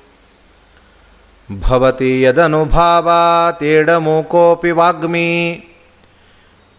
भवति 1.60 2.24
यदनुभावातेडमूकोऽपि 2.24 4.72
वाग्मी। 4.72 5.62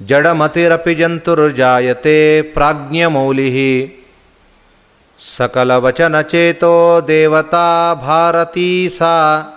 जडमतिरपि 0.02 0.96
जन्तुर्जायते 0.96 2.42
प्राज्ञमौलिः। 2.42 3.90
सकलवचनचेतो 5.18 7.02
देवता 7.02 7.94
भारती 7.94 8.90
सा 8.90 9.48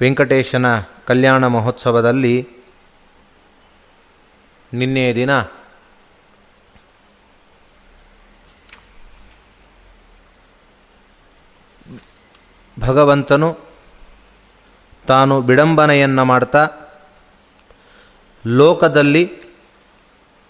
ವೆಂಕಟೇಶನ 0.00 0.66
ಕಲ್ಯಾಣ 1.04 1.46
ಮಹೋತ್ಸವದಲ್ಲಿ 1.46 2.34
ನಿನ್ನೆ 4.72 5.14
ದಿನ 5.14 5.30
ಭಗವಂತನು 12.76 13.69
ತಾನು 15.10 15.42
ವಿಡಂಬನೆಯನ್ನು 15.42 16.24
ಮಾಡ್ತಾ 16.24 16.68
ಲೋಕದಲ್ಲಿ 18.46 19.32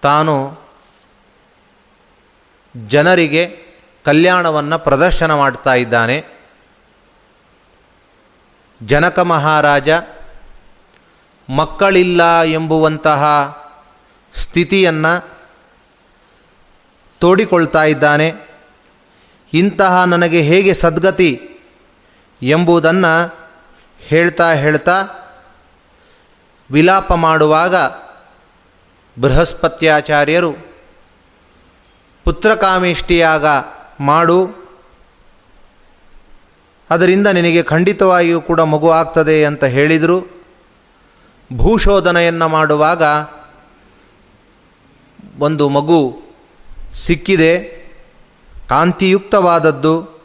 ತಾನು 0.03 0.59
ಜನರಿಗೆ 2.87 3.65
ಕಲ್ಯಾಣವನ್ನು 4.05 4.79
ಪ್ರದರ್ಶನ 4.79 5.35
ಮಾಡ್ತಾ 5.35 5.75
ಇದ್ದಾನೆ. 5.75 6.25
ಜನಕ 8.83 9.19
ಮಹಾರಾಜ, 9.19 9.89
ಮಕ್ಕಳಿಲ್ಲ 11.57 12.43
ಎಂಬುವಂತಹ 12.43 13.23
ಸ್ಥಿತಿಯನ್ನು 14.35 15.29
ತೋಡಿಕೊಳ್ತಾ 17.21 17.85
ಇದ್ದಾನೆ. 17.85 18.33
ಇಂತಹ 19.55 20.05
ನನಗೆ 20.05 20.41
ಹೇಗೆ 20.43 20.75
ಸದ್ಗತಿ 20.75 21.31
ಎಂಬುದನ್ನು 22.43 23.41
ಹೇಳ್ತಾ 24.11 24.53
ಹೇಳ್ತಾ 24.53 25.09
ವಿಲಾಪ 26.71 27.13
ಮಾಡುವಾಗ 27.13 27.75
ಬೃಹಸ್ಪತ್ಯಾಚಾರ್ಯರು 29.21 30.53
ಪುತ್ರಕಾಮೇಷ್ಟಿಯಾಗ 32.25 33.47
ಮಾಡು. 34.01 34.69
ಅದರಿಂದ 36.91 37.27
ನಿನಗೆ 37.27 37.63
ಖಂಡಿತವಾಗಿಯೂ 37.63 38.41
ಕೂಡ 38.41 38.61
ಮಗು 38.61 38.91
ಆಗ್ತದೆ 38.91 39.45
ಅಂತ 39.45 39.65
ಹೇಳಿದರು. 39.65 40.45
ಭೂಶೋಧನೆಯನ್ನು 41.57 42.49
ಮಾಡುವಾಗ 42.49 43.03
ಒಂದು 45.39 45.69
ಮಗು 45.69 46.23
ಸಿಕ್ಕಿದೆ. 46.95 47.59
ಕಾಂತಿಯುಕ್ತವಾದದ್ದು. 48.69 50.20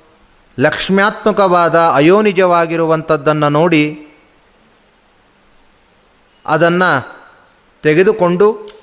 ಲಕ್ಷ್ಮ್ಯಾತ್ಮಕವಾದ 0.59 1.79
ಅಯೋನಿಜವಾಗಿರುವಂಥದ್ದನ್ನು 1.79 3.49
ನೋಡಿ 3.49 4.07
ಅದನ್ನು 6.45 7.17
ತೆಗೆದುಕೊಂಡು 7.83 8.75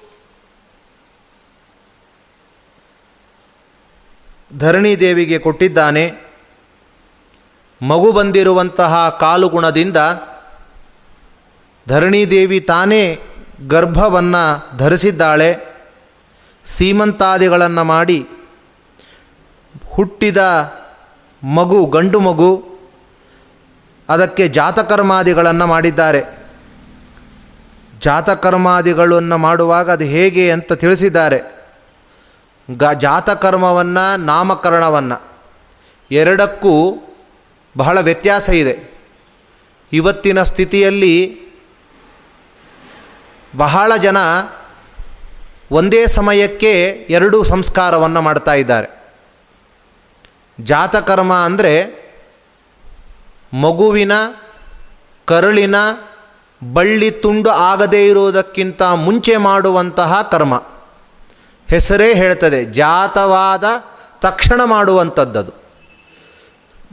ಧರಣಿದೇವಿಗೆ 4.59 5.39
ಕೊಟ್ಟಿದ್ದಾನೆ. 5.39 6.13
ಮಗು 7.83 8.13
ಬಂದಿರುವಂತಹ 8.13 9.17
ಕಾಲುಗುಣದಿಂದ 9.21 9.97
ಧರಣಿದೇವಿ 11.89 12.61
ತಾನೇ 12.61 13.19
ಗರ್ಭವನ್ನು 13.69 14.77
ಧರಿಸಿದ್ದಾಳೆ. 14.79 15.73
ಸೀಮಂತಾದಿಗಳನ್ನು 16.65 17.85
ಮಾಡಿ 17.85 18.29
ಹುಟ್ಟಿದ 19.91 20.37
ಮಗು, 21.45 21.87
ಗಂಡು 21.87 22.21
ಮಗು, 22.21 22.65
ಅದಕ್ಕೆ 24.09 24.49
ಜಾತಕರ್ಮಾದಿಗಳನ್ನು 24.49 25.67
ಮಾಡಿದ್ದಾರೆ. 25.67 26.23
ಜಾತಕರ್ಮಾದಿಗಳನ್ನು 28.01 29.39
ಮಾಡುವಾಗ 29.39 29.91
ಅದು 29.91 30.05
ಹೇಗೆ 30.05 30.53
ಅಂತ 30.53 30.73
ತಿಳಿಸಿದ್ದಾರೆ. 30.73 31.69
ಗ, 32.77 32.85
ಜಾತಕರ್ಮವನ್ನು, 32.85 34.17
ನಾಮಕರಣವನ್ನು. 34.17 35.23
ಎರಡಕ್ಕೂ 36.11 36.97
ಬಹಳ 37.77 38.01
ವ್ಯತ್ಯಾಸ 38.01 38.49
ಇದೆ. 38.49 38.93
ಇವತ್ತಿನ 39.93 40.43
ಸ್ಥಿತಿಯಲ್ಲಿ 40.43 41.43
ಬಹಳ 43.57 43.97
ಜನ 43.97 44.17
ಒಂದೇ 45.71 46.07
ಸಮಯಕ್ಕೆ 46.07 46.91
ಎರಡೂ 47.11 47.45
ಸಂಸ್ಕಾರವನ್ನು 47.45 48.21
ಮಾಡ್ತಾ 48.21 48.55
ಇದ್ದಾರೆ. 48.55 49.02
ಜಾತಕರ್ಮ 50.65 51.33
ಅಂದರೆ 51.35 52.03
ಮಗುವಿನ 53.55 54.13
ಕರುಳಿನ 55.25 55.75
ಬಳ್ಳಿ 56.73 57.11
ತುಂಡು 57.11 57.51
ಆಗದೇ 57.51 58.07
ಇರುವುದಕ್ಕಿಂತ 58.07 58.83
ಮುಂಚೆ 58.83 59.37
ಮಾಡುವಂತಹ 59.37 60.23
ಕರ್ಮ. 60.23 60.55
ಹೆಸರೇ 61.69 62.15
ಹೇಳ್ತದೆ, 62.15 62.65
ಜಾತವಾದ 62.65 63.65
ತಕ್ಷಣ 64.21 64.65
ಮಾಡುವಂಥದ್ದದು. 64.65 65.53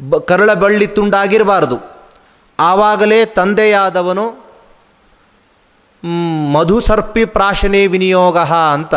ಬ, 0.10 0.16
ಕರಳ 0.16 0.54
ಬಳ್ಳಿ 0.54 0.88
ತುಂಡಾಗಿರಬಾರ್ದು. 0.88 1.80
ಆವಾಗಲೇ 2.60 3.26
ತಂದೆಯಾದವನು 3.26 4.50
ಮಧು 6.54 6.80
ಸರ್ಪಿ 6.80 7.26
ಪ್ರಾಶನೆ 7.26 7.88
ವಿನಿಯೋಗ 7.88 8.38
ಅಂತ. 8.38 8.96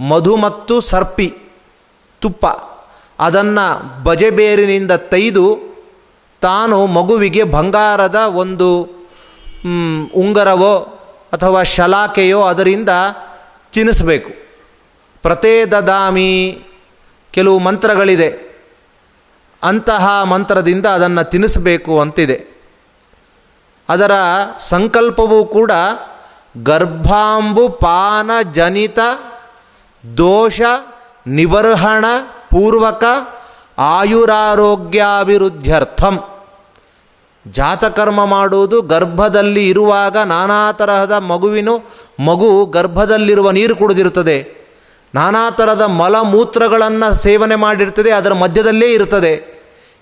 ಮಧು 0.00 0.36
ಮತ್ತು 0.36 0.80
ಸರ್ಪಿ 0.80 1.34
ತುಪ್ಪ. 2.20 2.46
ಅದನ್ನು 3.20 4.02
ಬಜೆಬೇರಿನಿಂದ 4.02 4.92
ತೆಗೆದು 4.92 5.58
ತಾನು 6.40 6.86
ಮಗುವಿಗೆ 6.86 7.42
ಬಂಗಾರದ 7.42 8.14
ಒಂದು 8.14 8.82
ಉಂಗರವೋ 10.14 10.78
ಅಥವಾ 11.32 11.62
ಶಲಾಕೆಯೋ 11.62 12.42
ಅದರಿಂದ 12.42 12.88
ತಿನ್ನಿಸಬೇಕು 13.72 14.30
ಪ್ರತೇ 15.22 15.64
ದದಾಮಿ 15.64 16.62
ಕೆಲವು 17.30 17.58
ಮಂತ್ರಗಳಿದೆ. 17.58 18.48
ಅಂತಹ 19.62 20.22
ಮಂತ್ರದಿಂದ 20.22 20.86
ಅದನ್ನು 20.86 21.30
ತಿನ್ನಿಸಬೇಕು 21.30 22.00
ಅಂತಿದೆ. 22.00 22.58
ಅದರ 23.88 24.12
ಸಂಕಲ್ಪವೂ 24.58 25.44
ಕೂಡ 25.44 25.72
ಗರ್ಭಾಂಬು 26.62 27.68
ಪಾನ 27.68 28.30
ಜನಿತ 28.52 28.98
ದೋಷ 30.16 30.60
ನಿಬರ್ಹಣ 31.26 32.04
ಪೂರ್ವಕ 32.50 33.04
ಆಯುರಾರೋಗ್ಯಾಭಿವೃದ್ಧ್ಯರ್ಥಂ. 33.78 36.20
ಜಾತಕರ್ಮ 37.50 38.24
ಮಾಡುವುದು 38.24 38.82
ಗರ್ಭದಲ್ಲಿ 38.82 39.68
ಇರುವಾಗ 39.68 40.16
ನಾನಾ 40.16 40.72
ತರಹದ 40.72 41.12
ಮಗುವಿನ 41.12 41.68
ಮಗು 42.20 42.66
ಗರ್ಭದಲ್ಲಿರುವ 42.66 43.50
ನೀರು 43.50 43.76
ಕುಡಿದಿರುತ್ತದೆ. 43.76 44.58
ನಾನಾ 45.14 45.50
ಥರದ 45.50 45.82
ಮಲಮೂತ್ರಗಳನ್ನು 45.82 47.14
ಸೇವನೆ 47.14 47.54
ಮಾಡಿರ್ತದೆ, 47.54 48.10
ಅದರ 48.10 48.32
ಮಧ್ಯದಲ್ಲೇ 48.32 48.92
ಇರುತ್ತದೆ. 48.92 49.58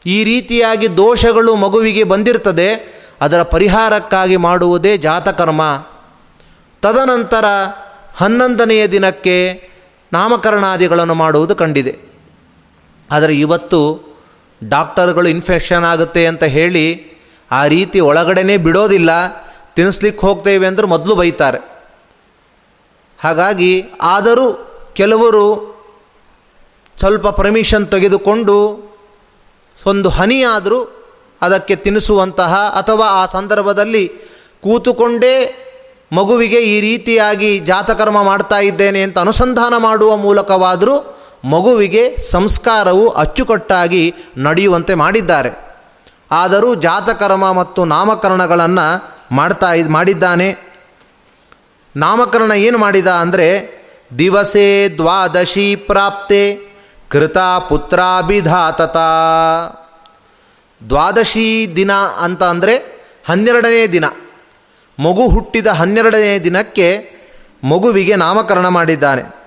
ಈ 0.07 0.25
ರೀತಿಯಾಗಿ 0.25 0.97
ದೋಷಗಳು 0.97 1.57
ಮಗುವಿಗೆ 1.57 2.05
ಬಂದಿರ್ತದೆ, 2.05 2.97
ಅದರ 3.21 3.43
ಪರಿಹಾರಕ್ಕಾಗಿ 3.43 4.37
ಮಾಡುವುದೇ 4.37 4.97
ಜಾತಕರ್ಮ. 4.97 5.87
ತದನಂತರ 6.83 7.45
ಹನ್ನೊಂದನೆಯ 8.17 8.87
ದಿನಕ್ಕೆ 8.87 9.69
ನಾಮಕರಣಾದಿಗಳನ್ನು 10.13 11.15
ಮಾಡುವುದು 11.15 11.55
ಕಂಡಿದೆ. 11.55 12.06
ಆದರೆ 13.11 13.35
ಇವತ್ತು 13.35 13.81
ಡಾಕ್ಟರ್ಗಳು 14.65 15.29
ಇನ್ಫೆಕ್ಷನ್ 15.29 15.85
ಆಗುತ್ತೆ 15.85 16.27
ಅಂತ 16.27 16.45
ಹೇಳಿ 16.57 16.87
ಆ 17.51 17.67
ರೀತಿ 17.67 18.01
ಒಳಗಡೆನೇ 18.01 18.57
ಬಿಡೋದಿಲ್ಲ, 18.57 19.11
ತಿನ್ನಿಸ್ಲಿಕ್ಕೆ 19.77 20.27
ಹೋಗ್ತೇವೆ 20.27 20.67
ಅಂದರೆ 20.67 20.87
ಮೊದಲು 20.87 21.15
ಬೈತಾರೆ. 21.15 21.59
ಹಾಗಾಗಿ 23.19 23.73
ಆದರೂ 24.03 24.47
ಕೆಲವರು 24.95 25.45
ಸ್ವಲ್ಪ 27.01 27.29
ಪರ್ಮಿಷನ್ 27.29 27.87
ತೆಗೆದುಕೊಂಡು 27.87 28.57
ಒಂದು 29.87 30.09
ಹನಿಯಾದರೂ 30.09 30.79
ಅದಕ್ಕೆ 31.43 31.77
ತಿನ್ನಿಸುವಂತಹ 31.77 32.55
ಅಥವಾ 32.81 33.07
ಆ 33.21 33.27
ಸಂದರ್ಭದಲ್ಲಿ 33.27 34.05
ಕೂತುಕೊಂಡೇ 34.61 35.35
ಮಗುವಿಗೆ 36.13 36.61
ಈ 36.61 36.81
ರೀತಿಯಾಗಿ 36.81 37.59
ಜಾತಕರ್ಮ 37.59 38.23
ಮಾಡ್ತಾ 38.23 38.59
ಇದ್ದೇನೆ 38.59 39.03
ಅಂತ 39.03 39.19
ಅನುಸಂಧಾನ 39.19 39.77
ಮಾಡುವ 39.77 40.17
ಮೂಲಕವಾದರೂ 40.17 40.95
ಮಗುವಿಗೆ 41.51 42.17
ಸಂಸ್ಕಾರವು 42.17 43.09
ಅಚ್ಚುಕಟ್ಟಾಗಿ 43.09 44.15
ನಡೆಯುವಂತೆ 44.37 44.95
ಮಾಡಿದ್ದಾರೆ. 44.95 45.51
ಆದರೂ 46.31 46.75
ಜಾತಕರ್ಮ 46.75 47.53
ಮತ್ತು 47.53 47.85
ನಾಮಕರಣಗಳನ್ನು 47.85 48.87
ಮಾಡ್ತಾ 49.33 49.67
ಮಾಡಿದ್ದಾನೆ. 49.89 50.57
ನಾಮಕರಣ 51.97 52.53
ಏನು 52.53 52.79
ಮಾಡಿದ 52.79 53.07
ಅಂದರೆ, 53.07 53.49
ದಿವಸೇ 54.19 54.89
ದ್ವಾದಶಿ 54.89 55.77
ಪ್ರಾಪ್ತೆ 55.77 56.59
ಕೃತ 57.09 57.39
ಪುತ್ರಾಭಿಧಾತತ. 57.69 58.97
ದ್ವಾದಶಿ 60.89 61.73
ದಿನ 61.77 61.93
ಅಂತ 61.93 62.43
ಅಂದರೆ 62.43 62.75
ಹನ್ನೆರಡನೇ 63.29 63.87
ದಿನ. 63.87 64.05
ಮಗು 64.99 65.29
ಹುಟ್ಟಿದ 65.29 65.67
ಹನ್ನೆರಡನೇ 65.67 66.39
ದಿನಕ್ಕೆ 66.39 67.11
ಮಗುವಿಗೆ 67.65 68.17
ನಾಮಕರಣ 68.17 68.69
ಮಾಡಿದ್ದಾನೆ. 68.69 69.46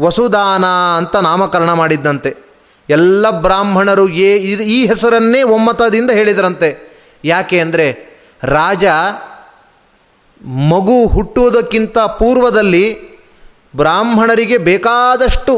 ವಸುದಾನ 0.00 0.64
ಅಂತ 0.96 1.16
ನಾಮಕರಣ 1.16 1.72
ಮಾಡಿದ್ದಂತೆ. 1.72 2.30
ಎಲ್ಲ 2.88 3.30
ಬ್ರಾಹ್ಮಣರು 3.30 4.08
ಏ 4.08 4.30
ಈ 4.76 4.86
ಹೆಸರನ್ನೇ 4.86 5.42
ಒಮ್ಮತದಿಂದ 5.42 6.10
ಹೇಳಿದ್ರಂತೆ. 6.10 6.68
ಯಾಕೆ 7.24 7.60
ಅಂದರೆ, 7.60 7.86
ರಾಜ 8.42 8.84
ಮಗು 10.70 11.06
ಹುಟ್ಟುವುದಕ್ಕಿಂತ 11.06 11.98
ಪೂರ್ವದಲ್ಲಿ 11.98 12.86
ಬ್ರಾಹ್ಮಣರಿಗೆ 13.76 14.58
ಬೇಕಾದಷ್ಟು 14.58 15.54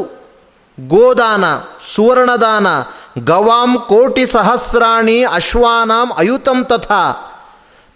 ಗೋದಾನ, 0.87 1.45
ಸುವರ್ಣದಾನ, 1.95 2.67
ಗವಾಂ 3.25 3.73
ಕೋಟಿ 3.89 4.27
ಸಹಸ್ರಾಣಿ 4.27 5.25
ಅಶ್ವಾನಾಂ 5.25 6.13
ಅಯುತಂ 6.19 6.65
ತಥಾ, 6.65 7.05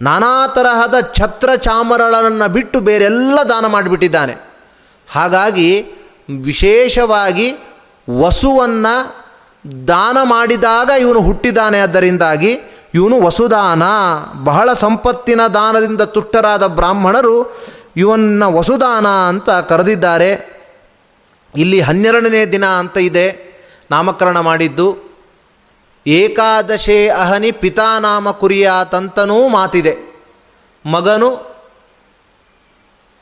ನಾನಾ 0.03 0.47
ತರಹದ 0.47 0.95
ಛತ್ರ 1.15 1.55
ಚಾಮರಗಳನ್ನು 1.57 2.53
ಬಿಟ್ಟು 2.53 2.81
ಬೇರೆಲ್ಲ 2.81 3.43
ದಾನ 3.43 3.67
ಮಾಡಿಬಿಟ್ಟಿದ್ದಾನೆ. 3.67 4.35
ಹಾಗಾಗಿ 5.09 5.71
ವಿಶೇಷವಾಗಿ 6.39 7.53
ವಸುವನ್ನು 8.21 9.21
ದಾನ 9.89 10.19
ಮಾಡಿದಾಗ 10.23 10.91
ಇವನು 11.01 11.21
ಹುಟ್ಟಿದ್ದಾನೆ 11.21 11.81
ಅದರಿಂದಾಗಿ 11.81 12.59
ಇವನು 12.95 13.23
ವಸುದಾನ. 13.23 13.83
ಬಹಳ 14.45 14.73
ಸಂಪತ್ತಿನ 14.73 15.47
ದಾನದಿಂದ 15.47 16.01
ತುಷ್ಟರಾದ 16.01 16.67
ಬ್ರಾಹ್ಮಣರು 16.67 17.59
ಇವನ್ನ 17.97 18.45
ವಸುದಾನ 18.45 19.07
ಅಂತ 19.07 19.51
ಕರೆದಿದ್ದಾರೆ. 19.51 20.61
ಇಲ್ಲಿ 21.57 21.81
ಹನ್ನೆರಡನೇ 21.81 22.47
ದಿನ 22.47 22.67
ಅಂತ 22.67 22.99
ಇದೆ. 22.99 23.51
ನಾಮಕರಣ 23.91 24.41
ಮಾಡಿದ್ದು. 24.41 24.97
ಏಕಾದಶೇ 26.07 27.09
ಅಹನಿ 27.09 27.51
ಪಿತಾನಾಮ 27.51 28.31
ಕುರಿಯಾತಂತನೂ 28.31 29.49
ಮಾತಿದೆ. 29.49 30.25
ಮಗನು 30.87 31.50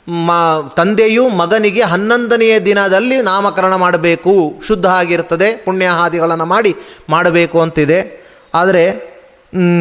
ಮ, 0.09 0.31
ತಂದೆಯು 0.77 1.29
ಮಗನಿಗೆ 1.29 1.83
ಹನ್ನೊಂದನೆಯ 1.83 2.61
ದಿನದಲ್ಲಿ 2.61 3.23
ನಾಮಕರಣ 3.23 3.75
ಮಾಡಬೇಕು. 3.75 4.61
ಶುದ್ಧ 4.67 4.87
ಆಗಿರ್ತದೆ 4.87 5.57
ಪುಣ್ಯಹಾದಿಗಳನ್ನು 5.57 6.47
ಮಾಡಿ 6.47 6.75
ಮಾಡಬೇಕು 7.11 7.61
ಅಂತಿದೆ. 7.61 8.29
ಆದರೆ 8.55 9.19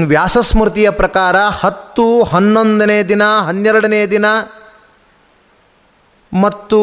ವ್ಯಾಸಸ್ಮೃತಿಯ 0.06 0.90
ಪ್ರಕಾರ 0.90 1.36
ಹತ್ತು, 1.38 2.24
ಹನ್ನೊಂದನೇ 2.24 3.04
ದಿನ, 3.04 3.22
ಹನ್ನೆರಡನೇ 3.48 4.06
ದಿನ 4.06 4.26
ಮತ್ತು 6.40 6.80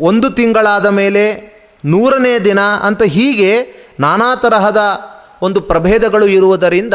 ಒಂದು 0.00 0.30
ತಿಂಗಳಾದ 0.30 0.86
ಮೇಲೆ 0.86 1.54
ನೂರನೇ 1.84 2.38
ದಿನ 2.38 2.60
ಅಂತ 2.60 3.02
ಹೀಗೆ 3.02 3.84
ನಾನಾ 4.00 4.34
ತರಹದ 4.34 4.80
ಒಂದು 5.42 5.60
ಪ್ರಭೇದಗಳು 5.60 6.26
ಇರುವುದರಿಂದ 6.26 6.94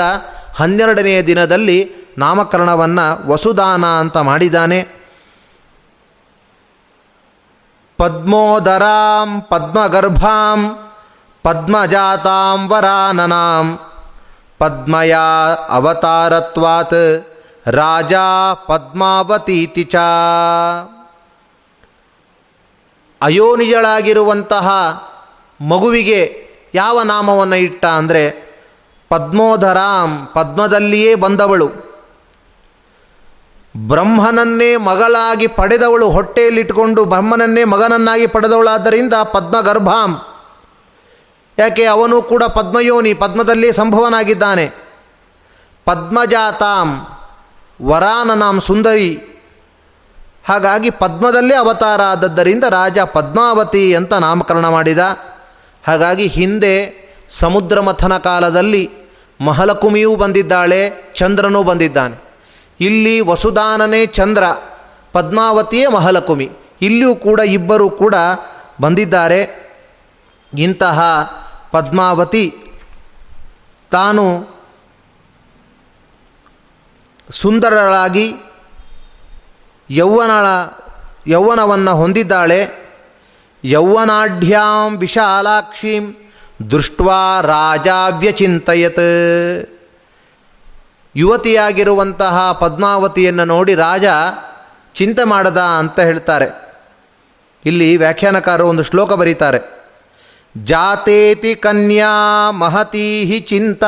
ಹನ್ನೆರಡನೆಯ 0.55 1.21
ದಿನದಲ್ಲಿ 1.21 1.91
ನಾಮಕರಣವನ್ನು 2.17 3.29
ವಸುದಾನ 3.29 3.85
ಅಂತ 3.85 4.17
ಮಾಡಿದ್ದಾನೆ. 4.17 4.99
ಪದ್ಮೋದರಾಂ 7.99 9.29
ಪದ್ಮಗರ್ಭಾಂ 9.49 10.59
ಪದ್ಮಜಾತಾಂ 11.45 12.59
ವರಾನನಾಂ 12.71 13.67
ಪದ್ಮಯಾ 14.59 15.27
ಅವತಾರತ್ವಾತ್ 15.69 17.01
ರಾಜ 17.67 18.13
ಪದ್ಮಾವತೀತಿ 18.67 19.83
ಚ 19.83 19.95
ಅಯೋನಿಜಳಾಗಿರುವಂತಹ 23.21 24.67
ಮಗುವಿಗೆ 25.59 26.21
ಯಾವ 26.73 27.01
ನಾಮವನ್ನು 27.03 27.55
ಇಟ್ಟ 27.55 27.83
ಅಂದರೆ 27.85 28.23
ಪದ್ಮೋಧರಾಂ 29.11 30.09
ಪದ್ಮದಲ್ಲಿಯೇ 30.33 31.15
ಬಂದವಳು. 31.15 31.88
ಬ್ರಹ್ಮನನ್ನೇ 33.87 34.75
ಮಗಳಾಗಿ 34.75 35.47
ಪಡೆದವಳು 35.47 36.09
ಹೊಟ್ಟೆಯಲ್ಲಿಟ್ಟುಕೊಂಡು 36.09 37.05
ಬ್ರಹ್ಮನನ್ನೇ 37.05 37.63
ಮಗನನ್ನಾಗಿ 37.63 38.27
ಪಡೆದವಳಾದ್ದರಿಂದ 38.27 39.13
ಪದ್ಮಗರ್ಭಾಂ. 39.13 40.21
ಯಾಕೆ? 41.57 41.83
ಅವನು 41.83 42.21
ಕೂಡ 42.21 42.43
ಪದ್ಮಯೋನಿ, 42.43 43.13
ಪದ್ಮದಲ್ಲಿ 43.13 43.73
ಸಂಭವನಾಗಿದ್ದಾನೆ. 43.73 44.71
ಪದ್ಮಜಾತಾಂ, 45.85 47.07
ವರಾನನಾಂ 47.83 48.59
ಸುಂದರಿ. 48.59 49.21
ಹಾಗಾಗಿ 50.47 50.89
ಪದ್ಮದಲ್ಲೇ 50.89 51.55
ಅವತಾರ 51.55 52.01
ಆದದ್ದರಿಂದ 52.01 52.63
ರಾಜ 52.63 52.99
ಪದ್ಮಾವತಿ 52.99 53.95
ಅಂತ 53.95 54.13
ನಾಮಕರಣ 54.13 54.67
ಮಾಡಿದ. 54.67 54.99
ಹಾಗಾಗಿ 55.87 56.27
ಹಿಂದೆ 56.27 56.99
ಸಮುದ್ರ 57.27 57.79
ಮಥನ 57.79 58.17
ಕಾಲದಲ್ಲಿ 58.17 58.89
ಮಹಲಕುಮಿಯೂ 59.41 60.15
ಬಂದಿದ್ದಾಳೆ, 60.15 61.11
ಚಂದ್ರನೂ 61.15 61.63
ಬಂದಿದ್ದಾನೆ. 61.63 62.28
ಇಲ್ಲಿ 62.79 63.19
ವಸುದಾನನೇ 63.19 64.05
ಚಂದ್ರ, 64.05 64.43
ಪದ್ಮಾವತಿಯೇ 65.13 65.87
ಮಹಲಕುಮಿ. 65.87 66.51
ಇಲ್ಲಿಯೂ 66.81 67.15
ಕೂಡ 67.15 67.39
ಇಬ್ಬರು 67.39 67.89
ಕೂಡ 67.89 68.15
ಬಂದಿದ್ದಾರೆ. 68.81 69.69
ಇಂತಹ 70.57 70.99
ಪದ್ಮಾವತಿ 71.71 72.57
ತಾನು 73.91 74.49
ಸುಂದರಳಾಗಿ 77.31 78.33
ಯೌವನಳ, 79.89 80.45
ಯೌವನವನ್ನು 81.27 81.95
ಹೊಂದಿದ್ದಾಳೆ. 81.95 82.89
ಯೌವನಾಢ್ಯಾಂ 83.63 84.97
ವಿಶಾಲಾಕ್ಷೀಂ 84.97 86.15
ದೃಷ್ಟ್ವಾ 86.71 87.41
ರಾಜಾವ್ಯಚಿಂತಯತ್. 87.41 88.99
ಯುವತಿಯಾಗಿರುವಂತಹ 91.15 92.51
ಪದ್ಮಾವತಿಯನ್ನು 92.51 93.45
ನೋಡಿ 93.45 93.75
ರಾಜ 93.75 94.05
ಚಿಂತೆ 94.93 95.23
ಮಾಡದ 95.23 95.57
ಅಂತ 95.57 95.99
ಹೇಳ್ತಾರೆ. 95.99 96.69
ಇಲ್ಲಿ 97.65 97.97
ವ್ಯಾಖ್ಯಾನಕಾರರು 97.97 98.67
ಒಂದು 98.67 98.83
ಶ್ಲೋಕ 98.83 99.13
ಬರೀತಾರೆ. 99.13 99.79
ಜಾತೇತಿ 100.63 101.55
ಕನ್ಯಾ 101.55 102.51
ಮಹತೀ 102.51 103.39
ಚಿಂತ, 103.39 103.83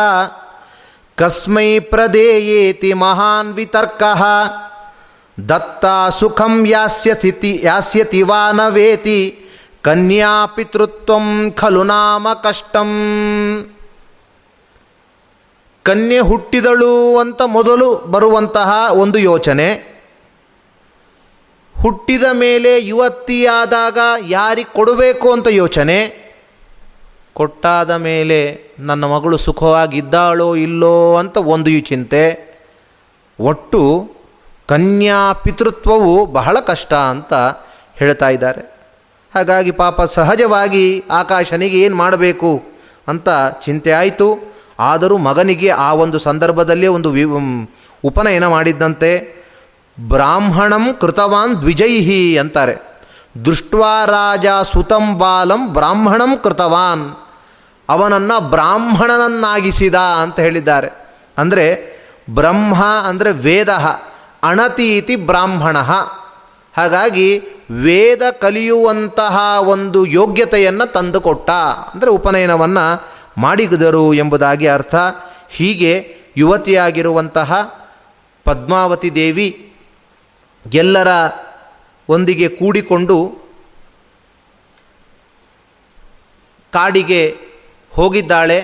ಕಸ್ಮೈ 1.16 1.80
ಪ್ರದೇಯೇತಿ 1.80 2.94
ಮಹಾನ್ 2.94 3.54
ವಿತರ್ಕ, 3.54 4.04
ದತ್ತ 5.50 6.14
ಸುಖಂ 6.14 6.66
ಯಾಸ್ಯತಿ 6.66 7.60
ಯಾಸ್ಯತಿ 7.64 8.22
ವಾ 8.22 8.52
ನ 8.52 8.60
ಕನ್ಯಾ 9.82 10.46
ಪಿತೃತ್ವಂ 10.46 11.52
ಖಲು 11.52 11.84
ನಾಮ 11.84 12.28
ಕಷ್ಟಂ. 12.34 12.88
ಕನ್ಯೆ 15.84 16.20
ಹುಟ್ಟಿದಳು 16.20 17.18
ಅಂತ 17.18 17.42
ಮೊದಲು 17.42 17.96
ಬರುವಂತಹ 17.96 18.88
ಒಂದು 18.92 19.20
ಯೋಚನೆ. 19.20 19.92
ಹುಟ್ಟಿದ 21.82 22.24
ಮೇಲೆ 22.34 22.86
ಯುವತಿಯಾದಾಗ 22.86 23.98
ಯಾರಿಗೆ 24.28 24.74
ಕೊಡಬೇಕು 24.74 25.32
ಅಂತ 25.32 25.48
ಯೋಚನೆ. 25.48 26.22
ಕೊಟ್ಟಾದ 27.34 27.92
ಮೇಲೆ 27.92 28.62
ನನ್ನ 28.80 29.06
ಮಗಳು 29.06 29.38
ಸುಖವಾಗಿದ್ದಾಳೋ 29.38 30.56
ಇಲ್ಲೋ 30.56 31.16
ಅಂತ 31.16 31.38
ಒಂದು 31.38 31.80
ಚಿಂತೆ. 31.80 32.52
ಒಟ್ಟು 33.40 34.12
ಕನ್ಯಾ 34.68 35.34
ಪಿತೃತ್ವವು 35.34 36.26
ಬಹಳ 36.26 36.60
ಕಷ್ಟ 36.60 36.94
ಅಂತ 36.94 37.34
ಹೇಳ್ತಾ 37.96 38.30
ಇದ್ದಾರೆ. 38.30 38.62
ಹಾಗಾಗಿ 39.36 39.72
ಪಾಪ 39.72 40.02
ಸಹಜವಾಗಿ 40.02 41.04
ಆಕಾಶನಿಗೆ 41.12 41.82
ಏನು 41.82 41.96
ಮಾಡಬೇಕು 41.96 42.64
ಅಂತ 43.08 43.30
ಚಿಂತೆ 43.66 43.92
ಆಯಿತು. 43.92 44.51
ಆದರೂ 44.90 45.16
ಮಗನಿಗೆ 45.28 45.70
ಆ 45.70 45.90
ಒಂದು 46.04 46.20
ಸಂದರ್ಭದಲ್ಲೇ 46.20 46.88
ಒಂದು 46.88 47.10
ವಿ 47.12 47.24
ಉಪನಯನ 48.04 48.46
ಮಾಡಿದ್ದಂತೆ, 48.48 49.12
ಬ್ರಾಹ್ಮಣಂ 49.98 50.86
ಕೃತವಾನ್ 51.02 51.54
ದ್ವಿಜೈಹಿ 51.62 52.22
ಅಂತಾರೆ. 52.38 52.76
ದೃಷ್ಟ್ವಾ 53.46 53.94
ರಾಜ 54.06 54.48
ಸುತಂ 54.72 55.06
ಬಾಲಂ 55.18 55.62
ಬ್ರಾಹ್ಮಣಂ 55.74 56.32
ಕೃತವಾನ್. 56.44 57.06
ಅವನನ್ನು 57.90 58.38
ಬ್ರಾಹ್ಮಣನನ್ನಾಗಿಸಿದ 58.50 59.98
ಅಂತ 60.24 60.38
ಹೇಳಿದ್ದಾರೆ. 60.40 60.90
ಅಂದರೆ 61.38 61.66
ಬ್ರಹ್ಮ 62.30 62.76
ಅಂದರೆ 63.10 63.32
ವೇದ, 63.46 63.72
ಅಣತೀತಿ 64.44 65.16
ಬ್ರಾಹ್ಮಣ. 65.30 65.78
ಹಾಗಾಗಿ 66.74 67.28
ವೇದ 67.84 68.24
ಕಲಿಯುವಂತಹ 68.42 69.38
ಒಂದು 69.74 70.00
ಯೋಗ್ಯತೆಯನ್ನು 70.06 70.86
ತಂದುಕೊಟ್ಟ. 70.94 71.50
ಅಂದರೆ 71.94 72.10
ಉಪನಯನವನ್ನು 72.10 72.86
ಮಾಡಿದರು 73.38 74.14
ಎಂಬುದಾಗಿ 74.14 74.68
ಅರ್ಥ. 74.68 74.96
ಹೀಗೆ 75.50 76.16
ಯುವತಿಯಾಗಿರುವಂತಹ 76.38 77.52
ಪದ್ಮಾವತಿ 78.44 79.16
ದೇವಿ 79.16 79.74
ಎಲ್ಲರ 80.74 81.08
ಒಂದಿಗೆ 82.10 82.48
ಕೂಡಿಕೊಂಡು 82.50 83.18
ಕಾಡಿಗೆ 86.72 87.38
ಹೋಗಿದ್ದಾಳೆ. 87.92 88.60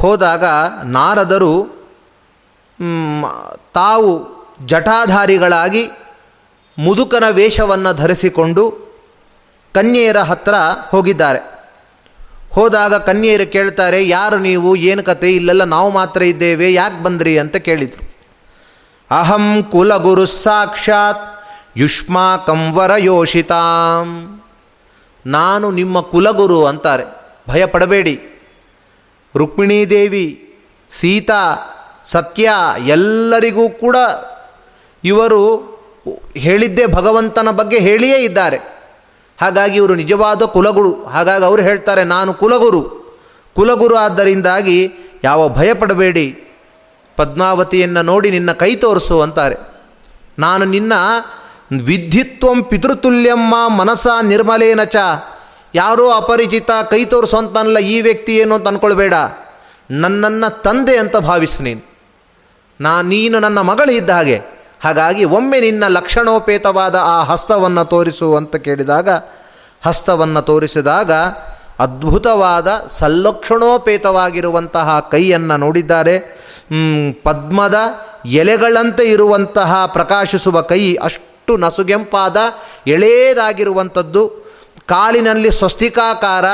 ಹೋದಾಗ 0.00 0.44
ನಾರದರು 0.84 1.54
ತಾವು 3.74 4.10
ಜಟಾಧಾರಿಗಳಾಗಿ 4.66 5.90
ಮುದುಕನ 6.78 7.24
ವೇಷವನ್ನು 7.30 7.92
ಧರಿಸಿಕೊಂಡು 7.92 8.64
ಕನ್ಯೆಯರ 9.74 10.18
ಹತ್ರ 10.18 10.54
ಹೋಗಿದ್ದಾರೆ. 10.90 11.59
ಹೋದಾಗ 12.52 12.94
ಕನ್ಯೆಯರು 12.94 13.52
ಕೇಳ್ತಾರೆ, 13.52 14.08
ಯಾರು 14.08 14.38
ನೀವು? 14.38 14.76
ಏನು 14.76 15.02
ಕತೆ? 15.02 15.36
ಇಲ್ಲೆಲ್ಲ 15.36 15.64
ನಾವು 15.64 15.90
ಮಾತ್ರ 15.90 16.22
ಇದ್ದೇವೆ. 16.22 16.74
ಯಾಕೆ 16.74 17.02
ಬಂದ್ರಿ? 17.02 17.38
ಅಂತ 17.38 17.56
ಕೇಳಿದರು. 17.56 18.10
ಅಹಂ 19.10 19.62
ಕುಲಗುರು 19.62 20.26
ಸಾಕ್ಷಾತ್ 20.26 21.44
ಯುಷ್ಮಾ 21.76 22.36
ಕಂವರ 22.36 22.90
ಯೋಷಿತಾಂ. 22.98 24.40
ನಾನು 25.26 25.70
ನಿಮ್ಮ 25.70 26.00
ಕುಲಗುರು 26.00 26.64
ಅಂತಾರೆ. 26.64 27.04
ಭಯ 27.48 27.66
ಪಡಬೇಡಿ. 27.66 28.20
ರುಕ್ಮಿಣೀದೇವಿ 29.36 30.54
ಸೀತಾ, 30.90 31.56
ಸತ್ಯ 32.04 32.50
ಎಲ್ಲರಿಗೂ 32.86 33.68
ಕೂಡ 33.68 33.96
ಇವರು 35.04 35.70
ಹೇಳಿದ್ದೇ 36.36 36.86
ಭಗವಂತನ 36.86 37.50
ಬಗ್ಗೆ 37.50 37.78
ಹೇಳಿಯೇ 37.78 38.18
ಇದ್ದಾರೆ. 38.18 38.79
ಹಾಗಾಗಿ 39.40 39.76
ಇವರು 39.76 39.94
ನಿಜವಾದ 39.94 40.42
ಕುಲಗುರು. 40.42 41.04
ಹಾಗಾಗಿ 41.04 41.44
ಅವರು 41.44 41.62
ಹೇಳ್ತಾರೆ, 41.62 42.04
ನಾನು 42.04 42.34
ಕುಲಗುರು. 42.34 43.00
ಕುಲಗುರು 43.54 43.96
ಆದ್ದರಿಂದಾಗಿ 43.96 44.92
ಯಾವ 45.24 45.48
ಭಯ 45.48 45.74
ಪಡಬೇಡಿ. 45.74 46.44
ಪದ್ಮಾವತಿಯನ್ನು 47.16 48.02
ನೋಡಿ 48.02 48.30
ನಿನ್ನ 48.30 48.52
ಕೈ 48.52 48.76
ತೋರಿಸು 48.76 49.20
ಅಂತಾರೆ. 49.20 49.56
ನಾನು 50.38 50.64
ನಿನ್ನ 50.64 50.92
ವಿದ್ಯುತ್ವಂ 51.84 52.62
ಪಿತೃತುಲ್ಯಮ್ಮ 52.62 53.68
ಮನಸ 53.68 54.06
ನಿರ್ಮಲೇನ 54.22 54.84
ಚ. 54.84 54.96
ಯಾರೋ 55.74 56.10
ಅಪರಿಚಿತ 56.10 56.70
ಕೈ 56.90 57.04
ತೋರಿಸು 57.04 57.36
ಅಂತನಲ್ಲ 57.36 57.78
ಈ 57.78 58.00
ವ್ಯಕ್ತಿ 58.00 58.36
ಏನು 58.36 58.54
ಅಂತ 58.54 58.68
ಅಂದ್ಕೊಳ್ಬೇಡ 58.68 59.14
ನನ್ನನ್ನು 59.90 60.62
ತಂದೆ 60.62 60.96
ಅಂತ 60.96 61.16
ಭಾವಿಸು 61.16 61.62
ನೀನು. 61.62 61.80
ನಾ 62.80 63.02
ನೀನು 63.02 63.38
ನನ್ನ 63.38 63.60
ಮಗಳಿದ್ದ 63.60 64.10
ಹಾಗೆ. 64.10 64.59
ಹಾಗಾಗಿ 64.80 65.24
ಒಮ್ಮೆ 65.24 65.60
ನಿನ್ನ 65.60 65.86
ಲಕ್ಷಣೋಪೇತವಾದ 65.86 66.94
ಆ 66.94 67.22
ಹಸ್ತವನ್ನು 67.22 67.84
ತೋರಿಸು 67.84 68.36
ಅಂತ 68.36 68.56
ಕೇಳಿದಾಗ, 68.56 69.08
ಹಸ್ತವನ್ನು 69.86 70.42
ತೋರಿಸಿದಾಗ 70.42 71.12
ಅದ್ಭುತವಾದ 71.78 72.86
ಸಲ್ಲಕ್ಷಣೋಪೇತವಾಗಿರುವಂತಹ 72.86 75.08
ಕೈಯನ್ನು 75.10 75.56
ನೋಡಿದ್ದಾರೆ. 75.56 76.40
ಪದ್ಮದ 77.22 77.74
ಎಲೆಗಳಂತೆ 78.26 79.04
ಇರುವಂತಹ 79.04 79.86
ಪ್ರಕಾಶಿಸುವ 79.86 80.62
ಕೈ 80.62 80.94
ಅಷ್ಟು 80.94 81.56
ನಸುಗೆಂಪಾದ, 81.56 82.36
ಎಳೆಯದಾಗಿರುವಂಥದ್ದು. 82.86 84.54
ಕಾಲಿನಲ್ಲಿ 84.86 85.50
ಸ್ವಸ್ತಿಕಾಕಾರ, 85.50 86.44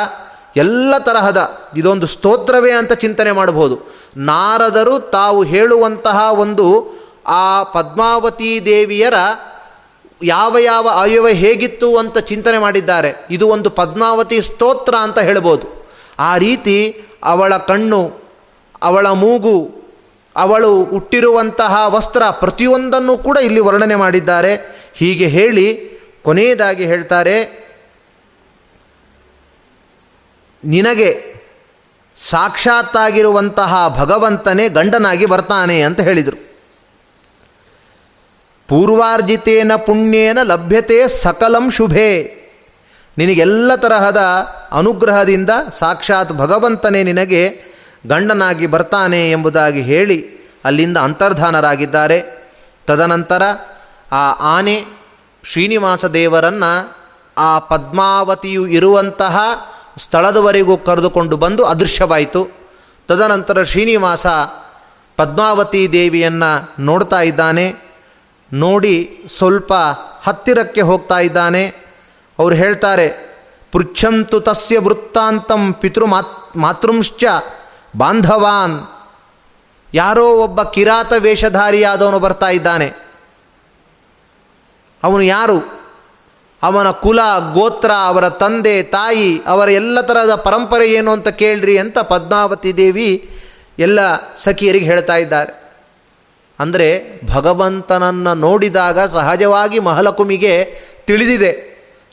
ಎಲ್ಲ 0.57 0.99
ತರಹದ, 0.99 1.51
ಇದೊಂದು 1.77 2.07
ಸ್ತೋತ್ರವೇ 2.07 2.73
ಅಂತ 2.73 2.93
ಚಿಂತನೆ 2.93 3.33
ಮಾಡಬಹುದು. 3.33 3.95
ನಾರದರು 4.17 5.01
ತಾವು 5.01 5.43
ಹೇಳುವಂತಹ 5.43 6.33
ಒಂದು 6.33 6.97
ಆ 7.27 7.63
ಪದ್ಮಾವತಿ 7.63 8.67
ದೇವಿಯರ 8.67 9.15
ಯಾವ 10.23 10.59
ಯಾವ 10.59 10.89
ಅವಯವ 10.89 11.29
ಹೇಗಿತ್ತು 11.29 11.97
ಅಂತ 11.97 12.19
ಚಿಂತನೆ 12.19 12.59
ಮಾಡಿದ್ದಾರೆ. 12.59 13.27
ಇದು 13.31 13.49
ಒಂದು 13.49 13.71
ಪದ್ಮಾವತಿ 13.71 14.43
ಸ್ತೋತ್ರ 14.43 14.95
ಅಂತ 14.97 15.19
ಹೇಳ್ಬೋದು. 15.19 15.67
ಆ 16.19 16.37
ರೀತಿ 16.37 16.77
ಅವಳ 17.25 17.57
ಕಣ್ಣು, 17.57 18.03
ಅವಳ 18.83 19.07
ಮೂಗು, 19.09 19.59
ಅವಳು 20.37 20.85
ಹುಟ್ಟಿರುವಂತಹ 20.85 21.87
ವಸ್ತ್ರ 21.87 22.23
ಪ್ರತಿಯೊಂದನ್ನು 22.31 23.19
ಕೂಡ 23.19 23.37
ಇಲ್ಲಿ 23.37 23.61
ವರ್ಣನೆ 23.61 23.95
ಮಾಡಿದ್ದಾರೆ. 23.95 24.57
ಹೀಗೆ 24.95 25.27
ಹೇಳಿ 25.27 25.67
ಕೊನೆಯದಾಗಿ 26.23 26.85
ಹೇಳ್ತಾರೆ, 26.85 27.37
ನಿನಗೆ 30.65 31.11
ಸಾಕ್ಷಾತ್ತಾಗಿರುವಂತಹ 32.17 33.73
ಭಗವಂತನೇ 34.01 34.69
ಗಂಡನಾಗಿ 34.69 35.27
ಬರ್ತಾನೆ 35.27 35.83
ಅಂತ 35.83 36.01
ಹೇಳಿದರು. 36.01 36.46
ಪೂರ್ವಾರ್ಜಿತೇನ 38.69 39.73
ಪುಣ್ಯೇನ 39.77 40.39
ಲಭ್ಯತೆ 40.43 41.09
ಸಕಲಂ 41.09 41.71
ಶುಭೇ. 41.71 42.33
ನಿನಗೆಲ್ಲ 43.19 43.75
ತರಹದ 43.75 44.17
ಅನುಗ್ರಹದಿಂದ 44.73 45.51
ಸಾಕ್ಷಾತ್ 45.79 46.33
ಭಗವಂತನೇ 46.33 47.03
ನಿನಗೆ 47.03 47.63
ಗಂಡನಾಗಿ 48.07 48.67
ಬರ್ತಾನೆ 48.67 49.31
ಎಂಬುದಾಗಿ 49.31 49.83
ಹೇಳಿ 49.83 50.31
ಅಲ್ಲಿಂದ 50.65 50.97
ಅಂತರ್ಧಾನರಾಗಿದ್ದಾರೆ. 50.97 52.49
ತದನಂತರ 52.87 53.43
ಆ 54.13 54.31
ಆನೆ 54.57 54.85
ಶ್ರೀನಿವಾಸ 55.45 56.05
ದೇವರನ್ನು 56.05 56.97
ಆ 57.39 57.59
ಪದ್ಮಾವತಿಯು 57.59 58.67
ಇರುವಂತಹ 58.67 59.41
ಸ್ಥಳದವರೆಗೂ 59.99 60.77
ಕರೆದುಕೊಂಡು 60.77 61.37
ಬಂದು 61.37 61.65
ಅದೃಶ್ಯವಾಯಿತು. 61.65 62.49
ತದನಂತರ 63.09 63.63
ಶ್ರೀನಿವಾಸ 63.63 64.27
ಪದ್ಮಾವತಿ 65.17 65.93
ದೇವಿಯನ್ನು 65.93 66.83
ನೋಡ್ತಾ 66.85 67.21
ಇದ್ದಾನೆ. 67.21 67.86
ನೋಡಿ 68.53 69.25
ಸ್ವಲ್ಪ 69.29 69.75
ಹತ್ತಿರಕ್ಕೆ 70.23 70.81
ಹೋಗ್ತಾ 70.81 71.19
ಇದ್ದಾನೆ. 71.19 71.69
ಅವರು 72.39 72.55
ಹೇಳ್ತಾರೆ, 72.55 73.37
ಪೃಚ್ಛಂತು 73.73 74.41
ತಸ್ಯ 74.41 74.79
ವೃತ್ತಾಂತಂ 74.79 75.73
ಪಿತೃ 75.73 76.05
ಮಾತ್, 76.05 76.57
ಮಾತೃಂಶ್ಚ 76.57 77.25
ಬಾಂಧವಾನ್. 77.97 78.89
ಯಾರೋ 79.95 80.31
ಒಬ್ಬ 80.31 80.63
ಕಿರಾತ 80.63 81.13
ವೇಷಧಾರಿಯಾದವನು 81.19 82.19
ಬರ್ತಾ 82.19 82.49
ಇದ್ದಾನೆ. 82.49 82.93
ಅವನು 85.05 85.23
ಯಾರು? 85.23 85.77
ಅವನ 86.63 86.91
ಕುಲ, 86.91 87.21
ಗೋತ್ರ, 87.55 87.91
ಅವರ 87.93 88.29
ತಂದೆ, 88.29 88.83
ತಾಯಿ, 88.83 89.41
ಅವರ 89.47 89.69
ಎಲ್ಲ 89.69 90.01
ಥರದ 90.01 90.35
ಪರಂಪರೆ 90.35 90.93
ಏನು 90.93 91.13
ಅಂತ 91.13 91.29
ಕೇಳ್ರಿ 91.29 91.79
ಅಂತ 91.79 91.99
ಪದ್ಮಾವತಿ 91.99 92.77
ದೇವಿ 92.77 93.39
ಎಲ್ಲ 93.79 94.01
ಸಖಿಯರಿಗೆ 94.37 94.85
ಹೇಳ್ತಾ 94.85 95.17
ಇದ್ದಾರೆ. 95.17 95.66
ಅಂದರೆ 96.59 96.89
ಭಗವಂತನನ್ನು 97.33 98.33
ನೋಡಿದಾಗ 98.47 98.99
ಸಹಜವಾಗಿ 99.17 99.79
ಮಹಲಕುಮಿಗೆ 99.89 100.55
ತಿಳಿದಿದೆ. 101.09 101.53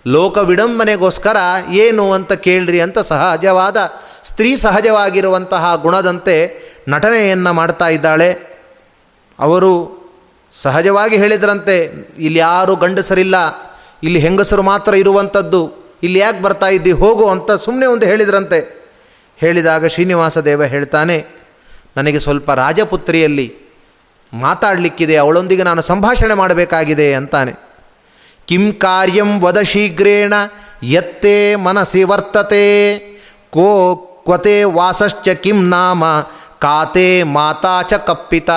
ಲೋಕ 0.05 0.37
ವಿಡಂಬನೆಗೋಸ್ಕರ 0.49 1.37
ಏನು 1.83 2.05
ಅಂತ 2.17 2.31
ಕೇಳ್ರಿ 2.45 2.79
ಅಂತ 2.85 2.99
ಸಹಜವಾದ 3.11 3.77
ಸ್ತ್ರೀ 4.29 4.51
ಸಹಜವಾಗಿರುವಂತಹ 4.63 5.63
ಗುಣದಂತೆ 5.85 6.35
ನಟನೆಯನ್ನು 6.93 7.51
ಮಾಡ್ತಾ 7.59 7.87
ಇದ್ದಾಳೆ. 7.97 8.29
ಅವರು 9.39 9.71
ಸಹಜವಾಗಿ 10.53 11.15
ಹೇಳಿದ್ರಂತೆ, 11.21 11.75
ಇಲ್ಲಿ 12.25 12.39
ಯಾರು 12.39 12.73
ಗಂಡಸರಿಲ್ಲ, 12.83 13.35
ಇಲ್ಲಿ 14.07 14.19
ಹೆಂಗಸರು 14.25 14.63
ಮಾತ್ರ 14.71 14.93
ಇರುವಂಥದ್ದು 15.03 15.61
ಇಲ್ಲಿ 16.05 16.19
ಯಾಕೆ 16.19 16.39
ಬರ್ತಾ 16.45 16.69
ಇದ್ದಿ, 16.77 16.93
ಹೋಗು 17.01 17.25
ಅಂತ 17.33 17.51
ಸುಮ್ಮನೆ 17.65 17.87
ಒಂದು 17.93 18.05
ಹೇಳಿದ್ರಂತೆ. 18.11 18.59
ಹೇಳಿದಾಗ 19.39 19.87
ಶ್ರೀನಿವಾಸ 19.93 20.37
ದೇವ 20.47 20.63
ಹೇಳ್ತಾನೆ, 20.73 21.17
ನನಗೆ 21.97 22.19
ಸ್ವಲ್ಪ 22.25 22.51
ರಾಜಪುತ್ರಿಯಲ್ಲಿ 22.63 23.47
ಮಾತಾಡಲಿಕ್ಕಿದೆ, 24.33 25.15
ಅವಳೊಂದಿಗೆ 25.15 25.63
ನಾನು 25.63 25.81
ಸಂಭಾಷಣೆ 25.81 26.33
ಮಾಡಬೇಕಾಗಿದೆ 26.33 27.13
ಅಂತಾನೆ. 27.13 27.51
ಕಿಂ 28.47 28.71
ಕಾರ್ಯಂ 28.71 29.39
ವದ 29.39 29.61
ಶೀಘ್ರೇಣ, 29.61 30.33
ಯತ್ತೇ 30.83 31.55
ಮನಸಿ 31.55 32.03
ವರ್ತತೆ, 32.03 32.97
ಕೋ 33.49 33.95
ಕ್ವತೆ 33.95 34.63
ವಾಸಶ್ಚ 34.63 35.29
ಕಿಂ 35.29 35.69
ನಾಮ, 35.69 36.03
ಕಾತೆ 36.59 37.23
ಮಾತಾ 37.23 37.81
ಚ 37.81 37.93
ಕಪ್ಪಿತ. 37.93 38.49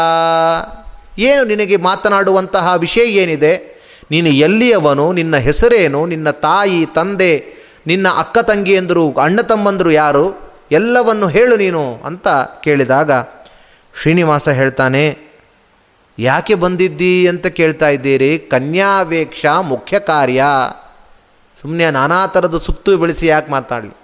ಏನು 1.19 1.45
ನಿನಗೆ 1.45 1.77
ಮಾತನಾಡುವಂತಹ 1.77 2.75
ವಿಷಯ 2.77 3.03
ಏನಿದೆ? 3.03 3.83
ನೀನು 4.11 4.29
ಎಲ್ಲಿಯವನು? 4.29 5.13
ನಿನ್ನ 5.13 5.37
ಹೆಸರೇನು? 5.37 6.07
ನಿನ್ನ 6.07 6.31
ತಾಯಿ, 6.31 6.87
ತಂದೆ, 6.87 7.47
ನಿನ್ನ 7.87 8.09
ಅಕ್ಕ 8.09 8.39
ತಂಗಿಯಂದರು 8.39 9.15
ಅಣ್ಣ 9.15 9.41
ತಮ್ಮಂದರು 9.41 9.91
ಯಾರು? 9.91 10.47
ಎಲ್ಲವನ್ನು 10.73 11.27
ಹೇಳು 11.27 11.57
ನೀನು 11.57 12.03
ಅಂತ 12.05 12.29
ಕೇಳಿದಾಗ 12.65 13.11
ಶ್ರೀನಿವಾಸ 14.03 14.49
ಹೇಳ್ತಾನೆ 14.49 15.26
ಯಾಕೆ 16.19 16.55
ಬಂದಿದ್ದಿ 16.55 17.29
ಅಂತ 17.29 17.47
ಕೇಳ್ತಾ 17.47 17.89
ಇದ್ದೀರಿ? 17.89 18.39
ಕನ್ಯಾವೇಕ್ಷ 18.39 19.47
ಮುಖ್ಯ 19.47 19.99
ಕಾರ್ಯ. 19.99 20.45
ಸುಮ್ಮನೆ 21.63 21.91
ನಾನಾ 21.91 22.27
ಥರದ 22.27 22.59
ಸುತ್ತು 22.59 22.97
ಬೆಳೆಸಿ 22.97 23.27
ಯಾಕೆ 23.27 23.51
ಮಾತಾಡಲಿ? 23.51 23.97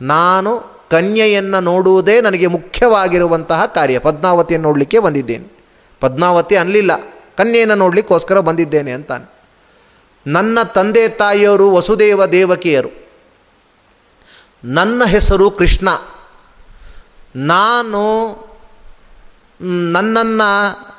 ನಾನು 0.00 0.82
ಕನ್ಯೆಯನ್ನು 0.90 1.60
ನೋಡುವುದೇ 1.60 2.20
ನನಗೆ 2.20 2.46
ಮುಖ್ಯವಾಗಿರುವಂತಹ 2.46 3.66
ಕಾರ್ಯ. 3.66 3.98
ಪದ್ಮಾವತಿಯನ್ನು 3.98 4.68
ನೋಡಲಿಕ್ಕೆ 4.68 4.98
ಬಂದಿದ್ದೇನೆ. 4.98 5.64
ಪದ್ಮಾವತಿ 6.00 6.56
ಅನ್ನಲಿಲ್ಲ. 6.56 6.96
ಕನ್ಯೆಯನ್ನು 7.38 7.74
ನೋಡಲಿಕ್ಕೋಸ್ಕರ 7.74 8.40
ಬಂದಿದ್ದೇನೆ 8.40 8.92
ಅಂತಾನೆ. 8.92 9.32
ನನ್ನ 10.26 10.62
ತಂದೆ 10.62 11.08
ತಾಯಿಯವರು 11.08 11.70
ವಸುದೇವ 11.70 12.26
ದೇವಕಿಯರು. 12.26 12.88
ನನ್ನ 14.64 15.04
ಹೆಸರು 15.04 15.50
ಕೃಷ್ಣ. 15.50 15.88
ನಾನು 17.36 18.02
ನನ್ನನ್ನು 19.60 20.91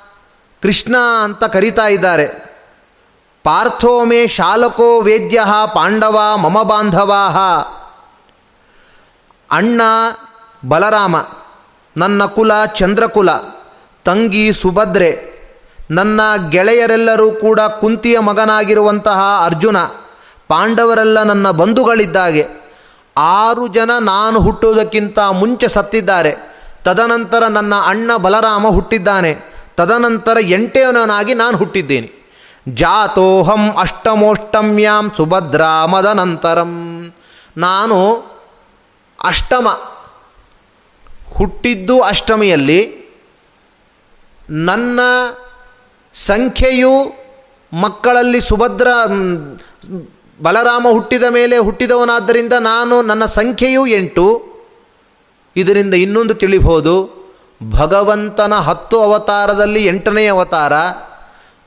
ಕೃಷ್ಣ 0.63 0.95
ಅಂತ 1.23 1.43
ಕರೀತಾ 1.43 1.87
ಇದ್ದಾರೆ. 1.87 2.27
ಪಾರ್ಥೋಮೆ 3.43 4.27
ಶಾಲಕೋ 4.27 5.01
ವೇದ್ಯ 5.01 5.41
ಪಾಂಡವ 5.73 6.37
ಮಮ 6.37 6.61
ಬಾಂಧವಾ. 6.61 7.27
ಅಣ್ಣ 9.51 9.81
ಬಲರಾಮ, 10.67 11.15
ನನ್ನ 11.97 12.25
ಕುಲ 12.25 12.65
ಚಂದ್ರಕುಲ, 12.65 13.31
ತಂಗಿ 14.05 14.53
ಸುಭದ್ರೆ, 14.53 15.33
ನನ್ನ 15.91 16.21
ಗೆಳೆಯರೆಲ್ಲರೂ 16.49 17.31
ಕೂಡ 17.31 17.59
ಕುಂತಿಯ 17.59 18.19
ಮಗನಾಗಿರುವಂತಹ 18.19 19.41
ಅರ್ಜುನ, 19.45 19.77
ಪಾಂಡವರೆಲ್ಲ 20.47 21.23
ನನ್ನ 21.23 21.51
ಬಂಧುಗಳಿದ್ದಾಗೆ. 21.51 22.47
ಆರು 23.17 23.67
ಜನ 23.67 23.91
ನಾನು 23.99 24.39
ಹುಟ್ಟುವುದಕ್ಕಿಂತ 24.39 25.19
ಮುಂಚೆ 25.19 25.67
ಸತ್ತಿದ್ದಾರೆ. 25.67 26.35
ತದನಂತರ 26.83 27.43
ನನ್ನ 27.47 27.75
ಅಣ್ಣ 27.75 28.15
ಬಲರಾಮ 28.17 28.67
ಹುಟ್ಟಿದ್ದಾನೆ. 28.67 29.52
ತದನಂತರ 29.75 30.37
ಎಂಟೇವನಾಗಿ 30.39 31.33
ನಾನು 31.33 31.57
ಹುಟ್ಟಿದ್ದೇನೆ. 31.57 32.11
ಜಾತೋಹಂ 32.69 33.77
ಅಷ್ಟಮೋಷ್ಟಮ್ಯಾಂ 33.77 35.11
ಸುಭದ್ರಾ 35.17 35.85
ಮದನಂತರಂ. 35.85 36.71
ನಾನು 37.57 37.97
ಅಷ್ಟಮ, 39.23 39.67
ಹುಟ್ಟಿದ್ದು 41.33 42.01
ಅಷ್ಟಮಿಯಲ್ಲಿ 42.01 43.03
ನನ್ನ 44.49 44.99
ಸಂಖ್ಯೆಯು 46.13 46.93
ಮಕ್ಕಳಲ್ಲಿ 47.73 48.41
ಸುಭದ್ರ 48.41 48.87
ಬಲರಾಮ 50.41 50.87
ಹುಟ್ಟಿದ 50.91 51.23
ಮೇಲೆ 51.23 51.57
ಹುಟ್ಟಿದವನಾದ್ದರಿಂದ 51.57 52.53
ನಾನು 52.53 53.01
ನನ್ನ 53.01 53.25
ಸಂಖ್ಯೆಯು 53.25 53.87
ಎಂಟು. 53.87 54.25
ಇದರಿಂದ 55.55 55.93
ಇನ್ನೊಂದು 55.93 56.33
ತಿಳಿಬಹುದು. 56.33 57.22
ಭಗವಂತನ 57.71 58.53
ಹತ್ತು 58.53 59.01
ಅವತಾರದಲ್ಲಿ 59.01 59.85
ಎಂಟನೇ 59.85 60.27
ಅವತಾರ, 60.27 60.73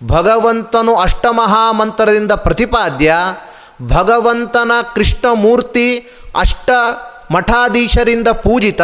ಭಗವಂತನು 0.07 0.97
ಅಷ್ಟಮಹಾಮಂತ್ರದಿಂದ 0.97 2.33
ಪ್ರತಿಪಾದ್ಯ, 2.33 3.15
ಭಗವಂತನ 3.89 4.73
ಕೃಷ್ಣಮೂರ್ತಿ 4.95 5.99
ಅಷ್ಟ 6.41 6.71
ಮಠಾಧೀಶರಿಂದ 7.35 8.29
ಪೂಜಿತ, 8.29 8.81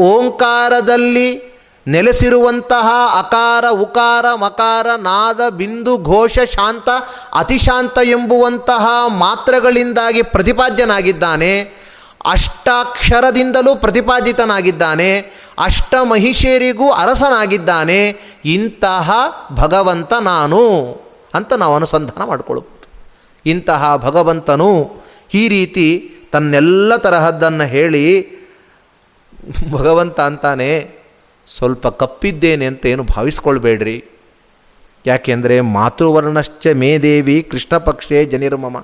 ಓಂಕಾರದಲ್ಲಿ 0.00 1.50
ನೆಲೆಸಿರುವಂತಹ 1.88 2.88
ಅಕಾರ, 3.18 3.64
ಉಕಾರ, 3.70 4.34
ಮಕಾರ, 4.34 4.86
ನಾದ, 4.96 5.48
ಬಿಂದು, 5.48 5.98
ಘೋಷ, 5.98 6.38
ಶಾಂತ, 6.38 6.88
ಅತಿಶಾಂತ 7.34 7.98
ಎಂಬುವಂತಹ 8.04 8.88
ಮಾತ್ರಗಳಿಂದಾಗಿ 9.06 10.22
ಪ್ರತಿಪಾದ್ಯನಾಗಿದ್ದಾನೆ. 10.22 11.80
ಅಷ್ಟಾಕ್ಷರದಿಂದಲೂ 12.24 13.76
ಪ್ರತಿಪಾದಿತನಾಗಿದ್ದಾನೆ 13.76 15.10
ಅಷ್ಟ 15.58 15.94
ಮಹಿಷೇರಿಗೂ 16.02 16.90
ಅರಸನಾಗಿದ್ದಾನೆ, 16.90 18.00
ಇಂತಹ 18.44 19.10
ಭಗವಂತ 19.54 20.12
ನಾನು 20.12 20.62
ಅಂತ 21.34 21.52
ನಾವು 21.52 21.74
ಅನುಸಂಧಾನ 21.74 22.24
ಮಾಡಿಕೊಳ್ಬೋದು 22.24 22.88
ಇಂತಹ 23.46 23.96
ಭಗವಂತನು 23.96 24.70
ಈ 25.34 25.48
ರೀತಿ 25.48 25.86
ತನ್ನೆಲ್ಲ 26.32 26.96
ತರಹದ್ದನ್ನು 26.96 27.64
ಹೇಳಿ, 27.64 28.06
ಭಗವಂತ 29.72 30.20
ಅಂತಾನೆ, 30.20 30.70
ಸ್ವಲ್ಪ 31.46 31.86
ಕಪ್ಪಿದ್ದೇನೆ 31.86 32.66
ಅಂತ 32.66 32.86
ಏನು 32.86 33.02
ಭಾವಿಸ್ಕೊಳ್ಬೇಡ್ರಿ. 33.02 34.04
ಯಾಕೆಂದರೆ 35.06 35.60
ಮಾತೃವರ್ಣಶ್ಚ 35.60 36.66
ಮೇ 36.66 36.98
ದೇವಿ 36.98 37.42
ಕೃಷ್ಣ 37.42 37.76
ಪಕ್ಷೇ 37.76 38.24
ಜನಿರ್ಮಮ. 38.24 38.76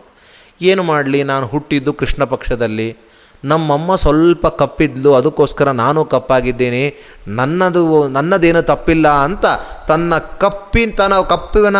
ಏನು 0.63 0.83
ಮಾಡಲಿ 0.83 1.23
ನಾನು 1.23 1.47
ಹುಟ್ಟಿದ್ದು 1.47 1.93
ಕೃಷ್ಣ 1.93 2.25
ಪಕ್ಷದಲ್ಲಿ 2.25 3.06
ನಮ್ಮಮ್ಮ 3.45 3.97
ಸ್ವಲ್ಪ 3.97 4.47
ಕಪ್ಪಿದ್ಲು, 4.47 5.15
ಅದಕ್ಕೋಸ್ಕರ 5.15 5.71
ನಾನು 5.71 6.05
ಕಪ್ಪಾಗಿದ್ದೇನೆ. 6.05 6.97
ನನ್ನದು, 7.29 8.09
ನನ್ನದೇನು 8.09 8.63
ತಪ್ಪಿಲ್ಲ 8.63 9.09
ಅಂತ 9.09 9.45
ತನ್ನ 9.89 10.19
ಕಪ್ಪಿನ 10.19 10.91
ತನ್ನ 10.97 11.21
ಕಪ್ಪಿನ 11.21 11.77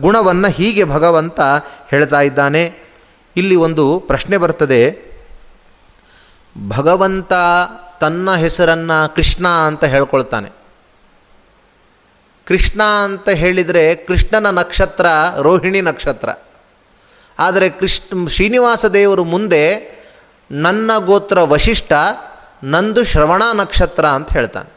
ಗುಣವನ್ನು 0.00 0.48
ಹೀಗೆ 0.48 0.84
ಭಗವಂತ 0.84 1.40
ಹೇಳ್ತಾ 1.90 2.20
ಇದ್ದಾನೆ. 2.20 2.86
ಇಲ್ಲಿ 3.36 3.56
ಒಂದು 3.56 4.04
ಪ್ರಶ್ನೆ 4.06 4.36
ಬರ್ತದೆ. 4.36 5.06
ಭಗವಂತ 6.68 7.32
ತನ್ನ 8.00 8.34
ಹೆಸರನ್ನು 8.34 9.14
ಕೃಷ್ಣ 9.14 9.48
ಅಂತ 9.48 9.84
ಹೇಳ್ಕೊಳ್ತಾನೆ. 9.84 10.50
ಕೃಷ್ಣ 12.46 12.82
ಅಂತ 12.82 13.28
ಹೇಳಿದರೆ 13.28 13.94
ಕೃಷ್ಣನ 13.94 14.58
ನಕ್ಷತ್ರ 14.58 15.06
ರೋಹಿಣಿ 15.42 15.80
ನಕ್ಷತ್ರ. 15.80 16.28
ಆದರೆ 17.38 17.68
ಕೃಷ್ಣ 17.68 18.26
ಶ್ರೀನಿವಾಸ 18.26 18.84
ದೇವರು 18.84 19.24
ಮುಂದೆ 19.24 19.96
ನನ್ನ 20.50 20.98
ಗೋತ್ರ 20.98 21.38
ವಶಿಷ್ಠ, 21.40 21.92
ನಂದು 22.64 23.04
ಶ್ರವಣ 23.04 23.42
ನಕ್ಷತ್ರ 23.52 24.06
ಅಂತ 24.06 24.32
ಹೇಳ್ತಾನೆ. 24.32 24.70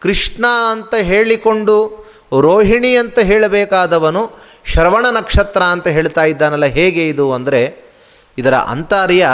ಕೃಷ್ಣ 0.00 0.46
ಅಂತ 0.70 0.94
ಹೇಳಿಕೊಂಡು, 0.94 2.06
ರೋಹಿಣಿ 2.40 2.96
ಅಂತ 2.96 3.18
ಹೇಳಬೇಕಾದವನು 3.18 4.38
ಶ್ರವಣ 4.64 5.06
ನಕ್ಷತ್ರ 5.10 5.62
ಅಂತ 5.62 5.86
ಹೇಳ್ತಾ 5.86 6.24
ಇದ್ದಾನಲ್ಲ, 6.24 6.64
ಹೇಗೆ 6.64 7.08
ಇದು 7.08 7.32
ಅಂದರೆ, 7.32 7.92
ಇದರ 8.38 8.54
ಅಂತಾರ್ಯ, 8.54 9.28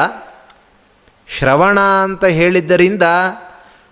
ಶ್ರವಣ 1.28 1.80
ಅಂತ 1.80 2.24
ಹೇಳಿದ್ದರಿಂದ 2.24 3.02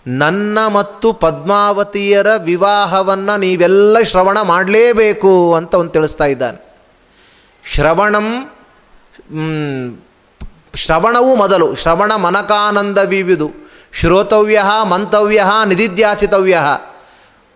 ನನ್ನ 0.07 0.67
ಮತ್ತು 0.67 1.13
ಪದ್ಮಾವತಿಯರ 1.13 2.27
ವಿವಾಹವನ್ನು 2.37 3.41
ನೀವೆಲ್ಲ 3.41 4.01
ಶ್ರವಣ 4.01 4.43
ಮಾಡಲೇಬೇಕು 4.43 5.55
ಅಂತ 5.55 5.75
ಒಂದು 5.75 5.91
ತಿಳಿಸ್ತಾ 5.91 6.25
ಇದ್ದಾನೆ. 6.25 6.89
ಶ್ರವಣಂ 7.65 8.29
ಶ್ರವಣವು 10.75 11.35
ಮೊದಲು. 11.35 11.75
ಶ್ರವಣ 11.75 12.15
ಮನಕಾನಂದ 12.15 12.99
ವಿವಿದು 12.99 13.51
ಶ್ರೋತವ್ಯ, 13.93 14.63
ಮಂತವ್ಯ, 14.89 15.45
ನಿಧಿಧ್ಯಾಸಿತವ್ಯ. 15.67 16.59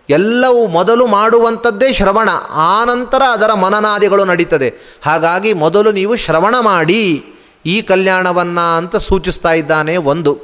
ಎಲ್ಲವೂ 0.09 0.67
ಮೊದಲು 0.67 1.07
ಮಾಡುವಂಥದ್ದೇ 1.07 1.93
ಶ್ರವಣ. 1.93 2.29
ಆನಂತರ 2.53 3.21
ಅದರ 3.31 3.53
ಮನನಾದಿಗಳು 3.53 4.25
ನಡೀತದೆ. 4.25 4.73
ಹಾಗಾಗಿ 5.05 5.53
ಮೊದಲು 5.53 5.91
ನೀವು 5.91 6.15
ಶ್ರವಣ 6.15 6.55
ಮಾಡಿ 6.59 7.25
ಈ 7.65 7.81
ಕಲ್ಯಾಣವನ್ನು 7.81 8.77
ಅಂತ 8.77 8.95
ಸೂಚಿಸ್ತಾ 8.95 9.53
ಇದ್ದಾನೆ 9.53 9.97
ಒಂದು. 9.97 10.37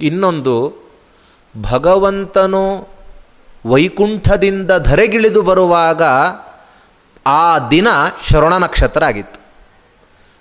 ಇನ್ನೊಂದು, 0.00 0.84
ಭಗವಂತನು 1.62 2.88
ವೈಕುಂಠದಿಂದ 3.66 4.70
ಧರೆಗಿಳಿದು 4.70 5.42
ಬರುವಾಗ 5.42 6.02
ಆ 7.26 7.58
ದಿನ 7.58 7.88
ಶ್ರವಣ 8.28 8.56
ನಕ್ಷತ್ರ 8.56 9.04
ಆಗಿತ್ತು. 9.04 9.43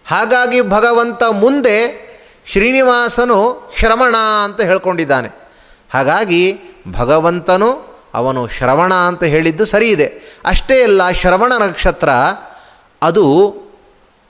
ಹಾಗಾಗಿ 0.05 0.61
ಭಗವಂತ 0.61 1.23
ಮುಂದೆ 1.23 2.03
ಶ್ರೀನಿವಾಸನು 2.47 3.71
ಶ್ರವಣ 3.77 4.15
ಅಂತ 4.43 4.61
ಹೇಳ್ಕೊಂಡಿದ್ದಾನೆ. 4.61 5.29
ಹಾಗಾಗಿ 5.93 6.59
ಭಗವಂತನು 6.91 7.93
ಅವನು 8.13 8.47
ಶ್ರವಣ 8.47 8.93
ಅಂತ 8.93 9.23
ಹೇಳಿದ್ದು 9.23 9.65
ಸರಿ 9.65 9.89
ಇದೆ. 9.89 10.13
ಅಷ್ಟೇ 10.45 10.83
ಅಲ್ಲ, 10.83 11.11
ಶ್ರವಣ 11.11 11.53
ನಕ್ಷತ್ರ 11.57 12.09
ಅದು 13.01 13.55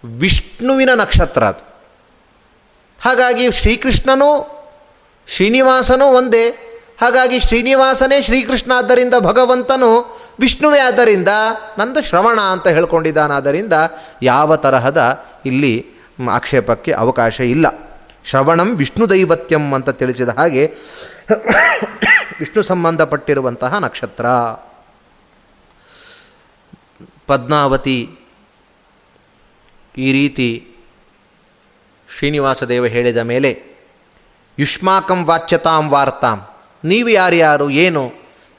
ವಿಷ್ಣುವಿನ 0.06 0.90
ನಕ್ಷತ್ರ 0.96 1.44
ಅದು. 1.44 1.74
ಹಾಗಾಗಿ 3.02 3.52
ಶ್ರೀಕೃಷ್ಣನೂ, 3.52 4.50
ಶ್ರೀನಿವಾಸನೂ 5.28 6.06
ಒಂದೇ. 6.06 6.73
ಹಾಗಾಗಿ 7.02 7.40
ಶ್ರೀನಿವಾಸನೇ 7.40 8.22
ಶ್ರೀಕೃಷ್ಣ 8.22 8.72
ಆದ್ದರಿಂದ 8.76 9.14
ಭಗವಂತನು 9.20 10.20
ವಿಷ್ಣುವೇ 10.40 10.80
ಆದ್ದರಿಂದ 10.80 11.28
ನಂದು 11.78 12.02
ಶ್ರವಣ 12.02 12.40
ಅಂತ 12.40 12.68
ಹೇಳ್ಕೊಂಡಿದ್ದಾನಾದ್ದರಿಂದ 12.68 13.74
ಯಾವ 14.22 14.56
ತರಹದ 14.56 15.26
ಇಲ್ಲಿ 15.46 15.86
ಆಕ್ಷೇಪಕ್ಕೆ 16.32 16.92
ಅವಕಾಶ 16.92 17.40
ಇಲ್ಲ. 17.40 17.66
ಶ್ರವಣಂ 18.26 18.76
ವಿಷ್ಣು 18.76 19.10
ದೈವತ್ಯಂ 19.10 19.74
ಅಂತ 19.74 19.90
ತಿಳಿಸಿದ 19.90 20.30
ಹಾಗೆ 20.30 20.74
ವಿಷ್ಣು 22.40 22.62
ಸಂಬಂಧಪಟ್ಟಿರುವಂತಹ 22.62 23.78
ನಕ್ಷತ್ರ. 23.78 24.26
ಪದ್ಮಾವತಿ 27.28 28.18
ಈ 29.98 30.12
ರೀತಿ 30.12 30.68
ಶ್ರೀನಿವಾಸ 32.18 32.64
ದೇವ 32.64 32.86
ಹೇಳಿದ 32.86 33.18
ಮೇಲೆ, 33.18 33.64
ಯುಷ್ಮಾಕಂ 34.60 35.26
ವಾಚ್ಯತಾಂ 35.26 35.90
ವಾರ್ತಾಂ. 35.90 36.53
ನೀವು 36.84 37.10
ಯಾರ್ಯಾರು, 37.10 37.70
ಏನು 37.70 38.04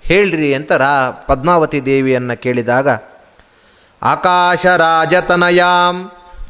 ಹೇಳ್ರಿ 0.02 0.54
ಅಂತ 0.54 0.72
ರಾ 0.72 1.10
ಪದ್ಮಾವತಿ 1.10 1.86
ದೇವಿಯನ್ನು 1.86 2.42
ಕೇಳಿದಾಗ 2.42 2.88
ಆಕಾಶ 4.02 4.66
ರಾಜತನಯಾಂ 4.66 5.96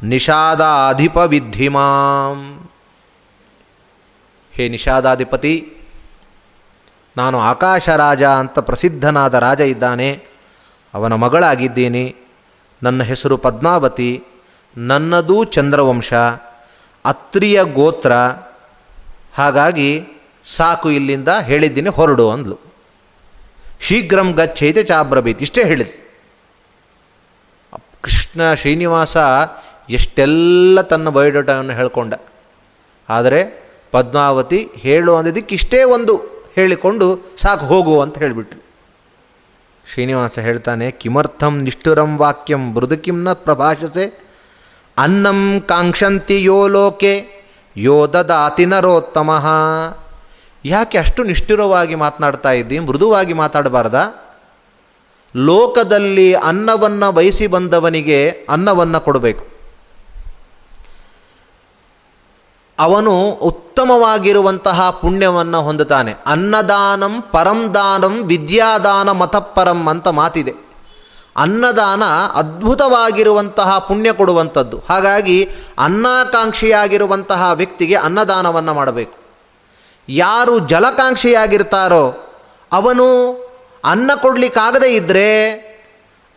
ನಿಷಾದಾಧಿಪ 0.03 1.17
ವಿದ್ಧಿಮಾಂ 1.17 2.39
ಹೇ 4.53 4.69
ನಿಷಾದಾಧಿಪತಿ, 4.69 5.55
ನಾನು 7.17 7.37
ಆಕಾಶ 7.39 7.89
ರಾಜ 7.89 8.23
ಅಂತ 8.23 8.59
ಪ್ರಸಿದ್ಧನಾದ 8.59 9.33
ರಾಜ 9.33 9.61
ಇದ್ದಾನೆ, 9.61 10.09
ಅವನ 10.93 11.13
ಮಗಳಾಗಿದ್ದೀನಿ, 11.13 12.15
ನನ್ನ 12.83 13.03
ಹೆಸರು 13.03 13.37
ಪದ್ಮಾವತಿ, 13.37 14.23
ನನ್ನದೂ 14.77 15.43
ಚಂದ್ರವಂಶ, 15.43 16.13
ಅತ್ರಿಯ 17.05 17.63
ಗೋತ್ರ. 17.63 18.11
ಹಾಗಾಗಿ 19.35 19.89
ಸಾಕು 20.45 20.87
ಇಲ್ಲಿಂದ 20.97 21.29
ಹೇಳಿದ್ದೀನಿ, 21.49 21.91
ಹೊರಡು 21.97 22.25
ಅಂದ್ಲು. 22.35 22.57
ಶೀಘ್ರಂ 23.85 24.27
ಗಚ್ಚೈತೆ 24.39 24.81
ಚಾಬ್ರಬೀತ್ 24.91 25.41
ಇಷ್ಟೇ 25.45 25.63
ಹೇಳಿದ್ರು 25.69 26.01
ಕೃಷ್ಣ 28.05 28.41
ಶ್ರೀನಿವಾಸ 28.61 29.15
ಎಷ್ಟೆಲ್ಲ 29.97 30.81
ತನ್ನ 30.91 31.09
ಬಯೋಡೇಟಾವನ್ನು 31.15 31.73
ಹೇಳ್ಕೊಂಡ. 31.79 32.13
ಆದರೆ 33.09 33.39
ಪದ್ಮಾವತಿ 33.93 34.59
ಹೇಳು 34.83 35.11
ಅಂದಿದ್ದಕ್ಕೆ 35.17 35.53
ಇಷ್ಟೇ 35.59 35.79
ಒಂದು 35.95 36.13
ಹೇಳಿಕೊಂಡು 36.57 37.07
ಸಾಕು 37.43 37.65
ಹೋಗು 37.71 37.93
ಅಂತ 38.03 38.15
ಹೇಳಿಬಿಟ್ರು 38.23 38.61
ಶ್ರೀನಿವಾಸ 39.85 40.35
ಹೇಳ್ತಾನೆ, 40.47 40.85
ಕಿಮರ್ಥಂ 41.01 41.53
ನಿಷ್ಠುರಂ 41.65 42.11
ವಾಕ್ಯಂ 42.21 42.61
ಮೃದು 42.75 42.97
ಕಿಂನ 43.05 43.33
ಪ್ರಭಾಷಸೆ, 43.45 44.05
ಅನ್ನಂ 44.97 45.41
ಕಾಂಕ್ಷಂತಿ 45.71 46.37
ಯೋ 46.49 46.59
ಲೋಕೆ, 46.75 47.13
ಯೋ 47.75 47.97
ದದಾತಿ 48.13 48.65
ನರೋತ್ತಮ. 48.71 49.29
ಯಾಕೆ 50.65 50.97
ಅಷ್ಟು 50.97 51.23
ನಿಷ್ಠುರವಾಗಿ 51.23 51.95
ಮಾತನಾಡ್ತಾ 51.95 52.51
ಇದ್ದಿ? 52.51 52.79
ಮೃದುವಾಗಿ 52.79 53.33
ಮಾತಾಡಬಾರ್ದ? 53.33 54.13
ಲೋಕದಲ್ಲಿ 55.35 56.33
ಅನ್ನವನ್ನು 56.33 57.11
ಬಯಸಿ 57.11 57.47
ಬಂದವನಿಗೆ 57.47 58.29
ಅನ್ನವನ್ನು 58.49 58.99
ಕೊಡಬೇಕು. 58.99 59.47
ಅವನು 62.79 63.29
ಉತ್ತಮವಾಗಿರುವಂತಹ 63.29 64.89
ಪುಣ್ಯವನ್ನು 64.89 65.61
ಹೊಂದುತ್ತಾನೆ. 65.61 66.15
ಅನ್ನದಾನಂ 66.25 67.23
ಪರಂ 67.31 67.73
ದಾನಂ 67.73 68.23
ವಿದ್ಯಾದಾನ 68.23 69.11
ಮತಪರಂ 69.11 69.87
ಅಂತ 69.87 70.07
ಮಾತಿದೆ. 70.07 70.53
ಅನ್ನದಾನ 71.37 72.03
ಅದ್ಭುತವಾಗಿರುವಂತಹ 72.35 73.77
ಪುಣ್ಯ 73.77 74.13
ಕೊಡುವಂಥದ್ದು. 74.13 74.81
ಹಾಗಾಗಿ 74.89 75.49
ಅನ್ನಾಕಾಂಕ್ಷಿಯಾಗಿರುವಂತಹ 75.77 77.51
ವ್ಯಕ್ತಿಗೆ 77.53 77.95
ಅನ್ನದಾನವನ್ನು 77.95 78.73
ಮಾಡಬೇಕು. 78.73 79.24
ಯಾರು 80.09 80.59
ಜಲಕಾಂಕ್ಷಿಯಾಗಿರ್ತಾರೋ 80.59 82.05
ಅವನು 82.71 83.07
ಅನ್ನ 83.83 84.11
ಕೊಡಲಿಕ್ಕಾಗದೇ 84.21 84.95
ಇದ್ದರೆ 84.95 85.29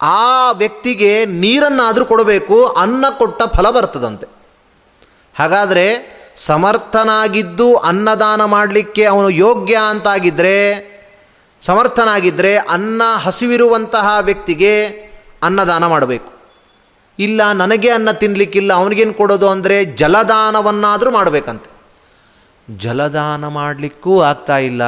ಆ 0.01 0.51
ವ್ಯಕ್ತಿಗೆ 0.53 1.25
ನೀರನ್ನಾದರೂ 1.25 2.05
ಕೊಡಬೇಕು, 2.05 2.67
ಅನ್ನ 2.67 3.05
ಕೊಟ್ಟ 3.11 3.43
ಫಲ 3.43 3.71
ಬರ್ತದಂತೆ. 3.71 4.27
ಹಾಗಾದರೆ 5.39 5.87
ಸಮರ್ಥನಾಗಿದ್ದು 6.37 7.77
ಅನ್ನದಾನ 7.77 8.45
ಮಾಡಲಿಕ್ಕೆ 8.45 9.05
ಅವನು 9.05 9.31
ಯೋಗ್ಯ 9.31 9.77
ಅಂತಾಗಿದ್ದರೆ 9.89 10.57
ಸಮರ್ಥನಾಗಿದ್ದರೆ 11.63 12.57
ಅನ್ನ 12.57 13.03
ಹಸಿವಿರುವಂತಹ 13.17 14.19
ವ್ಯಕ್ತಿಗೆ 14.21 14.73
ಅನ್ನದಾನ 15.43 15.87
ಮಾಡಬೇಕು. 15.87 16.31
ಇಲ್ಲ, 17.19 17.53
ನನಗೆ 17.53 17.91
ಅನ್ನ 17.91 18.11
ತಿನ್ನಲಿಕ್ಕಿಲ್ಲ 18.11 18.73
ಅವನಿಗೇನು 18.73 19.15
ಕೊಡೋದು 19.15 19.49
ಅಂದರೆ 19.49 19.85
ಜಲದಾನವನ್ನಾದರೂ 19.85 21.11
ಮಾಡಬೇಕಂತೆ. 21.11 21.78
ಜಲದಾನ 22.77 23.47
ಮಾಡಲಿಕ್ಕೂ 23.47 24.21
ಆಗ್ತಾ 24.21 24.59
ಇಲ್ಲ. 24.59 24.83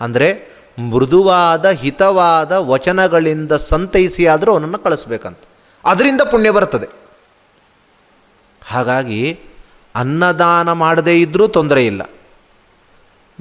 ಅಂದರೆ 0.00 0.52
ಮೃದುವಾದ, 0.90 1.66
ಹಿತವಾದ 1.66 2.52
ವಚನಗಳಿಂದ 2.52 3.52
ಸಂತೈಸಿ 3.52 4.26
ಆದರೂ 4.26 4.52
ಅವನನ್ನು 4.52 4.78
ಕಳಿಸ್ಬೇಕಂತ. 4.78 5.38
ಅದರಿಂದ 5.84 6.20
ಪುಣ್ಯ 6.20 6.50
ಬರ್ತದೆ. 6.50 6.88
ಹಾಗಾಗಿ 8.66 9.40
ಅನ್ನದಾನ 9.94 10.72
ಮಾಡದೇ 10.72 11.20
ಇದ್ದರೂ 11.20 11.48
ತೊಂದರೆ 11.48 11.86
ಇಲ್ಲ. 11.86 12.02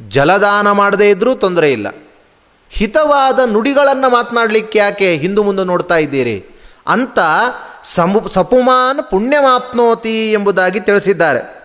ಜಲದಾನ 0.09 0.71
ಮಾಡದೇ 0.71 1.09
ಇದ್ದರೂ 1.09 1.35
ತೊಂದರೆ 1.35 1.71
ಇಲ್ಲ. 1.71 1.87
ಹಿತವಾದ 2.69 3.39
ನುಡಿಗಳನ್ನು 3.51 4.09
ಮಾತನಾಡಲಿಕ್ಕೆ 4.09 4.79
ಯಾಕೆ 4.79 5.17
ಹಿಂದು 5.17 5.43
ಮುಂದೆ 5.43 5.63
ನೋಡ್ತಾ 5.63 5.97
ಇದ್ದೀರಿ? 5.97 6.45
ಅಂತ 6.87 7.19
ಸಮು 7.83 8.29
ಸಪುಮಾನ್ 8.29 9.11
ಪುಣ್ಯಮಾಪ್ನೋತಿ 9.11 10.31
ಎಂಬುದಾಗಿ 10.31 10.79
ತಿಳಿಸಿದ್ದಾರೆ. 10.79 11.60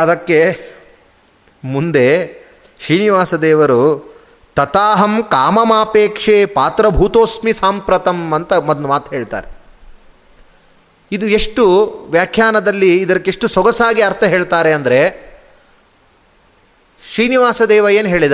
ಅದಕ್ಕೆ 0.00 0.70
ಮುಂದೆ 1.64 2.40
ಶ್ರೀನಿವಾಸ 2.80 3.34
ದೇವರು 3.34 4.10
ತಥಾಹಂ 4.56 5.22
ಕಾಮಮಾಪೇಕ್ಷೆ 5.30 6.46
ಪಾತ್ರಭೂತೋಸ್ಮಿ 6.46 7.52
ಸಾಂಪ್ರತಂ 7.52 8.32
ಅಂತ 8.34 8.52
ಮೊದಲು 8.52 8.88
ಮಾತು 8.88 9.10
ಹೇಳ್ತಾರೆ. 9.10 9.48
ಇದು 11.12 11.28
ಎಷ್ಟು 11.28 11.64
ವ್ಯಾಖ್ಯಾನದಲ್ಲಿ 12.10 12.96
ಇದಕ್ಕೆಷ್ಟು 12.96 13.48
ಸೊಗಸಾಗಿ 13.48 14.02
ಅರ್ಥ 14.02 14.24
ಹೇಳ್ತಾರೆ 14.24 14.72
ಅಂದರೆ 14.72 15.30
ಶ್ರೀನಿವಾಸ 17.12 17.62
ದೇವ 17.62 17.88
ಏನು 17.88 18.08
ಹೇಳಿದ? 18.08 18.32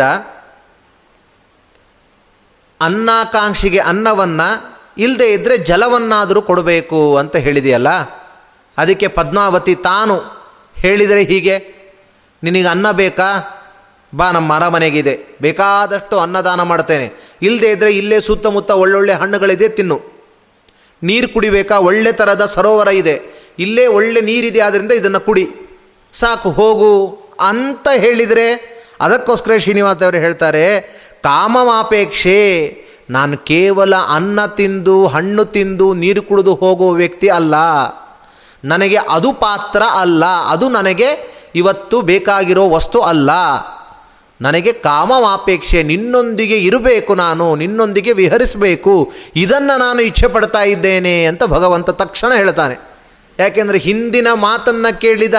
ಅನ್ನಾಕಾಂಕ್ಷಿಗೆ 2.81 3.79
ಅನ್ನವನ್ನು 3.79 4.76
ಇಲ್ಲದೆ 4.98 5.33
ಇದ್ದರೆ 5.33 5.59
ಜಲವನ್ನಾದರೂ 5.59 6.42
ಕೊಡಬೇಕು 6.42 7.16
ಅಂತ 7.16 7.37
ಹೇಳಿದೆಯಲ್ಲ? 7.37 7.88
ಅದಕ್ಕೆ 8.79 9.09
ಪದ್ಮಾವತಿ 9.09 9.74
ತಾನು 9.74 10.36
ಹೇಳಿದರೆ 10.77 11.25
ಹೀಗೆ? 11.25 11.77
ನಿನಗೆ 12.43 12.67
ಅನ್ನ 12.67 12.93
ಬೇಕಾ? 12.93 13.53
ಬಾ, 14.15 14.31
ನಮ್ಮ 14.31 14.53
ಮರ 14.53 14.69
ಮನೆಗಿದೆ 14.69 15.21
ಬೇಕಾದಷ್ಟು 15.41 16.19
ಅನ್ನದಾನ 16.19 16.62
ಮಾಡ್ತೇನೆ. 16.62 17.12
ಇಲ್ಲದೇ 17.43 17.71
ಇದ್ದರೆ 17.71 17.97
ಇಲ್ಲೇ 17.97 18.21
ಸುತ್ತಮುತ್ತ 18.21 18.71
ಒಳ್ಳೊಳ್ಳೆ 18.71 19.12
ಹಣ್ಣುಗಳಿದೆ, 19.12 19.69
ತಿನ್ನು. 19.69 20.03
ನೀರು 21.03 21.29
ಕುಡಿಬೇಕಾ? 21.29 21.79
ಒಳ್ಳೆ 21.79 22.12
ಥರದ 22.12 22.47
ಸರೋವರ 22.47 22.89
ಇದೆ. 22.89 23.21
ಇಲ್ಲೇ 23.59 23.87
ಒಳ್ಳೆ 23.87 24.21
ನೀರಿದೆ 24.21 24.61
ಆದ್ದರಿಂದ 24.61 24.93
ಇದನ್ನು 24.93 25.21
ಕುಡಿ. 25.21 25.49
ಸಾಕು, 26.12 26.51
ಹೋಗು. 26.51 27.23
ಅಂತ 27.41 27.89
ಹೇಳಿದರೆ 27.97 28.77
ಅದಕ್ಕೋಸ್ಕರ 29.01 29.57
ಶ್ರೀನಿವಾಸ 29.57 30.03
ಅವರು 30.03 30.17
ಹೇಳ್ತಾರೆ, 30.17 30.81
ಕಾಮಮಾಪೇಕ್ಷೆ. 31.23 32.73
ನಾನು 33.11 33.39
ಕೇವಲ 33.39 33.97
ಅನ್ನ 33.97 34.47
ತಿಂದು, 34.47 35.07
ಹಣ್ಣು 35.07 35.45
ತಿಂದು, 35.45 35.95
ನೀರು 35.95 36.23
ಕುಡಿದು 36.23 36.55
ಹೋಗುವ 36.55 36.91
ವ್ಯಕ್ತಿ 36.91 37.29
ಅಲ್ಲ. 37.29 37.55
ನನಗೆ 38.64 38.97
ಅದು 38.97 39.33
ಪಾತ್ರ 39.33 39.83
ಅಲ್ಲ, 39.95 40.25
ಅದು 40.25 40.69
ನನಗೆ 40.69 41.37
ಇವತ್ತು 41.55 42.01
ಬೇಕಾಗಿರೋ 42.01 42.69
ವಸ್ತು 42.69 43.01
ಅಲ್ಲ. 43.01 43.31
ನನಗೆ 44.40 44.73
ಕಾಮಮಾಪೇಕ್ಷೆ 44.73 45.83
ನಿನ್ನೊಂದಿಗೆ 45.83 46.59
ಇರಬೇಕು 46.59 47.14
ನಾನು, 47.14 47.57
ನಿನ್ನೊಂದಿಗೆ 47.57 48.12
ವಿಹರಿಸಬೇಕು, 48.12 49.12
ಇದನ್ನು 49.37 49.79
ನಾನು 49.79 50.01
ಇಚ್ಛೆ 50.01 50.29
ಪಡ್ತಾ 50.29 50.62
ಇದ್ದೇನೆ 50.62 51.25
ಅಂತ 51.25 51.45
ಭಗವಂತ 51.45 51.90
ತಕ್ಷಣ 51.90 52.35
ಹೇಳ್ತಾನೆ. 52.35 52.97
ಯಾಕೆಂದರೆ 53.38 53.79
ಹಿಂದಿನ 53.79 54.27
ಮಾತನ್ನು 54.35 55.01
ಕೇಳಿದ 55.01 55.35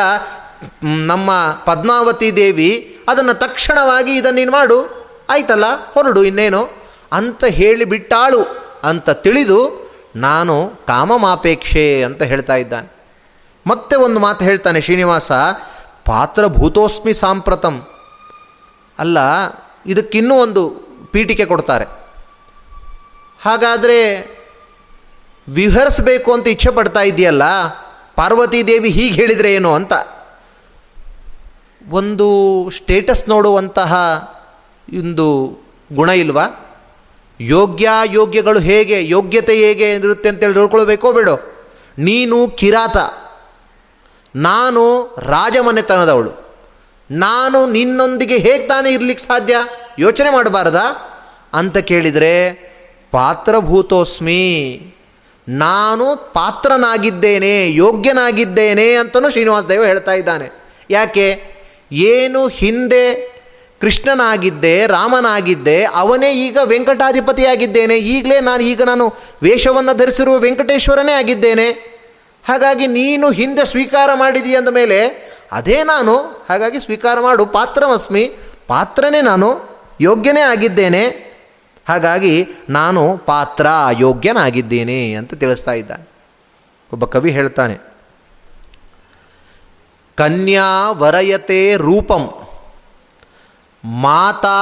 ನಮ್ಮ 0.83 1.31
ಪದ್ಮಾವತಿ 1.65 2.35
ದೇವಿ 2.35 2.97
ಅದನ್ನು 3.07 3.33
ತಕ್ಷಣವಾಗಿ 3.33 4.15
ಇದನ್ನು 4.15 4.35
ನೀನು 4.35 4.51
ಮಾಡು. 4.51 5.07
ಆಯ್ತಲ್ಲ, 5.29 5.91
ಹೊರಡು, 5.91 6.23
ಇನ್ನೇನು? 6.23 6.69
ಅಂತ 7.13 7.45
ಹೇಳಿಬಿಟ್ಟಾಳು 7.45 8.43
ಅಂತ 8.83 9.09
ತಿಳಿದು 9.09 9.87
ನಾನು 10.15 10.71
ಕಾಮಮಾಪೇಕ್ಷೆ 10.87 12.03
ಅಂತ 12.03 12.23
ಹೇಳ್ತಾ 12.23 12.55
ಇದ್ದಾನೆ. 12.55 12.96
ಮತ್ತೆ 13.67 13.95
ಒಂದು 13.95 14.19
ಮಾತು 14.19 14.45
ಹೇಳ್ತಾನೆ, 14.45 14.81
ಶ್ರೀನಿವಾಸ 14.81 15.31
ಪಾತ್ರ 16.05 16.47
ಭೂತೋಸ್ಮಿ 16.47 17.13
ಸಾಂಪ್ರತಂ. 17.13 17.75
ಅಲ್ಲ, 18.99 19.17
ಇದಕ್ಕಿನ್ನೂ 19.85 20.35
ಒಂದು 20.35 20.69
ಪೀಠಿಕೆ 21.11 21.45
ಕೊಡ್ತಾರೆ. 21.45 21.85
ಹಾಗಾದರೆ 23.41 23.97
ವಿಹರಿಸಬೇಕು 25.49 26.33
ಅಂತ 26.33 26.47
ಇಚ್ಛೆ 26.47 26.69
ಪಡ್ತಾ 26.69 27.01
ಇದೆಯಲ್ಲ, 27.01 27.43
ಪಾರ್ವತಿ 28.15 28.67
ದೇವಿ 28.67 28.89
ಹೀಗೆ 28.89 29.15
ಹೇಳಿದರೆ 29.15 29.53
ಏನು 29.53 29.73
ಅಂತ. 29.73 29.93
ಒಂದು 31.89 32.27
ಸ್ಟೇಟಸ್ 32.69 33.29
ನೋಡುವಂತಹ 33.29 33.93
ಒಂದು 34.99 35.27
ಗುಣ 35.93 36.09
ಇಲ್ವಾ? 36.09 36.45
ಯೋಗ್ಯ 37.39 37.89
ಯೋಗ್ಯಗಳು 38.05 38.59
ಹೇಗೆ, 38.59 38.97
ಯೋಗ್ಯತೆ 39.09 39.55
ಹೇಗೆ 39.55 39.91
ಇರುತ್ತೆ 39.91 40.29
ಅಂತೇಳಿ 40.29 40.53
ತಿಳ್ಕೊಳ್ಬೇಕೋ 40.53 41.11
ಬೇಡೋ? 41.13 41.35
ನೀನು 41.97 42.37
ಕಿರಾತ. 42.49 42.97
ನಾನು 44.37 45.15
ರಾಜಮನೆತನದವಳು. 45.19 46.47
ನಾನು 47.11 47.71
ನಿನ್ನೊಂದಿಗೆ 47.71 48.37
ಹೇಗೆ 48.37 48.67
ತಾನೇ 48.67 48.91
ಇರಲಿಕ್ಕೆ 48.91 49.25
ಸಾಧ್ಯ? 49.25 49.57
ಯೋಚನೆ 49.99 50.29
ಮಾಡಬಾರ್ದಾ? 50.29 51.13
ಅಂತ 51.53 51.77
ಕೇಳಿದರೆ, 51.77 52.53
ಪಾತ್ರಭೂತೋಸ್ಮಿ, 53.11 54.81
ನಾನು 55.49 56.33
ಪಾತ್ರನಾಗಿದ್ದೇನೆ, 56.33 57.75
ಯೋಗ್ಯನಾಗಿದ್ದೇನೆ 57.75 58.93
ಅಂತಲೂ 58.95 59.29
ಶ್ರೀನಿವಾಸ 59.29 59.63
ದೇವ 59.63 59.85
ಹೇಳ್ತಾ 59.85 60.13
ಇದ್ದಾನೆ. 60.13 60.49
ಯಾಕೆ? 60.89 61.43
ಏನು 61.91 62.47
ಹಿಂದೆ 62.47 63.37
ಕೃಷ್ಣನಾಗಿದ್ದೆ, 63.81 64.87
ರಾಮನಾಗಿದ್ದೆ, 64.87 65.83
ಅವನೇ 65.83 66.33
ಈಗ 66.33 66.57
ವೆಂಕಟಾಧಿಪತಿಯಾಗಿದ್ದೇನೆ, 66.63 67.97
ಈಗಲೇ 67.97 68.39
ನಾನು 68.39 68.63
ಈಗ 68.63 68.81
ನಾನು 68.81 69.13
ವೇಷವನ್ನು 69.43 69.97
ಧರಿಸಿರುವ 69.97 70.37
ವೆಂಕಟೇಶ್ವರನೇ 70.37 71.11
ಆಗಿದ್ದೇನೆ. 71.11 71.96
ಹಾಗಾಗಿ 72.47 72.87
ನೀನು 72.87 73.31
ಹಿಂದೆ 73.31 73.65
ಸ್ವೀಕಾರ 73.65 74.09
ಮಾಡಿದೀಯ 74.13 74.57
ಅಂದ 74.57 74.69
ಮೇಲೆ, 74.69 74.99
ಅದೇ 75.51 75.83
ನಾನು, 75.83 76.13
ಹಾಗಾಗಿ 76.49 76.79
ಸ್ವೀಕಾರ 76.79 77.19
ಮಾಡು, 77.19 77.45
ಪಾತ್ರವಸ್ಮಿ, 77.45 78.23
ಪಾತ್ರನೇ 78.67 79.21
ನಾನು, 79.21 79.49
ಯೋಗ್ಯನೇ 80.01 80.41
ಆಗಿದ್ದೇನೆ, 80.41 81.03
ಹಾಗಾಗಿ 81.89 82.33
ನಾನು 82.69 83.17
ಪಾತ್ರ, 83.17 83.67
ಯೋಗ್ಯನಾಗಿದ್ದೇನೆ 83.99 85.13
ಅಂತ 85.13 85.33
ತಿಳಿಸ್ತಾ 85.33 85.73
ಇದ್ದಾನೆ. 85.73 86.05
ಒಬ್ಬ 86.93 87.05
ಕವಿ 87.05 87.31
ಹೇಳ್ತಾನೆ, 87.31 87.77
ಕನ್ಯಾ 90.17 90.89
ವರಯತೆ 90.91 91.75
ರೂಪಂ, 91.75 92.23
ಮಾತಾ 93.83 94.59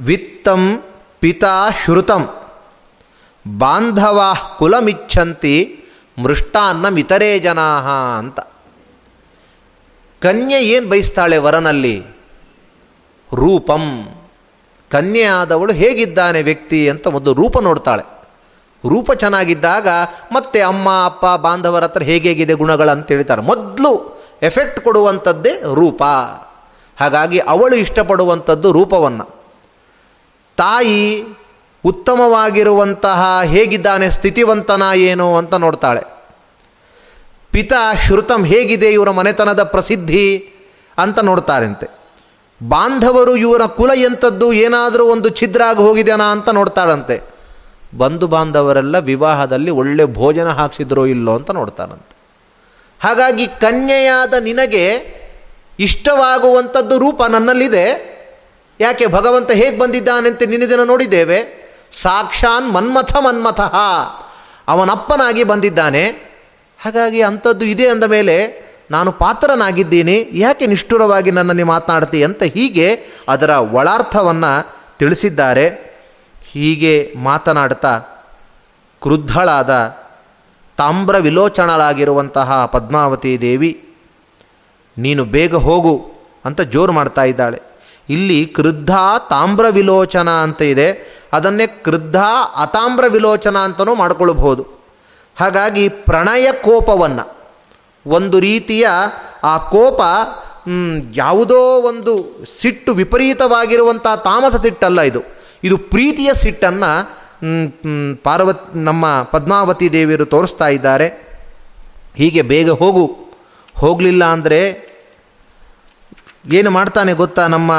ವಿತ್ತಂ 0.00 0.62
ಪಿತಾ 1.20 1.56
ಶ್ರುತಂ, 1.84 2.22
ಬಾಂಧವಾ 3.46 4.32
ಕುಲಮಿಚ್ಛಂತಿ 4.58 5.56
ಮೃಷ್ಟಾನ್ನ 6.18 6.98
ಇತರೇ 6.98 7.38
ಜನಾ 7.38 7.78
ಅಂತ. 8.18 8.40
ಕನ್ಯೆ 10.20 10.62
ಏನು 10.62 10.88
ಬಯಸ್ತಾಳೆ 10.88 11.38
ವರನಲ್ಲಿ? 11.38 12.00
ರೂಪಂ. 13.34 14.08
ಕನ್ಯೆ 14.90 15.22
ಆದವಳು 15.22 15.72
ಹೇಗಿದ್ದಾನೆ 15.72 16.42
ವ್ಯಕ್ತಿ 16.42 16.88
ಅಂತ 16.88 17.06
ಒಂದು 17.06 17.34
ರೂಪ 17.34 17.58
ನೋಡ್ತಾಳೆ. 17.58 18.02
ರೂಪ 18.88 19.12
ಚೆನ್ನಾಗಿದ್ದಾಗ 19.12 19.88
ಮತ್ತೆ 20.32 20.60
ಅಮ್ಮ, 20.60 21.04
ಅಪ್ಪ, 21.04 21.26
ಬಾಂಧವರ 21.26 21.84
ಹತ್ರ 21.84 22.02
ಹೇಗೇಗಿದೆ 22.02 22.52
ಅಂತ 22.90 23.08
ಹೇಳ್ತಾರೆ. 23.08 23.42
ಮೊದಲು 23.42 24.22
ಎಫೆಕ್ಟ್ 24.42 24.80
ಕೊಡುವಂಥದ್ದೇ 24.80 25.62
ರೂಪ. 25.74 26.02
ಹಾಗಾಗಿ 27.00 27.38
ಅವಳು 27.38 27.76
ಇಷ್ಟಪಡುವಂಥದ್ದು 27.76 28.72
ರೂಪವನ್ನು. 28.72 29.24
ತಾಯಿ 30.56 31.24
ಉತ್ತಮವಾಗಿರುವಂತಹ 31.84 33.40
ಹೇಗಿದ್ದಾನೆ, 33.44 34.10
ಸ್ಥಿತಿವಂತನ 34.10 34.82
ಏನು 34.94 35.36
ಅಂತ 35.36 35.54
ನೋಡ್ತಾಳೆ. 35.54 36.02
ಪಿತ 37.50 37.72
ಶ್ರುತಂ 38.06 38.44
ಹೇಗಿದೆ 38.44 38.92
ಇವರ 38.92 39.10
ಮನೆತನದ 39.10 39.62
ಪ್ರಸಿದ್ಧಿ 39.62 40.54
ಅಂತ 40.98 41.18
ನೋಡ್ತಾರಂತೆ. 41.18 41.86
ಬಾಂಧವರು 42.62 43.36
ಇವರ 43.36 43.66
ಕುಲ 43.66 43.90
ಎಂಥದ್ದು, 43.90 44.52
ಏನಾದರೂ 44.52 45.04
ಒಂದು 45.04 45.28
ಛಿದ್ರ 45.28 45.62
ಆಗಿ 45.62 46.10
ಅಂತ 46.10 46.48
ನೋಡ್ತಾಳಂತೆ. 46.48 47.32
ಬಂಧು 47.98 48.26
ಬಾಂಧವರೆಲ್ಲ 48.26 48.98
ವಿವಾಹದಲ್ಲಿ 48.98 49.70
ಒಳ್ಳೆ 49.70 50.04
ಭೋಜನ 50.04 50.48
ಹಾಕ್ಸಿದ್ರೋ 50.48 51.06
ಇಲ್ಲೋ 51.06 51.34
ಅಂತ 51.34 51.50
ನೋಡ್ತಾರಂತೆ 51.50 52.16
ಹಾಗಾಗಿ 53.00 53.46
ಕನ್ಯೆಯಾದ 53.46 54.34
ನಿನಗೆ 54.34 54.84
ಇಷ್ಟವಾಗುವಂಥದ್ದು 55.78 56.98
ರೂಪ 56.98 57.22
ನನ್ನಲ್ಲಿದೆ. 57.22 58.12
ಯಾಕೆ 58.80 59.06
ಭಗವಂತ 59.06 59.50
ಹೇಗೆ 59.50 59.78
ಬಂದಿದ್ದಾನೆಂತೆ 59.78 60.46
ನಿನ್ನೆ 60.46 60.68
ದಿನ 60.68 60.82
ನೋಡಿದ್ದೇವೆ. 60.82 61.61
ಸಾಕ್ಷಾನ್ 61.92 62.74
ಮನ್ಮಥ 62.74 63.16
ಮನ್ಮಥಃ. 63.16 63.74
ಅವನಪ್ಪನಾಗಿ 64.68 65.44
ಬಂದಿದ್ದಾನೆ. 65.44 66.04
ಹಾಗಾಗಿ 66.84 67.22
ಅಂಥದ್ದು 67.22 67.64
ಇದೆ 67.64 67.88
ಅಂದ 67.88 68.04
ಮೇಲೆ, 68.04 68.36
ನಾನು 68.90 69.12
ಪಾತ್ರನಾಗಿದ್ದೀನಿ, 69.12 70.28
ಯಾಕೆ 70.32 70.66
ನಿಷ್ಠುರವಾಗಿ 70.66 71.30
ನನ್ನಲ್ಲಿ 71.30 71.62
ಮಾತನಾಡ್ತಿ 71.62 72.24
ಅಂತ 72.24 72.42
ಹೀಗೆ 72.42 73.06
ಅದರ 73.28 73.50
ಒಳಾರ್ಥವನ್ನು 73.50 74.76
ತಿಳಿಸಿದ್ದಾರೆ. 74.98 75.92
ಹೀಗೆ 76.52 77.14
ಮಾತನಾಡ್ತಾ 77.16 77.98
ಕ್ರುದ್ಧಳಾದ, 79.00 79.96
ತಾಮ್ರ 80.76 81.16
ವಿಲೋಚನಳಾಗಿರುವಂತಹ 81.18 82.64
ಪದ್ಮಾವತಿ 82.64 83.40
ದೇವಿ, 83.40 83.88
ನೀನು 84.98 85.24
ಬೇಗ 85.24 85.54
ಹೋಗು 85.54 86.12
ಅಂತ 86.44 86.60
ಜೋರು 86.60 86.92
ಮಾಡ್ತಾ 86.92 87.24
ಇದ್ದಾಳೆ. 87.24 87.62
ಇಲ್ಲಿ 88.08 88.46
ಕ್ರುದ್ಧ 88.46 88.90
ತಾಮ್ರ 89.30 89.66
ವಿಲೋಚನ 89.70 90.30
ಅಂತ 90.30 90.62
ಇದೆ. 90.62 91.21
ಅದನ್ನೇ 91.32 91.66
ಕ್ರುದ್ಧ 91.86 92.18
ಅತಾಮ್ರ 92.56 93.04
ವಿಲೋಚನ 93.08 93.56
ಅಂತಲೂ 93.68 93.92
ಮಾಡಿಕೊಳ್ಳಬಹುದು 93.94 94.62
ಹಾಗಾಗಿ 95.36 95.84
ಪ್ರಣಯ 96.08 96.46
ಕೋಪವನ್ನು, 96.64 97.24
ಒಂದು 98.06 98.36
ರೀತಿಯ 98.40 98.86
ಆ 99.44 99.54
ಕೋಪ 99.74 100.00
ಯಾವುದೋ 101.14 101.60
ಒಂದು 101.90 102.12
ಸಿಟ್ಟು 102.58 102.90
ವಿಪರೀತವಾಗಿರುವಂಥ 102.92 104.06
ತಾಮಸ 104.24 104.54
ಸಿಟ್ಟಲ್ಲ 104.62 105.00
ಇದು. 105.10 105.20
ಇದು 105.64 105.76
ಪ್ರೀತಿಯ 105.92 106.30
ಸಿಟ್ಟನ್ನು 106.42 106.90
ಪಾರ್ವತ್, 108.24 108.64
ನಮ್ಮ 108.88 109.04
ಪದ್ಮಾವತಿ 109.32 109.86
ದೇವಿಯರು 109.92 110.26
ತೋರಿಸ್ತಾ 110.34 110.68
ಇದ್ದಾರೆ. 110.68 111.08
ಹೀಗೆ 112.16 112.42
ಬೇಗ 112.52 112.70
ಹೋಗು. 112.82 113.04
ಹೋಗಲಿಲ್ಲ 113.74 114.24
ಅಂದರೆ 114.36 114.60
ಏನು 116.52 116.70
ಮಾಡ್ತಾನೆ 116.70 117.12
ಗೊತ್ತಾ 117.20 117.42
ನಮ್ಮ 117.46 117.72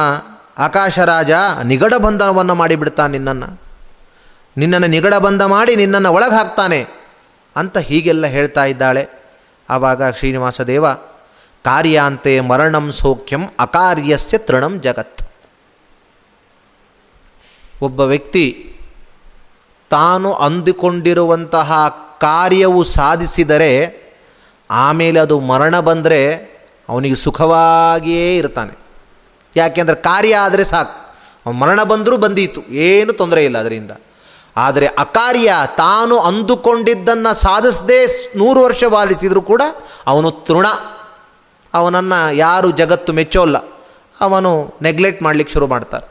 ಆಕಾಶರಾಜ 0.58 1.32
ನಿಗಡ 1.64 1.94
ಬಂಧನವನ್ನು 1.94 2.56
ಮಾಡಿಬಿಡ್ತಾನೆ 2.56 3.12
ನಿನ್ನನ್ನು. 3.12 3.62
ನಿನ್ನನ್ನು 4.58 4.88
ನಿಗಡ 4.88 5.14
ಬಂಧ 5.14 5.42
ಮಾಡಿ 5.42 5.76
ನಿನ್ನನ್ನು 5.76 6.12
ಒಳಗೆ 6.12 6.36
ಹಾಕ್ತಾನೆ 6.36 6.88
ಅಂತ 7.56 7.78
ಹೀಗೆಲ್ಲ 7.78 8.28
ಹೇಳ್ತಾ 8.28 8.66
ಇದ್ದಾಳೆ. 8.66 9.10
ಆವಾಗ 9.70 10.12
ಶ್ರೀನಿವಾಸ 10.12 10.62
ದೇವ 10.62 10.94
ಕಾರ್ಯಾಂತೆ 11.64 12.40
ಮರಣಂ 12.40 12.92
ಸೌಖ್ಯಂ 12.92 13.48
ಅಕಾರ್ಯಸ್ಯ 13.60 14.38
ತೃಣಂ 14.38 14.82
ಜಗತ್. 14.82 15.24
ಒಬ್ಬ 17.82 18.00
ವ್ಯಕ್ತಿ 18.00 18.76
ತಾನು 19.90 20.34
ಅಂದುಕೊಂಡಿರುವಂತಹ 20.34 21.88
ಕಾರ್ಯವು 22.22 22.84
ಸಾಧಿಸಿದರೆ 22.84 24.04
ಆಮೇಲೆ 24.72 25.20
ಅದು 25.20 25.40
ಮರಣ 25.40 25.80
ಬಂದರೆ 25.80 26.36
ಅವನಿಗೆ 26.90 27.16
ಸುಖವಾಗಿಯೇ 27.16 28.36
ಇರ್ತಾನೆ. 28.36 28.83
ಯಾಕೆಂದರೆ 29.56 29.96
ಕಾರ್ಯ 29.96 30.36
ಆದರೆ 30.36 30.64
ಸಾಕು. 30.64 31.04
ಮರಣ 31.52 31.84
ಬಂದರೂ 31.84 32.18
ಬಂದೀತು. 32.18 32.62
ಏನು 32.62 33.14
ತೊಂದರೆ 33.14 33.46
ಇಲ್ಲ 33.46 33.58
ಅದರಿಂದ. 33.58 33.92
ಆದರೆ 34.58 34.88
ಅಕಾರ್ಯ 34.88 35.54
ತಾನು 35.78 36.20
ಅಂದುಕೊಂಡಿದ್ದನ್ನು 36.20 37.34
ಸಾಧಿಸದೇ 37.34 38.32
ನೂರು 38.36 38.62
ವರ್ಷ 38.62 38.84
ಬಾಲಿಸಿದರೂ 38.84 39.42
ಕೂಡ 39.42 39.62
ಅವನು 40.08 40.32
ತೃಣ. 40.32 40.66
ಅವನನ್ನು 41.74 42.36
ಯಾರು 42.36 42.72
ಜಗತ್ತು 42.72 43.14
ಮೆಚ್ಚೋಲ್ಲ 43.14 43.58
ಅವನು 44.22 44.74
ನೆಗ್ಲೆಕ್ಟ್ 44.82 45.24
ಮಾಡಲಿಕ್ಕೆ 45.24 45.54
ಶುರು 45.54 45.68
ಮಾಡ್ತಾರೆ. 45.68 46.08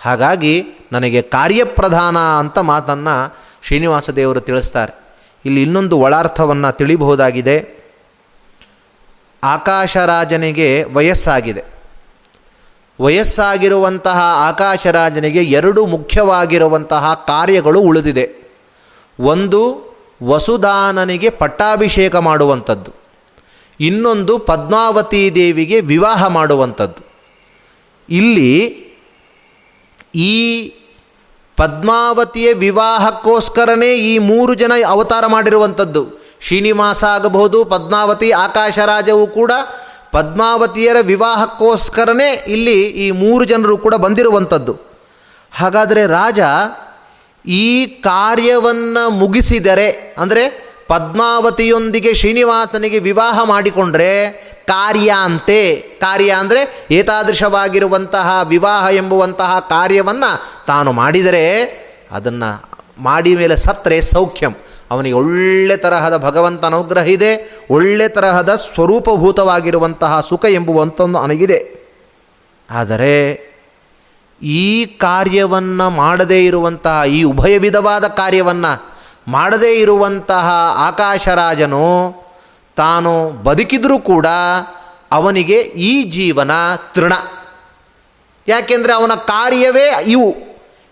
ಹಾಗಾಗಿ 0.00 0.64
ನನಗೆ 0.92 1.22
ಕಾರ್ಯಪ್ರಧಾನ 1.22 2.18
ಅಂತ 2.18 2.58
ಮಾತನ್ನು 2.58 3.38
ಶ್ರೀನಿವಾಸ 3.62 4.10
ದೇವರು 4.10 4.40
ತಿಳಿಸ್ತಾರೆ. 4.40 4.98
ಇಲ್ಲಿ 5.44 5.62
ಇನ್ನೊಂದು 5.62 5.98
ಒಳಾರ್ಥವನ್ನು 5.98 6.76
ತಿಳಿಬಹುದಾಗಿದೆ. 6.76 7.80
ಆಕಾಶರಾಜನಿಗೆ 9.44 10.84
ವಯಸ್ಸಾಗಿದೆ. 10.84 11.79
ವಯಸ್ಸಾಗಿರುವಂತಹ 13.00 14.20
ಆಕಾಶರಾಜನಿಗೆ 14.36 15.42
ಎರಡು 15.42 15.86
ಮುಖ್ಯವಾಗಿರುವಂತಹ 15.86 17.24
ಕಾರ್ಯಗಳು 17.26 17.80
ಉಳಿದಿದೆ. 17.80 18.54
ಒಂದು, 19.20 19.90
ವಸುದಾನನಿಗೆ 20.22 21.30
ಪಟ್ಟಾಭಿಷೇಕ 21.30 22.16
ಮಾಡುವಂಥದ್ದು. 22.16 22.92
ಇನ್ನೊಂದು, 23.80 24.38
ಪದ್ಮಾವತಿ 24.38 25.34
ದೇವಿಗೆ 25.34 25.80
ವಿವಾಹ 25.80 26.26
ಮಾಡುವಂಥದ್ದು. 26.26 27.10
ಇಲ್ಲಿ 28.08 28.86
ಈ 30.14 30.68
ಪದ್ಮಾವತಿಯ 31.56 32.52
ವಿವಾಹಕ್ಕೋಸ್ಕರನೇ 32.52 33.94
ಈ 33.94 34.18
ಮೂರು 34.18 34.54
ಜನ 34.54 34.72
ಅವತಾರ 34.88 35.26
ಮಾಡಿರುವಂಥದ್ದು. 35.26 36.06
ಶ್ರೀನಿವಾಸ 36.40 37.04
ಆಗಬಹುದು, 37.04 37.64
ಪದ್ಮಾವತಿ, 37.64 38.30
ಆಕಾಶರಾಜವು 38.30 39.26
ಕೂಡ 39.26 39.52
ಪದ್ಮಾವತಿಯರ 40.12 40.96
ವಿವಾಹಕ್ಕೋಸ್ಕರನೇ 41.00 42.30
ಇಲ್ಲಿ 42.48 42.78
ಈ 42.86 43.10
ಮೂರು 43.10 43.44
ಜನರು 43.44 43.78
ಕೂಡ 43.78 43.94
ಬಂದಿರುವಂಥದ್ದು. 43.94 44.74
ಹಾಗಾದರೆ 45.52 46.06
ರಾಜ, 46.06 46.40
ಈ 47.46 47.86
ಕಾರ್ಯವನ್ನು 47.86 49.10
ಮುಗಿಸಿದರೆ, 49.10 50.14
ಅಂದರೆ 50.18 50.70
ಪದ್ಮಾವತಿಯೊಂದಿಗೆ 50.88 52.14
ಶ್ರೀನಿವಾಸನಿಗೆ 52.14 52.98
ವಿವಾಹ 52.98 53.44
ಮಾಡಿಕೊಂಡ್ರೆ 53.44 54.12
ಕಾರ್ಯ 54.66 55.10
ಅಂತೆ. 55.22 55.76
ಕಾರ್ಯ 55.76 56.30
ಅಂದರೆ 56.30 56.88
ಏತಾದೃಶವಾಗಿರುವಂತಹ 56.90 58.40
ವಿವಾಹ 58.48 58.86
ಎಂಬುವಂತಹ 58.92 59.66
ಕಾರ್ಯವನ್ನು 59.70 60.30
ತಾನು 60.66 60.92
ಮಾಡಿದರೆ 60.92 61.44
ಅದನ್ನು 62.10 62.50
ಮಾಡಿ 62.98 63.36
ಮೇಲೆ 63.36 63.56
ಸತ್ತರೆ 63.56 64.02
ಸೌಖ್ಯಂ. 64.02 64.54
ಅವನಿಗೆ 64.90 65.14
ಒಳ್ಳೆ 65.14 65.76
ತರಹದ 65.76 66.16
ಭಗವಂತ 66.16 66.64
ಅನುಗ್ರಹ 66.64 67.08
ಇದೆ, 67.08 67.58
ಒಳ್ಳೆ 67.70 68.08
ತರಹದ 68.08 68.56
ಸ್ವರೂಪಭೂತವಾಗಿರುವಂತಹ 68.74 70.20
ಸುಖ 70.20 70.44
ಎಂಬುವಂಥದ್ದು 70.44 71.06
ನನಗಿದೆ. 71.06 71.80
ಆದರೆ 72.70 73.50
ಈ 74.42 74.86
ಕಾರ್ಯವನ್ನು 74.86 75.90
ಮಾಡದೇ 75.90 76.46
ಇರುವಂತಹ, 76.46 77.02
ಈ 77.08 77.22
ಉಭಯ 77.22 77.58
ವಿಧವಾದ 77.58 78.04
ಕಾರ್ಯವನ್ನು 78.04 78.90
ಮಾಡದೇ 79.28 79.80
ಇರುವಂತಹ 79.80 80.50
ಆಕಾಶರಾಜನು 80.76 82.14
ತಾನು 82.76 83.30
ಬದುಕಿದರೂ 83.30 83.98
ಕೂಡ 83.98 84.26
ಅವನಿಗೆ 85.12 85.60
ಈ 85.60 86.02
ಜೀವನ 86.02 86.50
ತೃಣ. 86.94 87.12
ಯಾಕೆಂದರೆ 88.48 88.92
ಅವನ 88.92 89.12
ಕಾರ್ಯವೇ 89.14 90.04
ಇವು. 90.06 90.34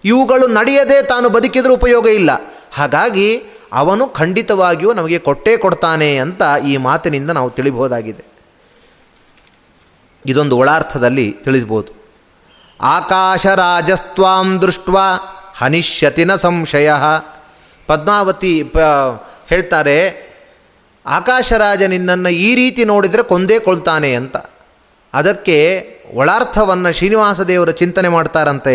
ಇವುಗಳು 0.04 0.46
ನಡೆಯದೆ 0.46 1.02
ತಾನು 1.02 1.28
ಬದುಕಿದರೂ 1.28 1.74
ಉಪಯೋಗ 1.74 2.06
ಇಲ್ಲ. 2.06 2.30
ಹಾಗಾಗಿ 2.72 3.42
ಅವನು 3.72 4.06
ಖಂಡಿತವಾಗಿಯೂ 4.06 4.92
ನಮಗೆ 4.92 5.18
ಕೊಟ್ಟೇ 5.18 5.56
ಕೊಡ್ತಾನೆ 5.56 6.16
ಅಂತ 6.16 6.42
ಈ 6.66 6.76
ಮಾತಿನಿಂದ 6.76 7.30
ನಾವು 7.30 7.50
ತಿಳಿಬಹುದಾಗಿದೆ. 7.50 8.24
ಇದೊಂದು 10.26 10.58
ಒಳಾರ್ಥದಲ್ಲಿ 10.58 11.36
ತಿಳಿಸ್ಬೋದು 11.44 11.92
ಆಕಾಶರಾಜಸ್ತ್ವಾಂ 12.80 14.62
ದೃಷ್ಟ 14.62 14.88
ಹನಿಷ್ಯತಿನ 15.54 16.36
ಸಂಶಯ. 16.36 16.92
ಪದ್ಮಾವತಿ 17.86 18.62
ಪ, 18.62 18.78
ಹೇಳ್ತಾರೆ, 19.48 20.28
ಆಕಾಶರಾಜ 21.06 21.82
ನಿನ್ನನ್ನು 21.82 22.28
ಈ 22.28 22.54
ರೀತಿ 22.54 22.84
ನೋಡಿದರೆ 22.84 23.22
ಕೊಂದೇ 23.22 23.58
ಕೊಳ್ತಾನೆ 23.58 24.14
ಅಂತ. 24.14 24.36
ಅದಕ್ಕೆ 25.14 25.88
ಒಳಾರ್ಥವನ್ನು 26.14 26.92
ಶ್ರೀನಿವಾಸ 26.92 27.40
ದೇವರು 27.40 27.70
ಚಿಂತನೆ 27.70 28.08
ಮಾಡ್ತಾರಂತೆ 28.08 28.74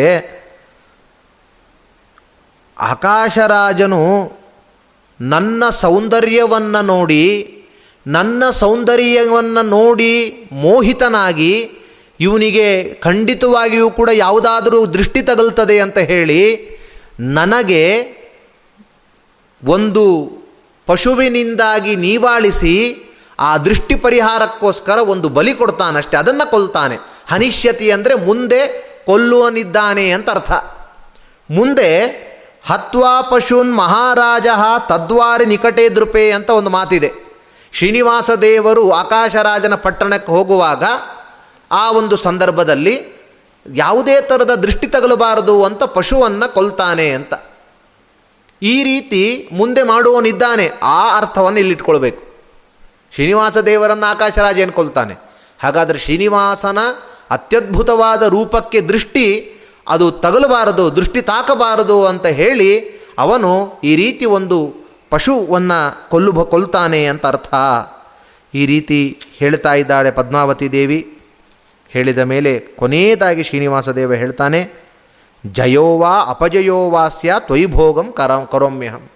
ಆಕಾಶರಾಜನು 2.91 4.03
ನನ್ನ 5.19 5.63
ಸೌಂದರ್ಯವನ್ನು 5.83 6.81
ನೋಡಿ, 6.93 7.25
ನನ್ನ 8.05 8.43
ಸೌಂದರ್ಯವನ್ನು 8.61 9.63
ನೋಡಿ 9.75 10.13
ಮೋಹಿತನಾಗಿ 10.63 11.53
ಇವನಿಗೆ 12.19 12.67
ಖಂಡಿತವಾಗಿಯೂ 13.05 13.87
ಕೂಡ 13.99 14.09
ಯಾವುದಾದರೂ 14.23 14.79
ದೃಷ್ಟಿ 14.95 15.21
ತಗಲ್ತದೆ 15.29 15.77
ಅಂತ 15.85 15.99
ಹೇಳಿ 16.11 16.41
ನನಗೆ 17.37 17.83
ಒಂದು 19.63 20.03
ಪಶುವಿನಿಂದಾಗಿ 20.87 21.93
ನೀವಾಳಿಸಿ 22.05 22.75
ಆ 23.39 23.51
ದೃಷ್ಟಿ 23.67 23.95
ಪರಿಹಾರಕ್ಕೋಸ್ಕರ 24.05 24.97
ಒಂದು 25.13 25.27
ಬಲಿ 25.37 25.53
ಕೊಡ್ತಾನಷ್ಟೆ, 25.61 26.15
ಅದನ್ನು 26.21 26.45
ಕೊಲ್ತಾನೆ. 26.51 26.97
ಹನಿಷ್ಯತಿ 27.31 27.87
ಅಂದರೆ 27.95 28.13
ಮುಂದೆ 28.27 28.61
ಕೊಲ್ಲುವನಿದ್ದಾನೆ 29.07 30.05
ಅಂತ 30.17 30.29
ಅರ್ಥ. 30.37 30.51
ಮುಂದೆ 31.49 31.89
ಹತ್ವಾ 32.65 33.21
ಪಶುನ್ 33.21 33.77
ಮಹಾರಾಜ 33.77 34.47
ತದ್ವಾರಿ 34.89 35.45
ನಿಕಟೇ 35.45 35.89
ದೃಪೆ 35.89 36.31
ಅಂತ 36.31 36.49
ಒಂದು 36.49 36.69
ಮಾತಿದೆ. 36.69 37.13
ಶ್ರೀನಿವಾಸ 37.71 38.31
ದೇವರು 38.31 38.91
ಆಕಾಶರಾಜನ 38.91 39.75
ಪಟ್ಟಣಕ್ಕೆ 39.75 40.31
ಹೋಗುವಾಗ 40.31 40.83
ಆ 41.71 41.91
ಒಂದು 41.91 42.15
ಸಂದರ್ಭದಲ್ಲಿ 42.15 42.95
ಯಾವುದೇ 43.73 44.21
ಥರದ 44.21 44.55
ದೃಷ್ಟಿ 44.55 44.87
ತಗಲಬಾರದು 44.87 45.63
ಅಂತ 45.63 45.83
ಪಶುವನ್ನು 45.83 46.53
ಕೊಲ್ತಾನೆ 46.53 47.09
ಅಂತ. 47.09 47.33
ಈ 48.61 48.83
ರೀತಿ 48.83 49.49
ಮುಂದೆ 49.53 49.83
ಮಾಡುವವನಿದ್ದಾನೆ 49.83 50.71
ಆ 50.83 51.17
ಅರ್ಥವನ್ನು 51.17 51.59
ಇಲ್ಲಿಟ್ಕೊಳ್ಬೇಕು. 51.59 52.23
ಶ್ರೀನಿವಾಸ 53.13 53.57
ದೇವರನ್ನು 53.57 54.05
ಆಕಾಶರಾಜ 54.05 54.59
ಏನು 54.59 54.71
ಕೊಲ್ತಾನೆ. 54.71 55.13
ಹಾಗಾದರೆ 55.63 55.99
ಶ್ರೀನಿವಾಸನ 55.99 56.79
ಅತ್ಯದ್ಭುತವಾದ 57.31 58.23
ರೂಪಕ್ಕೆ 58.23 58.81
ದೃಷ್ಟಿ 58.81 59.25
ಅದು 59.87 60.11
ತಗಲಬಾರದು, 60.11 60.95
ದೃಷ್ಟಿ 60.95 61.21
ತಾಕಬಾರದು 61.21 62.05
ಅಂತ 62.05 62.25
ಹೇಳಿ 62.25 62.69
ಅವನು 63.17 63.81
ಈ 63.83 63.95
ರೀತಿ 63.95 64.25
ಒಂದು 64.25 64.57
ಪಶುವನ್ನು 65.09 66.09
ಕೊಲ್ಲು 66.09 66.45
ಕೊಲ್ತಾನೆ 66.45 67.05
ಅಂತ 67.05 67.25
ಅರ್ಥ. 67.25 67.53
ಈ 68.53 68.65
ರೀತಿ 68.65 69.17
ಹೇಳ್ತಾ 69.37 69.73
ಇದ್ದಾಳೆ 69.73 70.11
ಪದ್ಮಾವತಿ 70.11 70.71
ದೇವಿ. 70.71 71.19
ಹೇಳಿದ 71.89 72.17
ಮೇಲೆ 72.17 72.59
ಕೊನೆಯದಾಗಿ 72.59 73.43
ಶ್ರೀನಿವಾಸ 73.43 73.89
ದೇವ 73.89 74.13
ಹೇಳ್ತಾನೆ 74.13 74.83
ಜಯೋವಾ 75.45 76.25
ಅಪಜಯೋವಾಸ್ಯ 76.29 77.33
ತ್ವೈಭೋಗಂ 77.39 78.11
ಕರ, 78.11 78.31
ಕರೋಮ್ಯಹಂ. 78.51 79.09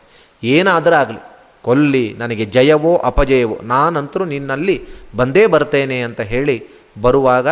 ಏನಾದರೂ 0.44 0.96
ಆಗಲಿ, 0.96 1.22
ಕೊಲ್ಲಿ, 1.62 2.16
ನನಗೆ 2.18 2.46
ಜಯವೋ 2.46 2.98
ಅಪಜಯವೋ, 2.98 3.60
ನಾನಂತರೂ 3.64 4.26
ನಿನ್ನಲ್ಲಿ 4.26 4.88
ಬಂದೇ 5.16 5.46
ಬರ್ತೇನೆ 5.48 6.02
ಅಂತ 6.02 6.22
ಹೇಳಿ 6.22 6.64
ಬರುವಾಗ 7.02 7.48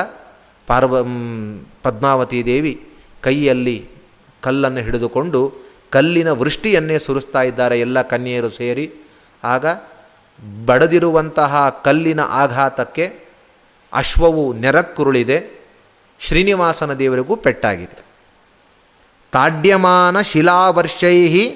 ಪಾರ್ವ 0.68 0.98
ಪದ್ಮಾವತಿ 1.84 2.46
ದೇವಿ 2.46 2.90
ಕೈಯಲ್ಲಿ 3.26 3.90
ಕಲ್ಲನ್ನು 4.42 4.80
ಹಿಡಿದುಕೊಂಡು 4.80 5.54
ಕಲ್ಲಿನ 5.90 6.32
ವೃಷ್ಟಿಯನ್ನೇ 6.32 7.00
ಸುರಿಸ್ತಾ 7.00 7.42
ಇದ್ದಾರೆ 7.42 7.80
ಎಲ್ಲ 7.80 8.02
ಕನ್ಯೆಯರು 8.02 8.50
ಸೇರಿ. 8.50 8.94
ಆಗ 9.44 9.66
ಬಡದಿರುವಂತಹ 10.66 11.82
ಕಲ್ಲಿನ 11.86 12.20
ಆಘಾತಕ್ಕೆ 12.20 13.26
ಅಶ್ವವು 13.94 14.54
ನೆರಕ್ಕುರುಳಿದೆ. 14.54 15.62
ಶ್ರೀನಿವಾಸನ 16.20 16.94
ದೇವರಿಗೂ 16.94 17.36
ಪೆಟ್ಟಾಗಿದೆ. 17.36 18.06
ತಾಡ್ಯಮಾನ 19.32 20.22
ಶಿಲಾವರ್ಷೈ 20.22 21.50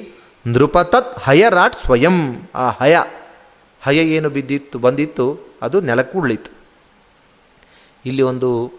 ನೃಪತತ್ 0.47 1.19
ಹಯರಾಟ್ 1.19 1.75
ಸ್ವಯಂ. 1.79 2.49
ಆ 2.55 2.69
ಹಯ 2.69 2.97
ಹಯ 3.81 3.97
ಏನು 3.97 4.29
ಬಿದ್ದಿತ್ತು, 4.29 4.79
ಬಂದಿತ್ತು, 4.79 5.39
ಅದು 5.61 5.81
ನೆಲಕ್ಕುರುಳಿತು. 5.81 6.51
ಇಲ್ಲಿ 8.05 8.21
ಒಂದು 8.21 8.73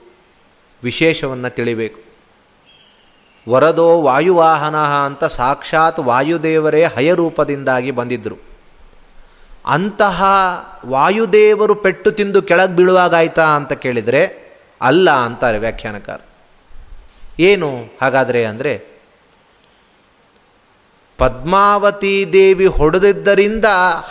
ವಿಶೇಷವನ್ನು 0.83 1.55
ತಿಳಿಬೇಕು. 1.55 2.10
ವರದೋ 3.51 4.03
ವಾಯುವಾಹನ 4.03 4.77
ಅಂತ 4.77 5.25
ಸಾಕ್ಷಾತ್ 5.25 6.01
ವಾಯುದೇವರೇ 6.01 6.85
ಹಯರೂಪದಿಂದಾಗಿ 6.85 7.91
ಬಂದಿದ್ದರು 7.91 8.51
ಅಂತಹ 9.67 10.25
ವಾಯುದೇವರು 10.87 11.75
ಪೆಟ್ಟು 11.75 12.11
ತಿಂದು 12.11 12.43
ಕೆಳಗೆ 12.43 12.77
ಬೀಳುವಾಗಾಯ್ತಾ 12.77 13.45
ಅಂತ 13.45 13.73
ಕೇಳಿದರೆ, 13.73 14.51
ಅಲ್ಲ 14.81 15.11
ಅಂತಾರೆ 15.11 15.59
ವ್ಯಾಖ್ಯಾನಕಾರ. 15.59 16.21
ಏನು 17.41 17.85
ಹಾಗಾದರೆ 18.03 18.45
ಅಂದರೆ, 18.45 18.85
ಪದ್ಮಾವತಿ 21.19 22.31
ದೇವಿ 22.33 22.67
ಹೊಡೆದಿದ್ದರಿಂದ 22.67 23.65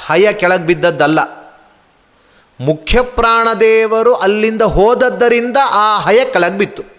ಹಯ 0.05 0.33
ಕೆಳಗೆ 0.33 0.65
ಬಿದ್ದದ್ದಲ್ಲ. 0.65 1.19
ಮುಖ್ಯ 2.59 3.01
ಪ್ರಾಣದೇವರು 3.01 4.13
ಅಲ್ಲಿಂದ 4.13 4.61
ಹೋದದ್ದರಿಂದ 4.61 5.57
ಆ 5.71 5.99
ಹಯ 5.99 6.25
ಕೆಳಗೆ 6.25 6.57
ಬಿತ್ತು. 6.57 6.98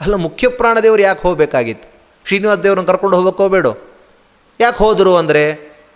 ಅಲ್ಲ, 0.00 0.14
ಮುಖ್ಯ 0.14 0.48
ಪ್ರಾಣದೇವರು 0.48 1.02
ಯಾಕೆ 1.02 1.22
ಹೋಗಬೇಕಾಗಿತ್ತು? 1.22 1.88
ಶ್ರೀನಿವಾಸ 2.26 2.58
ದೇವ್ರನ್ನ 2.58 2.86
ಕರ್ಕೊಂಡು 2.86 3.16
ಹೋಗೋಕ್ಕೋ 3.16 3.48
ಬೇಡೋ? 3.48 3.72
ಯಾಕೆ 4.60 4.78
ಹೋದರು 4.78 5.16
ಅಂದರೆ 5.16 5.42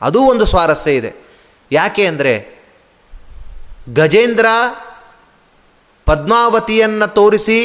ಅದೂ 0.02 0.20
ಒಂದು 0.20 0.44
ಸ್ವಾರಸ್ಯ 0.44 0.94
ಇದೆ. 0.94 1.10
ಯಾಕೆ 1.72 2.06
ಅಂದರೆ 2.06 2.32
ಗಜೇಂದ್ರ 3.94 4.46
ಪದ್ಮಾವತಿಯನ್ನು 6.06 7.14
ತೋರಿಸಿ 7.14 7.58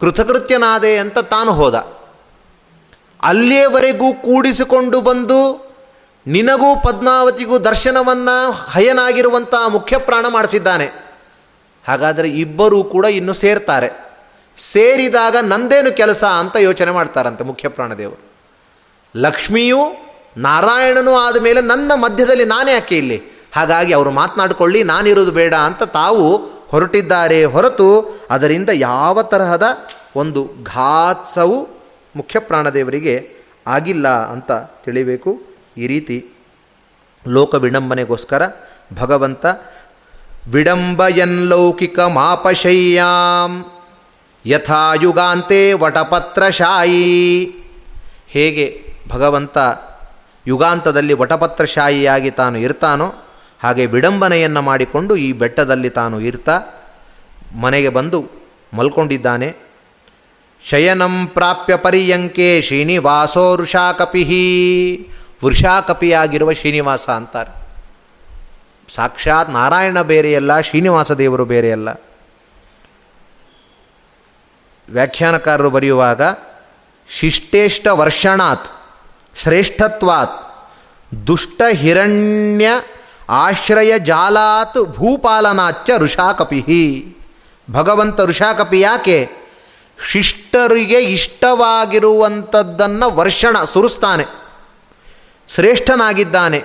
ಕೃತಕೃತ್ಯನಾದೆ 0.00 0.98
ಅಂತ 0.98 1.18
ತಾನು 1.18 1.52
ಹೋದ. 1.52 1.74
ಅಲ್ಲಿಯವರೆಗೂ 3.22 4.14
ಕೂಡಿಸಿಕೊಂಡು 4.14 5.00
ಬಂದು 5.00 5.38
ನಿನಗೂ 6.26 6.80
ಪದ್ಮಾವತಿಗೂ 6.80 7.58
ದರ್ಶನವನ್ನು 7.58 8.50
ಹಯನಾಗಿರುವಂಥ 8.50 9.54
ಮುಖ್ಯ 9.68 9.98
ಪ್ರಾಣ 9.98 10.24
ಮಾಡಿಸಿದ್ದಾನೆ. 10.28 10.86
ಹಾಗಾದರೆ 11.88 12.28
ಇಬ್ಬರೂ 12.28 12.84
ಕೂಡ 12.84 13.04
ಇನ್ನು 13.04 13.32
ಸೇರ್ತಾರೆ. 13.32 14.07
ಸೇರಿದಾಗ 14.58 15.36
ನಂದೇನು 15.36 15.96
ಕೆಲಸ 15.96 16.24
ಅಂತ 16.24 16.56
ಯೋಚನೆ 16.56 16.90
ಮಾಡ್ತಾರಂತೆ 16.90 17.44
ಮುಖ್ಯ 17.44 17.68
ಪ್ರಾಣದೇವರು. 17.68 18.32
ಲಕ್ಷ್ಮಿಯೂ 19.16 19.78
ನಾರಾಯಣನೂ 20.36 21.14
ಆದ 21.14 21.36
ಮೇಲೆ 21.42 21.60
ನನ್ನ 21.60 21.92
ಮಧ್ಯದಲ್ಲಿ 21.94 22.44
ನಾನೇ 22.44 22.72
ಯಾಕೆ 22.72 22.98
ಇಲ್ಲಿ? 22.98 23.22
ಹಾಗಾಗಿ 23.52 23.92
ಅವರು 23.92 24.10
ಮಾತನಾಡಿಕೊಳ್ಳಿ, 24.10 24.82
ನಾನಿರೋದು 24.82 25.30
ಬೇಡ 25.30 25.54
ಅಂತ 25.54 25.82
ತಾವು 25.82 26.36
ಹೊರಟಿದ್ದಾರೆ 26.68 27.44
ಹೊರತು 27.44 28.18
ಅದರಿಂದ 28.30 28.68
ಯಾವ 28.74 29.22
ತರಹದ 29.22 29.62
ಒಂದು 30.16 30.50
ಘಾತ್ಸವು 30.62 31.68
ಮುಖ್ಯ 32.16 32.38
ಪ್ರಾಣದೇವರಿಗೆ 32.38 33.30
ಆಗಿಲ್ಲ 33.66 34.08
ಅಂತ 34.08 34.52
ತಿಳಿಬೇಕು. 34.84 35.42
ಈ 35.76 35.86
ರೀತಿ 35.86 36.30
ಲೋಕ 37.28 37.54
ವಿಡಂಬನೆಗೋಸ್ಕರ 37.54 38.42
ಭಗವಂತ 38.94 39.46
ವಿಡಂಬಯನ್ 40.52 41.38
ಲೌಕಿಕ 41.38 42.00
ಮಾಪಶಯ್ಯಾಂ. 42.00 43.64
ಯಥಾಯುಗಾಂತೆ 44.48 45.72
ವಟಪತ್ರಶಾಯಿ. 45.72 47.52
ಹೇಗೆ 48.28 48.82
ಭಗವಂತ 49.08 49.58
ಯುಗಾಂತದಲ್ಲಿ 50.46 51.12
ವಟಪತ್ರಶಾಹಿಯಾಗಿ 51.12 52.30
ತಾನು 52.30 52.58
ಇರ್ತಾನೋ 52.58 53.14
ಹಾಗೆ 53.62 53.86
ವಿಡಂಬನೆಯನ್ನು 53.86 54.62
ಮಾಡಿಕೊಂಡು 54.62 55.16
ಈ 55.16 55.32
ಬೆಟ್ಟದಲ್ಲಿ 55.32 55.90
ತಾನು 55.90 56.20
ಇರ್ತಾ 56.20 56.60
ಮನೆಗೆ 57.60 57.88
ಬಂದು 57.88 58.26
ಮಲ್ಕೊಂಡಿದ್ದಾನೆ. 58.74 59.56
ಶಯನಂ 60.64 61.26
ಪ್ರಾಪ್ಯ 61.26 61.76
ಪರ್ಯಂಕೆ 61.76 62.62
ಶ್ರೀನಿವಾಸೋ 62.62 63.56
ವೃಷಾಕಪಿಹಿ 63.56 65.08
ವೃಷಾಕಪಿಯಾಗಿರುವ 65.44 66.52
ಶ್ರೀನಿವಾಸ 66.52 67.10
ಅಂತಾರೆ. 67.10 67.52
ಸಾಕ್ಷಾತ್ 68.94 69.50
ನಾರಾಯಣ 69.50 70.02
ಬೇರೆಯಲ್ಲ, 70.02 70.60
ಶ್ರೀನಿವಾಸ 70.60 71.12
ದೇವರು 71.12 71.44
ಬೇರೆಯಲ್ಲ. 71.44 71.88
ವ್ಯಾಖ್ಯಾನಕಾರರು 74.92 75.70
ಬರೆಯುವಾಗ, 75.70 76.22
ಶಿಷ್ಟೇಷ್ಟ 77.08 77.86
ವರ್ಷಣಾತ್, 77.86 78.68
ಶ್ರೇಷ್ಠತ್ವಾತ್, 79.36 80.48
ದುಷ್ಟ 81.26 81.62
ಹಿರಣ್ಯ 81.72 82.68
ಆಶ್ರಯ 83.28 83.98
ಜಾಲಾತ್ 83.98 84.84
ಭೂಪಾಲನಾಚ್ಚ 84.84 85.90
ಋಷಾಕಪಿ 85.98 87.16
ಭಗವಂತ 87.70 88.20
ಋಷಾಕಪಿ 88.20 88.80
ಯಾಕೆ? 88.80 89.28
ಶಿಷ್ಟರಿಗೆ 90.10 90.98
ಇಷ್ಟವಾಗಿರುವಂಥದ್ದನ್ನು 90.98 93.14
ವರ್ಷಣ 93.14 93.64
ಸುರಿಸ್ತಾನೆ. 93.64 94.24
ಶ್ರೇಷ್ಠನಾಗಿದ್ದಾನೆ. 95.48 96.64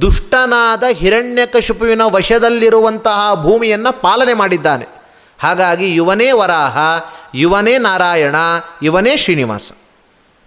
ದುಷ್ಟನಾದ 0.00 0.84
ಹಿರಣ್ಯಕಶುಪುವಿನ 0.92 2.00
ವಶದಲ್ಲಿರುವಂತಹ 2.04 3.34
ಭೂಮಿಯನ್ನು 3.34 4.00
ಪಾಲನೆ 4.00 4.34
ಮಾಡಿದ್ದಾನೆ. 4.34 4.99
ಹಾಗಾಗಿ 5.42 5.86
ಇವನೇ 5.94 6.32
ವರಾಹ 6.32 6.78
ಇವನೇ 7.34 7.78
ನಾರಾಯಣ 7.78 8.36
ಇವನೇ 8.82 9.16
ಶ್ರೀನಿವಾಸ. 9.16 9.72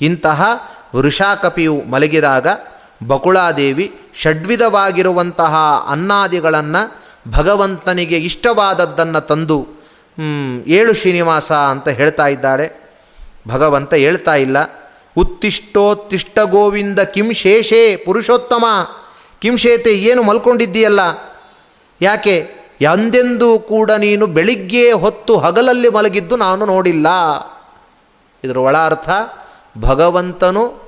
ಇಂತಹ 0.02 0.42
ವೃಷಾಕಪಿಯು 0.96 1.76
ಮಲಗಿದಾಗ 1.92 2.48
ಬಕುಳಾದೇವಿ 3.08 3.86
ಷಡ್ವಿಧವಾಗಿರುವಂತಹ 4.16 5.54
ಅನ್ನಾದಿಗಳನ್ನು 5.90 6.82
ಭಗವಂತನಿಗೆ 7.32 8.18
ಇಷ್ಟವಾದದ್ದನ್ನು 8.18 9.22
ತಂದು 9.22 9.68
ಏಳು 10.68 10.94
ಶ್ರೀನಿವಾಸ 10.94 11.52
ಅಂತ 11.52 11.88
ಹೇಳ್ತಾ 11.90 12.28
ಇದ್ದಾಳೆ. 12.28 12.68
ಭಗವಂತ 13.48 13.94
ಹೇಳ್ತಾ 13.94 14.34
ಇಲ್ಲ, 14.36 14.58
ಉತ್ತಿಷ್ಟೋತ್ತಿಷ್ಟ 15.18 16.40
ಗೋವಿಂದ 16.40 17.00
ಕಿಂ 17.00 17.34
ಶೇಷೇ 17.34 17.96
ಪುರುಷೋತ್ತಮ. 17.96 18.66
ಕಿಂ 19.42 19.58
ಶೇತೆ, 19.58 19.92
ಏನು 19.94 20.24
ಮಲ್ಕೊಂಡಿದ್ದೀಯಲ್ಲ? 20.24 21.02
ಯಾಕೆ? 22.02 22.63
ಎಂದೆಂದೂ 22.82 23.60
ಕೂಡ 23.60 23.92
ನೀನು 23.92 24.28
ಬೆಳಿಗ್ಗೆ 24.28 24.92
ಹೊತ್ತು 24.92 25.38
ಹಗಲಲ್ಲಿ 25.38 25.90
ಮಲಗಿದ್ದು 25.90 26.38
ನಾನು 26.38 26.66
ನೋಡಿಲ್ಲ. 26.66 27.08
ಇದರ 28.44 28.58
ಒಳ 28.58 28.78
ಅರ್ಥ 28.78 29.10
ಭಗವಂತನು 29.80 30.84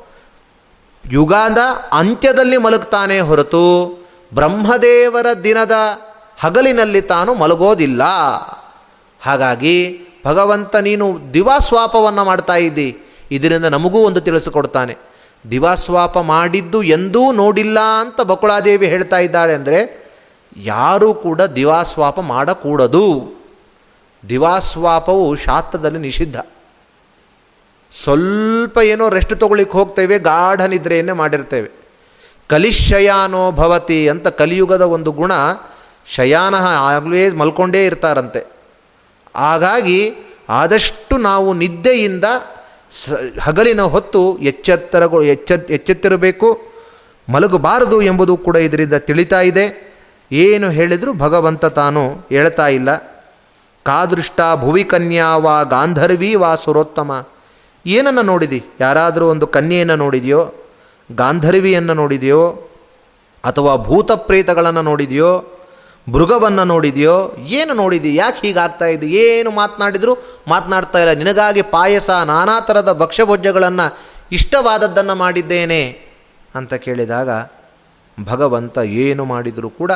ಯುಗಾದ 1.12 1.58
ಅಂತ್ಯದಲ್ಲಿ 1.92 2.58
ಮಲಗ್ತಾನೆ 2.58 3.20
ಹೊರತು 3.20 3.90
ಬ್ರಹ್ಮದೇವರ 4.34 5.26
ದಿನದ 5.44 5.72
ಹಗಲಿನಲ್ಲಿ 6.40 7.02
ತಾನು 7.02 7.34
ಮಲಗೋದಿಲ್ಲ. 7.34 8.04
ಹಾಗಾಗಿ 9.22 10.00
ಭಗವಂತ 10.26 10.76
ನೀನು 10.76 11.34
ದಿವಾಸ್ವಾಪವನ್ನು 11.34 12.24
ಮಾಡ್ತಾ 12.24 12.56
ಇದ್ದಿ. 12.56 12.98
ಇದರಿಂದ 13.32 13.66
ನಮಗೂ 13.66 14.00
ಒಂದು 14.00 14.22
ತಿಳಿಸಿಕೊಡ್ತಾನೆ. 14.22 14.98
ದಿವಾಸ್ವಾಪ 15.52 16.18
ಮಾಡಿದ್ದು 16.18 16.84
ಎಂದೂ 16.84 17.32
ನೋಡಿಲ್ಲ 17.32 17.80
ಅಂತ 17.80 18.22
ಬಕುಳಾದೇವಿ 18.22 18.88
ಹೇಳ್ತಾ 18.88 19.18
ಇದ್ದಾಳೆ 19.18 19.54
ಅಂದರೆ 19.54 20.05
ಯಾರೂ 20.58 21.14
ಕೂಡ 21.14 21.42
ದಿವಾಸ್ವಾಪ 21.42 22.20
ಮಾಡಕೂಡದು. 22.20 23.36
ದಿವಾಸ್ವಾಪವು 24.30 25.36
ಶಾಸ್ತ್ರದಲ್ಲಿ 25.36 26.00
ನಿಷಿದ್ಧ. 26.00 26.40
ಸ್ವಲ್ಪ 27.92 28.78
ಏನೋ 28.78 29.10
ರೆಸ್ಟ್ 29.10 29.40
ತೊಗೊಳಿಕ್ಕೆ 29.40 29.78
ಹೋಗ್ತೇವೆ, 29.78 30.20
ಗಾಢ 30.20 30.62
ನಿದ್ರೆಯನ್ನೇ 30.62 31.12
ಮಾಡಿರ್ತೇವೆ. 31.12 31.72
ಕಲಿಶಯಾನೋ 32.48 33.52
ಭವತಿ 33.52 34.10
ಅಂತ 34.10 34.28
ಕಲಿಯುಗದ 34.28 34.82
ಒಂದು 34.82 35.12
ಗುಣ 35.12 35.32
ಶಯಾನ 36.06 36.56
ಆಗಲೇ 36.66 37.30
ಮಲ್ಕೊಂಡೇ 37.30 37.86
ಇರ್ತಾರಂತೆ. 37.86 38.46
ಹಾಗಾಗಿ 39.36 40.14
ಆದಷ್ಟು 40.50 41.18
ನಾವು 41.18 41.54
ನಿದ್ದೆಯಿಂದ 41.54 42.26
ಸ, 42.92 43.10
ಹಗಲಿನ 43.42 43.82
ಹೊತ್ತು 43.82 44.38
ಎಚ್ಚೆತ್ತರಗೊ 44.38 45.22
ಎಚ್ಚ 45.24 45.52
ಎಚ್ಚೆತ್ತಿರಬೇಕು. 45.70 46.62
ಮಲಗಬಾರದು 47.30 48.02
ಎಂಬುದು 48.02 48.38
ಕೂಡ 48.38 48.56
ಇದರಿಂದ 48.56 48.94
ತಿಳಿತಾ 48.94 49.42
ಇದೆ. 49.42 49.95
ಏನು 50.32 50.70
ಹೇಳಿದರೂ 50.70 51.14
ಭಗವಂತ 51.14 51.66
ತಾನು 51.66 52.26
ಹೇಳ್ತಾ 52.30 52.68
ಇಲ್ಲ. 52.68 52.96
ಕಾದೃಷ್ಟ 53.84 54.42
ಭುವಿ 54.56 54.84
ಕನ್ಯಾವಾ 54.84 55.64
ಗಾಂಧರ್ವಿ 55.64 56.36
ವಾ 56.36 56.56
ಸುರೋತ್ತಮ. 56.56 57.28
ಏನನ್ನು 57.86 58.22
ನೋಡಿದಿ? 58.22 58.66
ಯಾರಾದರೂ 58.80 59.28
ಒಂದು 59.28 59.48
ಕನ್ಯೆಯನ್ನು 59.48 59.96
ನೋಡಿದೆಯೋ? 59.96 60.54
ಗಾಂಧರ್ವಿಯನ್ನು 61.16 61.94
ನೋಡಿದೆಯೋ? 61.94 62.50
ಅಥವಾ 63.44 63.76
ಭೂತ 63.76 64.12
ಪ್ರೇತಗಳನ್ನು 64.12 64.82
ನೋಡಿದೆಯೋ? 64.82 65.44
ಮೃಗವನ್ನು 66.12 66.64
ನೋಡಿದೆಯೋ? 66.64 67.36
ಏನು 67.38 67.74
ನೋಡಿದಿ? 67.74 68.16
ಯಾಕೆ 68.16 68.48
ಹೀಗಾಗ್ತಾ 68.48 68.86
ಇದೆ 68.86 69.08
ಏನು 69.08 69.52
ಮಾತನಾಡಿದರೂ? 69.52 70.18
ಮಾತನಾಡ್ತಾ 70.48 71.00
ಇಲ್ಲ. 71.00 71.14
ನಿನಗಾಗಿ 71.14 71.62
ಪಾಯಸ, 71.62 72.10
ನಾನಾ 72.10 72.60
ಥರದ 72.60 72.94
ಭಕ್ಷ್ಯಭೋಜ್ಯಗಳನ್ನು 72.94 73.98
ಇಷ್ಟವಾದದ್ದನ್ನು 74.32 75.16
ಮಾಡಿದ್ದೇನೆ 75.16 76.00
ಅಂತ 76.56 76.74
ಕೇಳಿದಾಗ 76.74 77.30
ಭಗವಂತ 78.24 78.78
ಏನು 78.78 79.26
ಮಾಡಿದರೂ 79.26 79.70
ಕೂಡ 79.70 79.92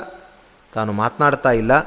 ತಾನು 0.73 0.91
ಮಾತನಾಡ್ತಾ 0.91 1.51
ಇಲ್ಲ. 1.51 1.79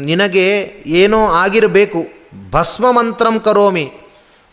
ನಿನಗೆ 0.00 0.60
ಏನೋ 0.86 1.26
ಆಗಿರಬೇಕು. 1.26 2.04
ಭಸ್ಮ 2.50 2.90
ಮಂತ್ರಂ 2.90 3.40
ಕರೋಮಿ. 3.40 3.92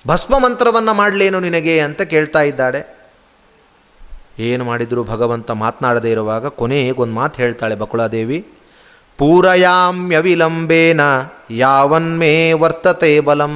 ಭಸ್ಮ 0.08 0.40
ಮಂತ್ರವನ್ನು 0.40 0.94
ಮಾಡಲೇನು 0.94 1.40
ನಿನಗೆ 1.40 1.80
ಅಂತ 1.80 2.02
ಕೇಳ್ತಾ 2.02 2.42
ಇದ್ದಾಳೆ. 2.42 3.00
ಏನು 4.40 4.66
ಮಾಡಿದರೂ 4.66 5.04
ಭಗವಂತ 5.04 5.52
ಮಾತನಾಡದೇ 5.52 6.12
ಇರುವಾಗ 6.12 6.48
ಕೊನೆಗೊಂದು 6.48 7.14
ಮಾತು 7.14 7.42
ಹೇಳ್ತಾಳೆ 7.42 7.76
ಬಕುಳಾದೇವಿ. 7.76 8.48
ಪೂರಯಾಮ್ಯವಿಲಂಬೇನ 9.18 11.02
ಯಾವನ್ಮೇ 11.52 12.54
ವರ್ತತೆ 12.54 13.20
ಬಲಂ. 13.20 13.56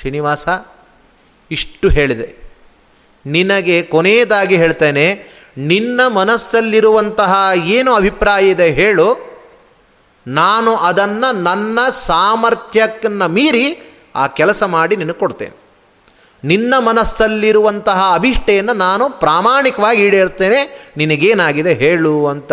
ಶ್ರೀನಿವಾಸ, 0.00 0.48
ಇಷ್ಟು 1.50 1.88
ಹೇಳಿದೆ. 1.88 2.44
ನಿನಗೆ 3.26 3.82
ಕೊನೆಯದಾಗಿ 3.82 4.56
ಹೇಳ್ತೇನೆ 4.56 5.34
ನಿನ್ನ 5.58 6.00
ಮನಸ್ಸಲ್ಲಿರುವಂತಹ 6.06 7.34
ಏನು 7.54 7.94
ಅಭಿಪ್ರಾಯ 7.94 8.48
ಇದೆ 8.48 8.70
ಹೇಳು. 8.70 9.34
ನಾನು 10.26 10.76
ಅದನ್ನು 10.76 11.42
ನನ್ನ 11.42 11.78
ಸಾಮರ್ಥ್ಯಕ್ಕನ್ನು 11.90 13.28
ಮೀರಿ 13.28 13.92
ಆ 14.16 14.26
ಕೆಲಸ 14.26 14.62
ಮಾಡಿ 14.62 14.96
ನಿನಗೆ 14.96 15.12
ಕೊಡ್ತೇನೆ. 15.12 15.64
ನಿನ್ನ 16.44 16.74
ಮನಸ್ಸಲ್ಲಿರುವಂತಹ 16.78 18.10
ಅಭಿಷ್ಠೆಯನ್ನು 18.14 18.72
ನಾನು 18.72 19.10
ಪ್ರಾಮಾಣಿಕವಾಗಿ 19.10 20.02
ಈಡೇರ್ತೇನೆ. 20.02 20.90
ನಿನಗೇನಾಗಿದೆ 20.96 21.74
ಹೇಳು 21.74 22.26
ಅಂತ 22.26 22.52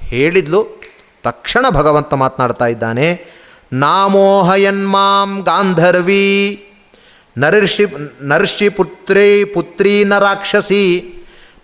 ಹೇಳಿದ್ಲು. 0.00 0.82
ತಕ್ಷಣ 1.22 1.66
ಭಗವಂತ 1.70 2.14
ಮಾತನಾಡ್ತಾ 2.14 2.66
ಇದ್ದಾನೆ 2.66 3.36
ನಾಮೋಹಯನ್ಮಾಂ 3.72 5.42
ಗಾಂಧರ್ವಿ 5.42 6.66
ನರ್ಷಿ 7.38 7.84
ನರ್ಷಿ 8.22 8.68
ಪುತ್ರೇ 8.68 9.44
ಪುತ್ರಿ 9.44 10.04
ನರಾಕ್ಷಸಿ 10.04 10.32
ರಾಕ್ಷಸಿ 10.54 11.15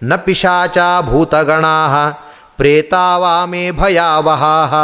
ನ 0.02 0.16
ಪಿಶಾಚಾ 0.16 1.00
ಭೂತಗಣಾ 1.00 2.10
ಪ್ರೇತಾವಾಮೇ 2.56 3.70
ಭಯಾವಹಾಹ. 3.70 4.74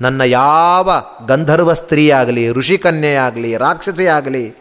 ನನ್ನ 0.00 0.20
ಯಾವ 0.20 0.90
ಗಂಧರ್ವ 1.26 1.72
ಸ್ತ್ರೀಯಾಗಲಿ, 1.72 2.50
ಋಷಿಕನ್ಯೆಯಾಗಲಿ, 2.50 3.56
ರಾಕ್ಷಸಿಯಾಗಲಿ 3.56 4.54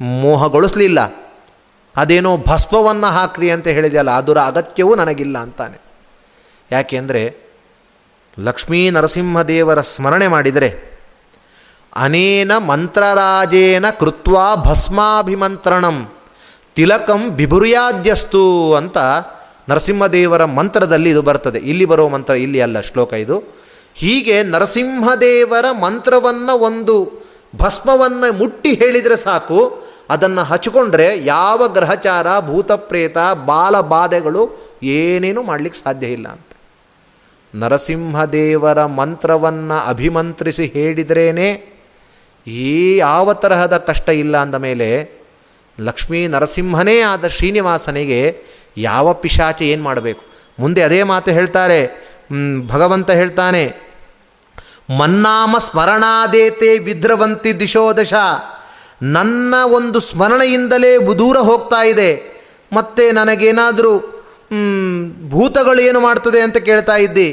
ಮೋಹಗೊಳಿಸಲಿಲ್ಲ. 0.00 1.00
ಅದೇನೋ 1.96 2.36
ಭಸ್ಮವನ್ನು 2.36 3.06
ಹಾಕ್ರಿ 3.06 3.50
ಅಂತ 3.50 3.66
ಹೇಳಿದೆಯಲ್ಲ, 3.66 4.10
ಅದರ 4.10 4.38
ಅಗತ್ಯವೂ 4.40 4.94
ನನಗಿಲ್ಲ 4.94 5.38
ಅಂತಾನೆ. 5.38 5.80
ಯಾಕೆಂದರೆ 6.70 7.36
ಲಕ್ಷ್ಮೀ 8.38 8.90
ನರಸಿಂಹದೇವರ 8.90 9.80
ಸ್ಮರಣೆ 9.80 10.28
ಮಾಡಿದರೆ 10.28 10.98
ಅನೇನ 11.96 12.58
ಮಂತ್ರರಾಜೇನ 12.58 13.90
ಕೃತ್ವಾ 13.90 14.54
ಭಸ್ಮಾಭಿಮಂತ್ರಣಂ. 14.54 16.08
ತಿಲಕಂ 16.74 17.28
ಬಿಭುರ್ಯಾದ್ಯಸ್ತು 17.28 18.74
ಅಂತ 18.74 18.98
ನರಸಿಂಹದೇವರ 19.68 20.44
ಮಂತ್ರದಲ್ಲಿ 20.44 21.10
ಇದು 21.10 21.22
ಬರ್ತದೆ. 21.22 21.58
ಇಲ್ಲಿ 21.58 21.84
ಬರೋ 21.84 22.08
ಮಂತ್ರ 22.08 22.34
ಇಲ್ಲಿ 22.34 22.60
ಅಲ್ಲ, 22.60 22.80
ಶ್ಲೋಕ 22.80 23.12
ಇದು. 23.12 23.42
ಹೀಗೆ 23.94 24.42
ನರಸಿಂಹದೇವರ 24.42 25.64
ಮಂತ್ರವನ್ನು 25.70 26.58
ಒಂದು 26.58 27.12
ಭಸ್ಮವನ್ನು 27.56 28.38
ಮುಟ್ಟಿ 28.38 28.74
ಹೇಳಿದರೆ 28.74 29.16
ಸಾಕು. 29.16 29.82
ಅದನ್ನು 30.10 30.42
ಹಚ್ಕೊಂಡ್ರೆ 30.42 31.24
ಯಾವ 31.24 31.68
ಗ್ರಹಚಾರ, 31.68 32.26
ಭೂತಪ್ರೇತ 32.40 33.16
ಬಾಲಬಾಧೆಗಳು 33.44 34.72
ಏನೇನೂ 34.82 35.42
ಮಾಡಲಿಕ್ಕೆ 35.42 35.84
ಸಾಧ್ಯ 35.84 36.06
ಇಲ್ಲ 36.06 36.28
ಅಂತ. 36.28 36.46
ನರಸಿಂಹದೇವರ 37.54 38.84
ಮಂತ್ರವನ್ನು 38.84 39.88
ಅಭಿಮಂತ್ರಿಸಿ 39.88 40.66
ಹೇಳಿದ್ರೇ 40.66 41.76
ಈ 42.46 42.96
ಯಾವ 42.96 43.32
ತರಹದ 43.32 43.76
ಕಷ್ಟ 43.76 44.08
ಇಲ್ಲ 44.08 44.36
ಅಂದ 44.36 44.54
ಮೇಲೆ 44.54 45.19
ಲಕ್ಷ್ಮೀ 45.80 46.20
ನರಸಿಂಹನೇ 46.26 46.96
ಆದ 47.02 47.28
ಶ್ರೀನಿವಾಸನಿಗೆ 47.28 48.20
ಯಾವ 48.76 49.12
ಪಿಶಾಚಿ 49.14 49.64
ಏನು 49.68 49.82
ಮಾಡಬೇಕು? 49.82 50.22
ಮುಂದೆ 50.58 50.80
ಅದೇ 50.82 51.00
ಮಾತು 51.02 51.30
ಹೇಳ್ತಾರೆ. 51.30 51.80
ಭಗವಂತ 52.66 53.10
ಹೇಳ್ತಾನೆ, 53.10 53.64
ಮನ್ನಾಮ 54.98 55.56
ಸ್ಮರಣಾದೇತೆ 55.58 56.70
ವಿದ್ರವಂತಿ 56.78 57.50
ದಿಶೋದಶ 57.60 58.14
ನನ್ನ 59.14 59.54
ಒಂದು 59.72 59.98
ಸ್ಮರಣೆಯಿಂದಲೇ 60.00 60.90
ದೂರ 61.18 61.38
ಹೋಗ್ತಾ 61.40 61.80
ಇದೆ. 61.86 62.10
ಮತ್ತು 62.72 63.04
ನನಗೇನಾದರೂ 63.14 63.92
ಭೂತಗಳು 65.30 65.80
ಏನು 65.80 66.00
ಮಾಡ್ತದೆ 66.00 66.40
ಅಂತ 66.40 66.58
ಕೇಳ್ತಾ 66.58 66.96
ಇದ್ದಿ? 66.96 67.28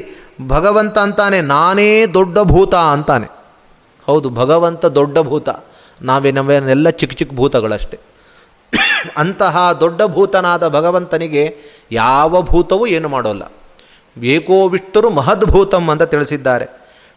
ಭಗವಂತ 0.48 0.98
ಅಂತಾನೆ, 0.98 1.40
ನಾನೇ 1.46 1.90
ದೊಡ್ಡ 2.14 2.40
ಭೂತ 2.52 2.76
ಅಂತಾನೆ. 2.94 3.28
ಹೌದು, 4.08 4.28
ಭಗವಂತ 4.32 4.86
ದೊಡ್ಡ 4.98 5.18
ಭೂತ. 5.20 5.50
ನಾವೇ 6.02 6.32
ನಾವೇನೆಲ್ಲ 6.32 6.90
ಚಿಕ್ಕ 6.92 7.16
ಚಿಕ್ಕ 7.16 7.34
ಭೂತಗಳಷ್ಟೇ. 7.34 7.98
ಅಂತಹ 9.18 9.72
ದೊಡ್ಡ 9.72 10.02
ಭೂತನಾದ 10.02 10.68
ಭಗವಂತನಿಗೆ 10.68 11.58
ಯಾವ 11.92 12.42
ಭೂತವೂ 12.42 12.86
ಏನು 12.86 13.10
ಮಾಡೋಲ್ಲ. 13.10 13.44
ಏಕೋ 14.24 14.68
ವಿಷ್ಣುರು 14.68 15.10
ಮಹದ್ಭೂತಂ 15.10 15.90
ಅಂತ 15.90 16.04
ತಿಳಿಸಿದ್ದಾರೆ. 16.04 16.66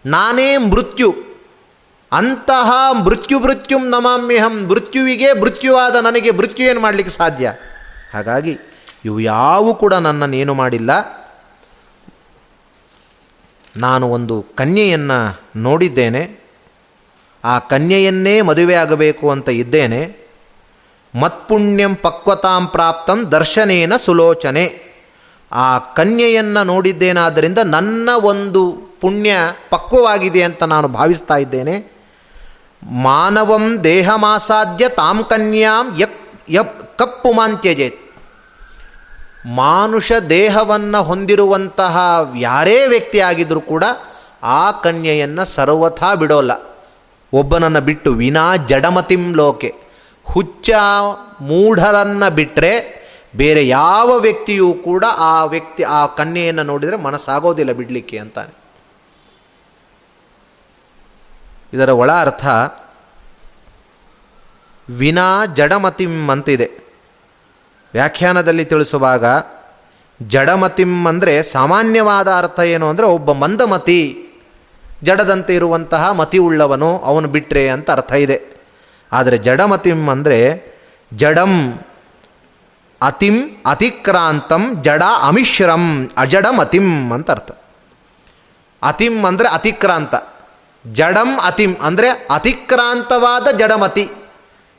ನಾನೇ 0.06 0.56
ಮೃತ್ಯು. 0.56 1.14
ಅಂತಹ 2.12 2.92
ಮೃತ್ಯು 2.92 3.40
ಮೃತ್ಯುಂ 3.40 3.88
ನಮಾಮ್ಯಹಂ. 3.88 4.66
ಮೃತ್ಯುವಿಗೆ 4.66 5.32
ಮೃತ್ಯುವಾದ 5.32 5.96
ನನಗೆ 5.96 6.30
ಮೃತ್ಯು 6.30 6.66
ಏನು 6.66 6.80
ಮಾಡಲಿಕ್ಕೆ 6.80 7.14
ಸಾಧ್ಯ? 7.14 7.52
ಹಾಗಾಗಿ 8.14 8.58
ಇವು 9.04 9.20
ಯಾವೂ 9.20 9.74
ಕೂಡ 9.74 9.94
ನನ್ನನ್ನೇನು 9.94 10.54
ಮಾಡಿಲ್ಲ. 10.54 11.20
ನಾನು 13.76 14.10
ಒಂದು 14.10 14.46
ಕನ್ಯೆಯನ್ನು 14.56 15.40
ನೋಡಿದ್ದೇನೆ. 15.56 16.40
ಆ 17.44 17.58
ಕನ್ಯೆಯನ್ನೇ 17.58 18.40
ಮದುವೆ 18.40 18.74
ಆಗಬೇಕು 18.74 19.30
ಅಂತ 19.30 19.48
ಇದ್ದೇನೆ. 19.48 20.29
ಮತ್ಪುಣ್ಯಂ 21.14 21.94
ಪಕ್ವತಾಂ 21.94 22.66
ಪ್ರಾಪ್ತಂ 22.66 23.32
ದರ್ಶನೇನ 23.32 23.92
ಸುಲೋಚನೆ. 23.96 24.90
ಆ 25.52 25.78
ಕನ್ಯೆಯನ್ನು 25.78 26.64
ನೋಡಿದ್ದೇನಾದ್ದರಿಂದ 26.64 27.58
ನನ್ನ 27.58 28.08
ಒಂದು 28.22 28.90
ಪುಣ್ಯ 29.00 29.32
ಪಕ್ವವಾಗಿದೆ 29.70 30.42
ಅಂತ 30.42 30.62
ನಾನು 30.62 30.88
ಭಾವಿಸ್ತಾ 30.88 31.36
ಇದ್ದೇನೆ. 31.36 31.92
ಮಾನವಂ 32.82 33.84
ದೇಹಮಾಸಾಧ್ಯ 33.84 34.88
ತಾಂ 34.88 35.24
ಕನ್ಯಾಂ 35.24 36.00
ಯಕ್ 36.00 36.50
ಯಪ್ 36.50 36.98
ಕಪ್ಪು 36.98 37.32
ಮಾಂತ್ಯಜೇತ್. 37.32 38.12
ಮಾನುಷ 39.46 40.12
ದೇಹವನ್ನು 40.12 41.02
ಹೊಂದಿರುವಂತಹ 41.02 41.98
ಯಾರೇ 42.38 42.86
ವ್ಯಕ್ತಿ 42.86 43.20
ಆಗಿದ್ದರೂ 43.20 43.60
ಕೂಡ 43.60 43.84
ಆ 44.42 44.70
ಕನ್ಯೆಯನ್ನು 44.70 45.44
ಸರ್ವಥಾ 45.44 46.14
ಬಿಡೋಲ್ಲ. 46.14 46.52
ಒಬ್ಬನನ್ನು 47.32 47.80
ಬಿಟ್ಟು 47.80 48.12
ವಿನಾ 48.12 48.56
ಜಡಮತಿಂ 48.56 49.34
ಲೋಕೆ. 49.34 49.89
ಹುಚ್ಚ 50.32 50.70
ಮೂಢರನ್ನು 51.40 52.34
ಬಿಟ್ಟರೆ 52.34 52.72
ಬೇರೆ 53.36 53.68
ಯಾವ 53.68 54.18
ವ್ಯಕ್ತಿಯೂ 54.18 54.72
ಕೂಡ 54.74 55.04
ಆ 55.16 55.44
ವ್ಯಕ್ತಿ 55.44 55.82
ಆ 55.82 56.06
ಕನ್ಯೆಯನ್ನು 56.06 56.62
ನೋಡಿದರೆ 56.62 56.96
ಮನಸ್ಸಾಗೋದಿಲ್ಲ 56.96 57.72
ಬಿಡಲಿಕ್ಕೆ 57.72 58.18
ಅಂತಾನೆ. 58.18 58.52
ಇದರ 61.72 61.90
ಒಳ 61.90 62.10
ಅರ್ಥ 62.10 62.44
ವಿನಾ 64.88 65.46
ಜಡಮತಿಂ 65.46 66.30
ಅಂತಿದೆ. 66.30 66.68
ವ್ಯಾಖ್ಯಾನದಲ್ಲಿ 67.94 68.64
ತಿಳಿಸುವಾಗ 68.64 69.24
ಜಡಮತಿಂ 70.22 71.06
ಅಂದರೆ 71.06 71.42
ಸಾಮಾನ್ಯವಾದ 71.42 72.28
ಅರ್ಥ 72.36 72.60
ಏನು 72.60 72.88
ಅಂದರೆ 72.88 73.06
ಒಬ್ಬ 73.06 73.32
ಮಂದಮತಿ, 73.32 74.28
ಜಡದಂತೆ 75.02 75.54
ಇರುವಂತಹ 75.54 76.12
ಮತಿ 76.12 76.38
ಉಳ್ಳವನು, 76.38 76.98
ಅವನು 76.98 77.28
ಬಿಟ್ಟರೆ 77.28 77.68
ಅಂತ 77.68 77.90
ಅರ್ಥ 77.90 78.12
ಇದೆ. 78.12 78.49
ಆದರೆ 79.12 79.38
ಜಡಮತಿಂ 79.38 80.08
ಅಂದರೆ 80.08 80.38
ಜಡಂ 81.14 81.82
ಅತಿಂ 83.00 83.36
ಅತಿಕ್ರಾಂತಂ 83.66 84.82
ಜಡ 84.82 85.02
ಅಮಿಶ್ರಂ, 85.02 86.10
ಅಜಡಮತಿಂ 86.18 87.12
ಅಂತ 87.12 87.30
ಅರ್ಥ. 87.30 87.50
ಅತಿಂ 88.82 89.26
ಅಂದರೆ 89.26 89.48
ಅತಿಕ್ರಾಂತ. 89.48 90.14
ಜಡಂ 90.86 91.38
ಅತಿಂ 91.38 91.76
ಅಂದರೆ 91.80 92.08
ಅತಿಕ್ರಾಂತವಾದ 92.08 93.48
ಜಡಮತಿ. 93.48 94.10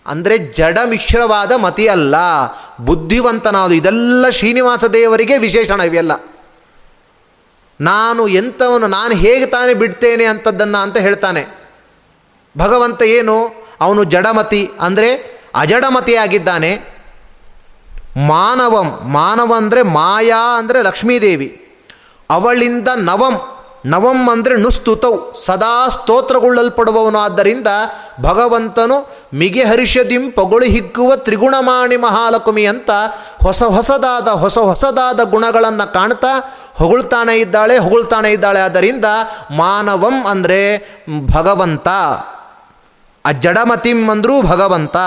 ಅಂದರೆ 0.05 0.37
ಜಡ 0.37 0.77
ಮಿಶ್ರವಾದ 0.85 1.51
ಮತಿ 1.51 1.87
ಅಲ್ಲ. 1.87 2.15
ಬುದ್ಧಿವಂತನಾದ 2.79 3.71
ಇದೆಲ್ಲ 3.71 4.29
ಶ್ರೀನಿವಾಸ 4.29 4.85
ದೇವರಿಗೆ 4.85 5.37
ವಿಶೇಷಣ 5.37 5.81
ಇವೆಲ್ಲ. 5.81 6.11
ನಾನು 7.81 8.27
ಎಂಥವನು, 8.27 8.87
ನಾನು 8.87 9.13
ಹೇಗೆ 9.15 9.45
ತಾನೇ 9.45 9.73
ಬಿಡ್ತೇನೆ 9.73 10.25
ಅಂಥದ್ದನ್ನು 10.25 10.77
ಅಂತ 10.77 10.97
ಹೇಳ್ತಾನೆ. 10.97 11.47
ಭಗವಂತ 12.57 13.01
ಏನು? 13.01 13.60
ಅವನು 13.81 14.03
ಜಡಮತಿ 14.13 14.63
ಅಂದರೆ 14.81 15.09
ಅಜಡಮತಿಯಾಗಿದ್ದಾನೆ. 15.55 16.71
ಮಾನವಂ, 18.29 18.87
ಮಾನವ 19.13 19.51
ಅಂದರೆ 19.57 19.81
ಮಾಯಾ 19.97 20.41
ಅಂದರೆ 20.57 20.79
ಲಕ್ಷ್ಮೀದೇವಿ. 20.81 21.49
ಅವಳಿಂದ 22.29 22.89
ನವಂ 23.09 23.35
ನವಂ 23.85 24.19
ಅಂದರೆ 24.31 24.55
ನುಸ್ತುತೌ, 24.57 25.13
ಸದಾ 25.45 25.75
ಸ್ತೋತ್ರಗೊಳ್ಳಲ್ಪಡುವವನು 25.89 27.19
ಆದ್ದರಿಂದ 27.19 27.69
ಭಗವಂತನು 28.21 28.97
ಮಿಗೆ 29.33 29.63
ಹರಿಷದಿಂ 29.63 30.23
ಪೊಗಳು 30.31 30.65
ಹಿಗ್ಗುವ 30.65 31.15
ತ್ರಿಗುಣಮಾಣಿ 31.15 31.97
ಮಹಾಲಕ್ಷ್ಮಿ 31.97 32.65
ಅಂತ 32.65 32.91
ಹೊಸ 33.43 33.61
ಹೊಸದಾದ 33.75 34.27
ಹೊಸ 34.43 34.57
ಹೊಸದಾದ 34.69 35.23
ಗುಣಗಳನ್ನು 35.33 35.87
ಕಾಣ್ತಾ 35.93 36.33
ಹೊಗಳ್ತಾನೆ 36.73 37.35
ಇದ್ದಾಳೆ 37.37 37.77
ಹೊಗಳ್ತಾನೆ 37.77 38.29
ಇದ್ದಾಳೆ. 38.31 38.61
ಆದ್ದರಿಂದ 38.61 39.07
ಮಾನವಂ 39.57 40.17
ಅಂದರೆ 40.25 40.61
ಭಗವಂತ. 41.33 41.87
ಅಜ್ಜಡಮತಿಂ 43.25 44.09
ಅಂದರೂ 44.09 44.41
ಭಗವಂತ. 44.41 44.97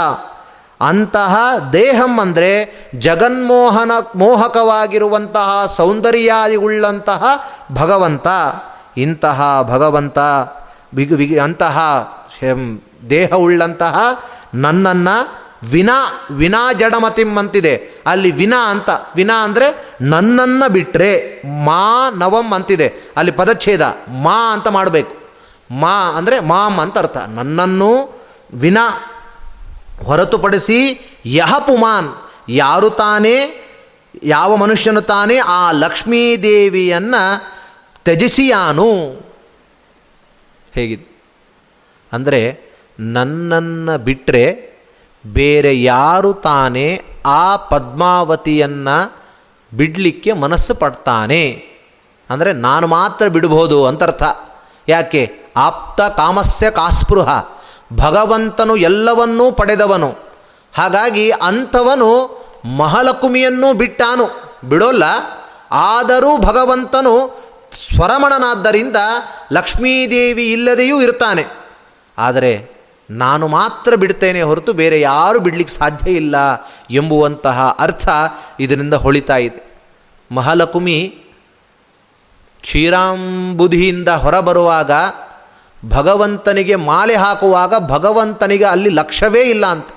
ಅಂತಹ 0.80 1.34
ದೇಹಂ 1.72 2.20
ಅಂದರೆ 2.20 2.50
ಜಗನ್ಮೋಹನ 2.98 3.92
ಮೋಹಕವಾಗಿರುವಂತಹ 4.16 5.66
ಸೌಂದರ್ಯಾದಿಗುಳ್ಳಂತಹ 5.66 7.24
ಭಗವಂತ. 7.72 8.26
ಇಂತಹ 8.96 9.62
ಭಗವಂತ 9.68 10.18
ಬಿಗ್ 10.94 11.14
ಬಿಗಿ 11.14 11.38
ಅಂತಹ 11.38 11.78
ದೇಹವುಳ್ಳಂತಹ 13.10 13.98
ನನ್ನನ್ನು 14.54 15.16
ವಿನಾ 15.70 15.98
ವಿನಾ 16.30 16.72
ಜಡಮತಿಂ 16.72 17.38
ಅಂತಿದೆ. 17.38 17.74
ಅಲ್ಲಿ 18.06 18.30
ವಿನಾ 18.30 18.70
ಅಂತ 18.70 18.90
ವಿನಾ 19.16 19.44
ಅಂದರೆ 19.44 19.66
ನನ್ನನ್ನು 20.00 20.72
ಬಿಟ್ಟರೆ 20.72 21.42
ಮಾ 21.64 22.10
ನವಂ 22.16 22.52
ಅಂತಿದೆ. 22.52 22.88
ಅಲ್ಲಿ 23.16 23.32
ಪದಚ್ಛೇದ 23.32 23.84
ಮಾ 24.08 24.52
ಅಂತ 24.52 24.68
ಮಾಡಬೇಕು. 24.68 25.23
ಮಾ 25.70 26.12
ಅಂದರೆ 26.16 26.40
ಮಾಮ್ 26.40 26.78
ಅಂತ 26.78 26.98
ಅರ್ಥ. 26.98 27.16
ನನ್ನನ್ನು 27.16 28.22
ವಿನ 28.54 28.78
ಹೊರತುಪಡಿಸಿ 30.04 31.00
ಯಹ 31.26 31.58
ಪುಮಾನ್ 31.58 32.14
ಯಾರು 32.48 32.90
ತಾನೇ, 32.90 33.60
ಯಾವ 34.22 34.56
ಮನುಷ್ಯನು 34.56 35.02
ತಾನೇ 35.02 35.38
ಆ 35.38 35.72
ಲಕ್ಷ್ಮೀದೇವಿಯನ್ನು 35.72 37.54
ತ್ಯಜಿಸಿಯಾನು. 38.04 39.10
ಹೇಗಿದೆ? 40.74 41.22
ಅಂದರೆ 42.12 42.60
ನನ್ನನ್ನು 42.98 43.98
ಬಿಟ್ಟರೆ 43.98 44.74
ಬೇರೆ 45.26 45.82
ಯಾರು 45.82 46.32
ತಾನೇ 46.32 47.04
ಆ 47.26 47.56
ಪದ್ಮಾವತಿಯನ್ನು 47.56 49.24
ಬಿಡಲಿಕ್ಕೆ 49.76 50.32
ಮನಸ್ಸು 50.32 50.74
ಪಡ್ತಾನೆ. 50.74 51.74
ಅಂದರೆ 52.30 52.52
ನಾನು 52.52 52.86
ಮಾತ್ರ 52.86 53.28
ಬಿಡ್ಬೋದು 53.28 53.86
ಅಂತರ್ಥ. 53.86 54.22
ಯಾಕೆ? 54.88 55.43
ಆಪ್ತ 55.56 56.00
ಕಾಮಸ್ಯ 56.00 56.70
ಕಾಸ್ಪೃಹ. 56.70 57.44
ಭಗವಂತನು 57.92 58.76
ಎಲ್ಲವನ್ನೂ 58.76 59.52
ಪಡೆದವನು. 59.52 60.14
ಹಾಗಾಗಿ 60.74 61.30
ಅಂಥವನು 61.30 62.44
ಮಹಾಲಕುಮಿಯನ್ನೂ 62.76 63.72
ಬಿಟ್ಟಾನು. 63.72 64.54
ಬಿಡೋಲ್ಲ. 64.68 65.04
ಆದರೂ 65.70 66.36
ಭಗವಂತನು 66.36 67.44
ಸ್ವರಮಣನಾದ್ದರಿಂದ 67.72 68.96
ಲಕ್ಷ್ಮೀದೇವಿ 69.52 70.52
ಇಲ್ಲದೆಯೂ 70.52 71.00
ಇರ್ತಾನೆ. 71.00 71.44
ಆದರೆ 72.18 72.74
ನಾನು 73.10 73.48
ಮಾತ್ರ 73.48 73.94
ಬಿಡ್ತೇನೆ 73.94 74.42
ಹೊರತು 74.42 74.72
ಬೇರೆ 74.72 75.00
ಯಾರು 75.00 75.40
ಬಿಡಲಿಕ್ಕೆ 75.40 75.74
ಸಾಧ್ಯ 75.74 76.12
ಇಲ್ಲ 76.12 76.36
ಎಂಬುವಂತಹ 76.90 77.76
ಅರ್ಥ 77.78 78.08
ಇದರಿಂದ 78.60 78.94
ಹೊಳಿತಾ 78.94 79.36
ಇದೆ. 79.36 79.80
ಮಹಾಲಕುಮಿ 80.32 81.24
ಕ್ಷೀರಾಂಬುಧಿಯಿಂದ 82.60 84.08
ಹೊರಬರುವಾಗ 84.08 84.90
ಭಗವಂತನಿಗೆ 85.88 86.76
ಮಾಲೆ 86.76 87.14
ಹಾಕುವಾಗ 87.14 87.74
ಭಗವಂತನಿಗೆ 87.78 88.64
ಅಲ್ಲಿ 88.64 88.90
ಲಕ್ಷ್ಯವೇ 88.90 89.42
ಇಲ್ಲ 89.42 89.66
ಅಂತ. 89.66 89.88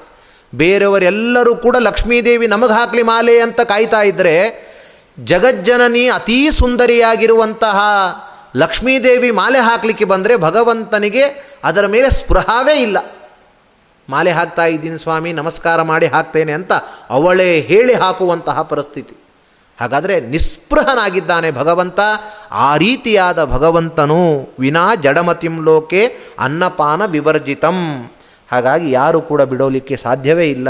ಬೇರೆಯವರೆಲ್ಲರೂ 0.56 1.56
ಕೂಡ 1.56 1.76
ಲಕ್ಷ್ಮೀದೇವಿ 1.80 2.48
ನಮಗೆ 2.48 2.74
ಹಾಕಲಿ 2.74 3.04
ಮಾಲೆ 3.04 3.40
ಅಂತ 3.40 3.62
ಕಾಯ್ತಾ 3.62 4.02
ಇದ್ದರೆ 4.02 4.68
ಜಗಜ್ಜನನಿ 5.20 6.10
ಅತೀ 6.10 6.52
ಸುಂದರಿಯಾಗಿರುವಂತಹ 6.52 7.80
ಲಕ್ಷ್ಮೀದೇವಿ 8.56 9.32
ಮಾಲೆ 9.32 9.60
ಹಾಕಲಿಕ್ಕೆ 9.60 10.06
ಬಂದರೆ 10.06 10.38
ಭಗವಂತನಿಗೆ 10.38 11.24
ಅದರ 11.64 11.86
ಮೇಲೆ 11.86 12.10
ಸ್ಪೃಹಾವೇ 12.10 12.74
ಇಲ್ಲ. 12.74 12.98
ಮಾಲೆ 14.10 14.32
ಹಾಕ್ತಾ 14.32 14.66
ಇದ್ದೀನಿ 14.66 14.98
ಸ್ವಾಮಿ, 14.98 15.34
ನಮಸ್ಕಾರ 15.34 15.82
ಮಾಡಿ 15.82 16.08
ಹಾಕ್ತೇನೆ 16.08 16.52
ಅಂತ 16.52 16.74
ಅವಳೇ 17.10 17.60
ಹೇಳಿ 17.60 17.94
ಹಾಕುವಂತಹ 17.94 18.62
ಪರಿಸ್ಥಿತಿ. 18.62 19.27
ಹಾಗಾದರೆ 19.82 20.22
ನಿಸ್ಪೃಹನಾಗಿದ್ದಾನೆ 20.22 21.52
ಭಗವಂತ, 21.52 22.00
ಆ 22.52 22.78
ರೀತಿಯಾದ 22.78 23.46
ಭಗವಂತನು 23.46 24.50
ವಿನಾ 24.60 24.96
ಜಡಮತಿಂ 24.96 25.64
ಲೋಕೆ 25.64 26.04
ಅನ್ನಪಾನ 26.40 27.06
ವಿವರ್ಜಿತಂ. 27.06 28.12
ಹಾಗಾಗಿ 28.52 28.92
ಯಾರು 28.92 29.22
ಕೂಡ 29.22 29.42
ಬಿಡೋಲಿಕ್ಕೆ 29.42 29.98
ಸಾಧ್ಯವೇ 29.98 30.50
ಇಲ್ಲ 30.50 30.70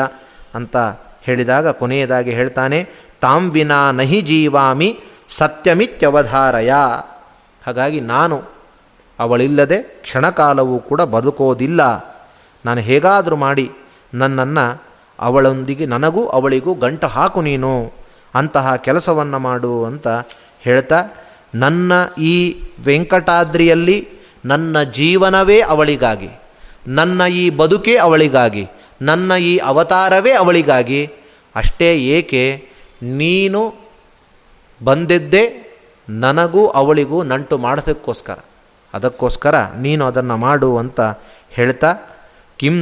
ಅಂತ 0.55 0.77
ಹೇಳಿದಾಗ 1.21 1.67
ಕೊನೆಯದಾಗಿ 1.67 2.31
ಹೇಳ್ತಾನೆ, 2.31 2.89
ತಾಂ 3.21 3.49
ವಿನಾ 3.49 3.91
ನಹಿ 3.91 4.21
ಜೀವಾಮಿ 4.21 4.99
ಸತ್ಯಮಿತ್ಯವಧಾರಯ. 5.27 6.71
ಹಾಗಾಗಿ 7.67 7.99
ನಾನು 8.01 8.43
ಅವಳಿಲ್ಲದೆ 9.19 9.77
ಕ್ಷಣಕಾಲವೂ 9.77 10.79
ಕೂಡ 10.79 11.01
ಬದುಕೋದಿಲ್ಲ. 11.01 11.81
ನಾನು 12.65 12.79
ಹೇಗಾದರೂ 12.79 13.35
ಮಾಡಿ 13.35 13.71
ನನ್ನನ್ನು 14.13 14.83
ಅವಳೊಂದಿಗೆ, 15.19 15.85
ನನಗೂ 15.85 16.27
ಅವಳಿಗೂ 16.27 16.73
ಗಂಟು 16.73 17.07
ಹಾಕು 17.07 17.41
ನೀನು. 17.41 18.06
ಅಂತಹ 18.39 18.75
ಕೆಲಸವನ್ನು 18.87 19.39
ಮಾಡು 19.47 19.73
ಅಂತ 19.89 20.07
ಹೇಳ್ತಾ, 20.65 20.99
ನನ್ನ 21.63 21.91
ಈ 22.31 22.35
ವೆಂಕಟಾದ್ರಿಯಲ್ಲಿ 22.87 23.97
ನನ್ನ 24.45 24.81
ಜೀವನವೇ 24.97 25.59
ಅವಳಿಗಾಗಿ, 25.73 26.31
ನನ್ನ 26.99 27.21
ಈ 27.41 27.43
ಬದುಕೇ 27.61 27.95
ಅವಳಿಗಾಗಿ, 28.05 28.63
ನನ್ನ 29.01 29.31
ಈ 29.51 29.53
ಅವತಾರವೇ 29.71 30.33
ಅವಳಿಗಾಗಿ, 30.43 31.01
ಅಷ್ಟೇ 31.55 31.89
ಏಕೆ, 32.17 32.43
ನೀನು 33.19 33.61
ಬಂದಿದ್ದೆ 34.81 35.43
ನನಗೂ 36.07 36.63
ಅವಳಿಗೂ 36.81 37.17
ನಂಟು 37.31 37.55
ಮಾಡೋದಕ್ಕೋಸ್ಕರ 37.65 38.39
ಅದಕ್ಕೋಸ್ಕರ 38.93 39.55
ನೀನು 39.85 40.03
ಅದನ್ನು 40.09 40.35
ಮಾಡು 40.43 40.69
ಅಂತ 40.81 40.99
ಹೇಳ್ತಾ, 41.57 41.89
ಕಿಂ 42.59 42.75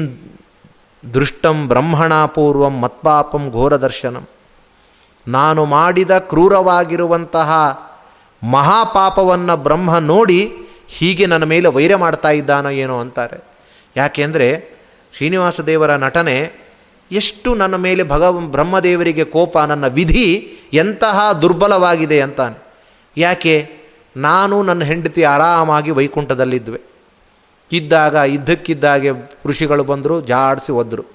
ದೃಷ್ಟಂ 1.03 1.57
ಬ್ರಹ್ಮಣಾಪೂರ್ವಂ 1.71 2.75
ಮತ್ಪಾಪಂ 2.83 3.43
ಘೋರದರ್ಶನಂ. 3.55 4.25
ನಾನು 5.27 5.65
ಮಾಡಿದ 5.65 6.17
ಕ್ರೂರವಾಗಿರುವಂತಹ 6.17 7.51
ಮಹಾಪಾಪವನ್ನು 8.51 9.57
ಬ್ರಹ್ಮ 9.57 9.97
ನೋಡಿ 9.97 10.53
ಹೀಗೆ 10.87 11.25
ನನ್ನ 11.25 11.43
ಮೇಲೆ 11.43 11.67
ವೈರ 11.67 11.95
ಮಾಡ್ತಾ 11.95 12.29
ಇದ್ದಾನೋ 12.29 12.69
ಏನೋ 12.69 12.99
ಅಂತಾರೆ. 12.99 13.43
ಯಾಕೆಂದರೆ 13.97 14.75
ಶ್ರೀನಿವಾಸ 15.13 15.61
ದೇವರ 15.61 15.95
ನಟನೆ 15.95 16.51
ಎಷ್ಟು 17.11 17.55
ನನ್ನ 17.55 17.75
ಮೇಲೆ 17.75 18.03
ಭಗ 18.03 18.23
ಬ್ರಹ್ಮದೇವರಿಗೆ 18.29 19.23
ಕೋಪ, 19.23 19.57
ನನ್ನ 19.57 19.87
ವಿಧಿ 19.87 20.53
ಎಂತಹ 20.73 21.31
ದುರ್ಬಲವಾಗಿದೆ 21.31 22.21
ಅಂತಾನೆ. 22.21 22.63
ಯಾಕೆ? 23.17 23.69
ನಾನು 24.17 24.63
ನನ್ನ 24.63 24.83
ಹೆಂಡತಿ 24.83 25.23
ಆರಾಮಾಗಿ 25.23 25.91
ವೈಕುಂಠದಲ್ಲಿದ್ವೆ. 25.91 26.81
ಇದ್ದಾಗ, 27.71 28.13
ಇದ್ದಕ್ಕಿದ್ದಾಗೆ 28.13 29.09
ಋಷಿಗಳು 29.45 29.83
ಬಂದರು, 29.83 30.21
ಜಾಡಿಸಿ 30.21 30.71
ಒದ್ರು 30.71 31.14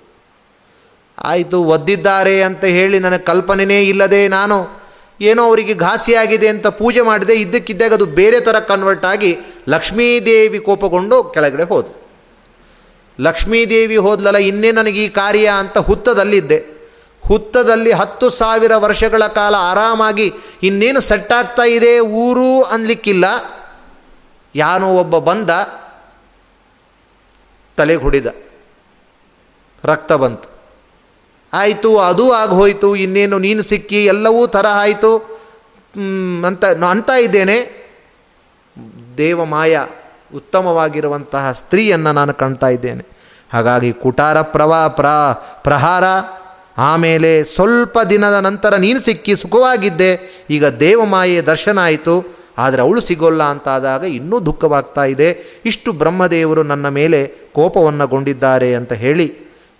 ಆಯಿತು, 1.20 1.58
ಒದ್ದಿದ್ದಾರೆ 1.64 2.42
ಅಂತ 2.42 2.64
ಹೇಳಿ 2.64 2.98
ನನಗೆ 2.98 3.24
ಕಲ್ಪನೆಯೇ 3.24 3.80
ಇಲ್ಲದೆ 3.82 4.20
ನಾನು 4.28 4.56
ಏನೋ 5.20 5.42
ಅವರಿಗೆ 5.46 5.74
ಘಾಸಿಯಾಗಿದೆ 5.74 6.48
ಅಂತ 6.48 6.66
ಪೂಜೆ 6.66 7.02
ಮಾಡಿದೆ, 7.02 7.34
ಇದ್ದಕ್ಕಿದ್ದಾಗ 7.34 7.94
ಅದು 7.94 8.06
ಬೇರೆ 8.06 8.40
ಥರ 8.40 8.58
ಕನ್ವರ್ಟ್ 8.58 9.04
ಆಗಿ 9.04 9.30
ಲಕ್ಷ್ಮೀದೇವಿ 9.68 10.58
ಕೋಪಗೊಂಡು 10.58 11.16
ಕೆಳಗಡೆ 11.24 11.64
ಹೋದು. 11.64 11.90
ಲಕ್ಷ್ಮೀದೇವಿ 13.20 13.96
ಹೋದ್ಲಲ್ಲ, 13.96 14.38
ಇನ್ನೇ 14.50 14.70
ನನಗೆ 14.72 15.04
ಈ 15.04 15.08
ಕಾರ್ಯ 15.08 15.46
ಅಂತ 15.58 15.78
ಹುತ್ತದಲ್ಲಿದ್ದೆ. 15.78 16.58
ಹುತ್ತದಲ್ಲಿ 17.22 17.92
ಹತ್ತು 17.92 18.28
ಸಾವಿರ 18.28 18.76
ವರ್ಷಗಳ 18.76 19.26
ಕಾಲ 19.26 19.54
ಆರಾಮಾಗಿ 19.58 20.32
ಇನ್ನೇನು 20.62 21.00
ಸೆಟ್ಟಾಗ್ತಾ 21.00 21.62
ಇದೆ, 21.62 21.92
ಊರು 22.00 22.62
ಅನ್ಲಿಕ್ಕಿಲ್ಲ. 22.62 23.24
ಯಾನೋ 24.54 24.88
ಒಬ್ಬ 24.94 25.18
ಬಂದ, 25.18 25.50
ತಲೆಗೆ 27.78 28.02
ಹೊಡಿದ, 28.02 28.26
ರಕ್ತ 29.84 30.12
ಬಂತು. 30.12 30.59
ಆಯಿತು, 31.52 31.90
ಅದು 31.98 32.24
ಆಗೋಯ್ತು 32.32 32.88
ಇನ್ನೇನು 32.96 33.36
ನೀನು 33.38 33.62
ಸಿಕ್ಕಿ 33.62 34.00
ಎಲ್ಲವೂ 34.04 34.42
ಥರ 34.46 34.66
ಆಯಿತು 34.84 35.12
ಅಂತ 36.48 36.64
ಅಂತ 36.94 37.10
ಇದ್ದೇನೆ. 37.26 37.56
ದೇವಮಾಯ 39.16 39.78
ಉತ್ತಮವಾಗಿರುವಂತಹ 40.34 41.52
ಸ್ತ್ರೀಯನ್ನು 41.52 42.12
ನಾನು 42.12 42.32
ಕಾಣ್ತಾ 42.34 42.68
ಇದ್ದೇನೆ. 42.68 43.02
ಹಾಗಾಗಿ 43.50 43.90
ಕುಟಾರ 44.02 44.36
ಪ್ರವಾ, 44.54 44.82
ಪ್ರ, 44.88 45.06
ಪ್ರಹಾರ, 45.64 46.04
ಆಮೇಲೆ 46.90 47.30
ಸ್ವಲ್ಪ 47.54 47.98
ದಿನದ 48.10 48.36
ನಂತರ 48.48 48.72
ನೀನು 48.76 49.00
ಸಿಕ್ಕಿ 49.00 49.34
ಸುಖವಾಗಿದ್ದೆ, 49.36 50.12
ಈಗ 50.50 50.66
ದೇವಮಾಯೆಯ 50.84 51.40
ದರ್ಶನ 51.42 51.78
ಆಯಿತು, 51.88 52.14
ಆದರೆ 52.58 52.80
ಅವಳು 52.82 53.00
ಸಿಗೋಲ್ಲ 53.00 53.42
ಅಂತಾದಾಗ 53.42 54.02
ಇನ್ನೂ 54.18 54.36
ದುಃಖವಾಗ್ತಾ 54.46 55.04
ಇದೆ. 55.04 55.28
ಇಷ್ಟು 55.70 55.90
ಬ್ರಹ್ಮದೇವರು 55.92 56.62
ನನ್ನ 56.62 56.88
ಮೇಲೆ 56.88 57.20
ಕೋಪವನ್ನಗೊಂಡಿದ್ದಾರೆ 57.56 58.70
ಅಂತ 58.74 58.92
ಹೇಳಿ 59.04 59.26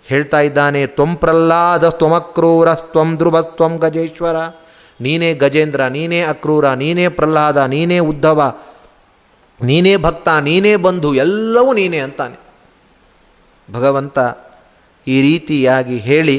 ಹೇಳ್ತಾ 0.07 0.39
ಇದ್ದಾನೆ 0.47 0.81
ತ್ವಂ 0.97 1.11
ಪ್ರಹ್ಲಾದ 1.21 1.85
ತ್ವಮಕ್ರೂರ, 1.99 2.67
ತ್ವಂ 2.93 3.09
ಧ್ರುವ, 3.19 3.35
ತ್ವಂ 3.57 3.73
ಗಜೇಶ್ವರ. 3.83 4.37
ನೀನೇ 4.99 5.29
ಗಜೇಂದ್ರ, 5.43 5.81
ನೀನೇ 5.95 6.19
ಅಕ್ರೂರ, 6.31 6.65
ನೀನೇ 6.81 7.05
ಪ್ರಹ್ಲಾದ, 7.17 7.57
ನೀನೇ 7.73 7.99
ಉದ್ಧವ. 8.11 8.41
ನೀನೇ 9.59 9.93
ಭಕ್ತ, 10.05 10.27
ನೀನೇ 10.47 10.73
ಬಂಧು, 10.85 11.09
ಎಲ್ಲವೂ 11.25 11.71
ನೀನೇ 11.79 11.99
ಅಂತಾನೆ. 12.05 12.37
ಭಗವಂತ 13.69 14.17
ಈ 15.07 15.17
ರೀತಿಯಾಗಿ 15.21 15.97
ಹೇಳಿ, 16.07 16.37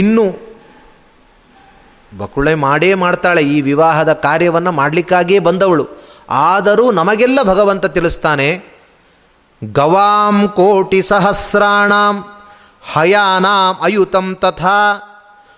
ಇನ್ನು 0.00 0.24
ಬಕುಳೆ 2.12 2.54
ಮಾಡೇ 2.66 2.90
ಮಾಡ್ತಾಳೆ, 3.04 3.42
ಈ 3.54 3.56
ವಿವಾಹದ 3.60 4.12
ಕಾರ್ಯವನ್ನು 4.26 4.72
ಮಾಡಲಿಕ್ಕಾಗಿಯೇ 4.80 5.40
ಬಂದವಳು. 5.48 5.84
ಆದರೂ 6.48 6.86
ನಮಗೆಲ್ಲ 6.92 7.38
ಭಗವಂತ 7.42 7.86
ತಿಳಿಸ್ತಾನೆ 7.96 8.48
ಗವಾಂ 9.62 10.36
ಕೋಟಿ 10.48 11.00
ಸಹಸ್ರಾಣಾಂ, 11.02 12.16
ಹಯಾನಾಂ 12.92 13.72
ಅಯುತಂ 13.82 14.26
ತಥಾ, 14.34 14.80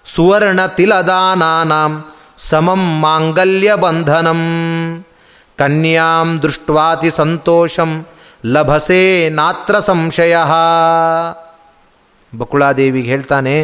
ಸುವರ್ಣ 0.04 0.60
ತಿಲದಾನಾಂ 0.66 1.92
ಸಮಂ 2.38 2.82
ಮಾಂಗಲ್ಯ 3.00 3.70
ಬಂಧನಂ. 3.74 4.40
ಕನ್ಯಾಂ 5.58 6.28
ದೃಷ್ಟ್ವಾತಿ 6.42 7.10
ಸಂತೋಷಂ, 7.16 7.90
ಲಭಸೆ 8.46 9.02
ನಾತ್ರ 9.30 9.74
ಸಂಶಯ. 9.80 10.36
ಬಕುಳಾದೇವಿಗೆ 12.32 13.08
ಹೇಳ್ತಾನೆ, 13.08 13.56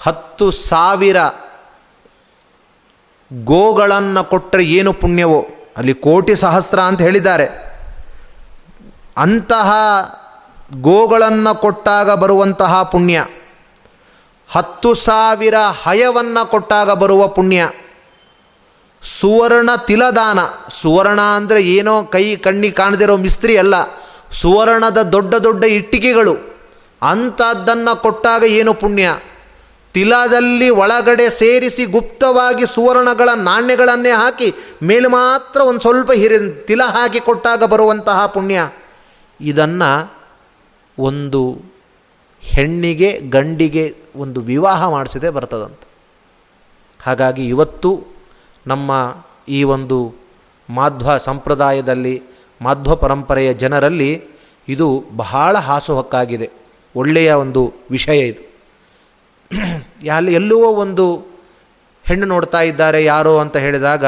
ಹತ್ತು 0.00 0.50
ಸಾವಿರ 0.50 1.16
ಗೋಗಳನ್ನು 3.30 4.22
ಕೊಟ್ಟರೆ 4.24 4.64
ಏನು 4.64 4.92
ಪುಣ್ಯವೋ? 4.92 5.40
ಅಲ್ಲಿ 5.76 5.94
ಕೋಟಿ 5.94 6.34
ಸಹಸ್ರ 6.34 6.78
ಅಂತ 6.80 7.00
ಹೇಳಿದ್ದಾರೆ. 7.00 7.67
ಅಂತಹ 9.18 9.72
ಗೋಗಳನ್ನು 10.80 11.60
ಕೊಟ್ಟಾಗ 11.60 12.10
ಬರುವಂತಹ 12.10 12.82
ಪುಣ್ಯ. 12.82 13.26
ಹತ್ತು 14.50 14.94
ಸಾವಿರ 14.94 15.54
ಹಯವನ್ನು 15.82 16.50
ಕೊಟ್ಟಾಗ 16.50 16.90
ಬರುವ 16.90 17.28
ಪುಣ್ಯ. 17.28 17.70
ಸುವರ್ಣ 19.02 19.70
ತಿಲದಾನ. 19.86 20.38
ಸುವರ್ಣ 20.70 21.20
ಅಂದರೆ 21.20 21.62
ಏನೋ 21.62 22.04
ಕೈ 22.04 22.36
ಕಣ್ಣಿ 22.36 22.70
ಕಾಣದಿರೋ 22.70 23.16
ಮಿಸ್ತ್ರಿ 23.16 23.58
ಅಲ್ಲ. 23.58 23.74
ಸುವರ್ಣದ 24.32 25.02
ದೊಡ್ಡ 25.02 25.34
ದೊಡ್ಡ 25.34 25.64
ಇಟ್ಟಿಗೆಗಳು. 25.64 26.34
ಅಂಥದ್ದನ್ನು 27.02 28.02
ಕೊಟ್ಟಾಗ 28.02 28.44
ಏನು 28.44 28.74
ಪುಣ್ಯ? 28.74 29.18
ತಿಲದಲ್ಲಿ 29.94 30.70
ಒಳಗಡೆ 30.70 31.30
ಸೇರಿಸಿ 31.30 31.84
ಗುಪ್ತವಾಗಿ 31.84 32.66
ಸುವರ್ಣಗಳ 32.66 33.28
ನಾಣ್ಯಗಳನ್ನೇ 33.34 34.10
ಹಾಕಿ, 34.10 34.54
ಮೇಲೆ 34.82 35.08
ಮಾತ್ರ 35.08 35.60
ಒಂದು 35.60 35.80
ಸ್ವಲ್ಪ 35.80 36.12
ಹಿರಿ 36.12 36.66
ತಿಲ 36.66 36.82
ಹಾಕಿ 36.82 37.20
ಕೊಟ್ಟಾಗ 37.20 37.64
ಬರುವಂತಹ 37.64 38.26
ಪುಣ್ಯ. 38.26 38.60
ಇದನ್ನು 39.40 40.12
ಒಂದು 40.98 41.62
ಹೆಣ್ಣಿಗೆ, 42.40 43.20
ಗಂಡಿಗೆ 43.20 43.96
ಒಂದು 44.16 44.40
ವಿವಾಹ 44.40 44.88
ಮಾಡಿಸದೆ 44.88 45.30
ಬರ್ತದಂತೆ. 45.30 45.88
ಹಾಗಾಗಿ 47.02 47.48
ಇವತ್ತು 47.48 48.04
ನಮ್ಮ 48.66 49.14
ಈ 49.48 49.62
ಒಂದು 49.62 50.14
ಮಾಧ್ವ 50.70 51.16
ಸಂಪ್ರದಾಯದಲ್ಲಿ, 51.16 52.22
ಮಾಧ್ವ 52.62 52.96
ಪರಂಪರೆಯ 52.96 53.54
ಜನರಲ್ಲಿ 53.54 54.24
ಇದು 54.68 55.04
ಬಹಳ 55.16 55.58
ಹಾಸುಹಕ್ಕಾಗಿದೆ. 55.58 56.50
ಒಳ್ಳೆಯ 56.96 57.32
ಒಂದು 57.32 57.72
ವಿಷಯ 57.90 58.18
ಇದು. 58.18 58.48
ಅಲ್ಲಿ 60.14 60.34
ಎಲ್ಲೋ 60.34 60.58
ಒಂದು 60.58 61.16
ಹೆಣ್ಣು 62.04 62.26
ನೋಡ್ತಾ 62.26 62.60
ಇದ್ದಾರೆ, 62.60 63.04
ಯಾರೋ 63.04 63.38
ಅಂತ 63.38 63.56
ಹೇಳಿದಾಗ 63.56 64.06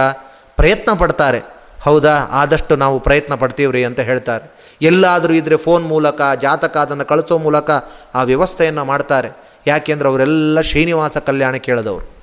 ಪ್ರಯತ್ನ 0.56 0.92
ಪಡ್ತಾರೆ. 0.92 1.59
ಹೌದಾ? 1.82 2.14
ಆದಷ್ಟು 2.14 2.76
ನಾವು 2.76 3.00
ಪ್ರಯತ್ನ 3.00 3.34
ಪಡ್ತೀವ್ರಿ 3.34 3.84
ಅಂತ 3.84 4.00
ಹೇಳ್ತಾರೆ. 4.00 4.76
ಎಲ್ಲಾದರೂ 4.82 5.32
ಇದ್ದರೆ 5.32 5.56
ಫೋನ್ 5.56 5.86
ಮೂಲಕ, 5.86 6.20
ಜಾತಕ 6.40 6.76
ಅದನ್ನು 6.76 7.04
ಕಳಿಸೋ 7.04 7.38
ಮೂಲಕ 7.38 7.70
ಆ 8.14 8.22
ವ್ಯವಸ್ಥೆಯನ್ನು 8.22 8.84
ಮಾಡ್ತಾರೆ. 8.84 9.28
ಯಾಕೆಂದ್ರೆ 9.66 10.08
ಅವರೆಲ್ಲ 10.08 10.60
ಶ್ರೀನಿವಾಸ 10.60 11.18
ಕಲ್ಯಾಣ 11.18 11.56
ಕೇಳಿದವರು. 11.56 12.20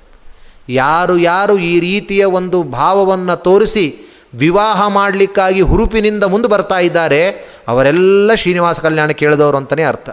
ಯಾರು 0.68 1.18
ಯಾರು 1.18 1.58
ಈ 1.58 1.80
ರೀತಿಯ 1.80 2.24
ಒಂದು 2.24 2.62
ಭಾವವನ್ನು 2.62 3.36
ತೋರಿಸಿ 3.36 3.96
ವಿವಾಹ 4.34 4.88
ಮಾಡಲಿಕ್ಕಾಗಿ 4.88 5.60
ಹುರುಪಿನಿಂದ 5.60 6.24
ಮುಂದೆ 6.24 6.48
ಬರ್ತಾ 6.48 6.78
ಇದ್ದಾರೆ, 6.78 7.28
ಅವರೆಲ್ಲ 7.68 8.34
ಶ್ರೀನಿವಾಸ 8.34 8.80
ಕಲ್ಯಾಣ 8.80 9.10
ಕೇಳಿದವರು 9.10 9.56
ಅಂತಲೇ 9.56 9.82
ಅರ್ಥ. 9.82 10.10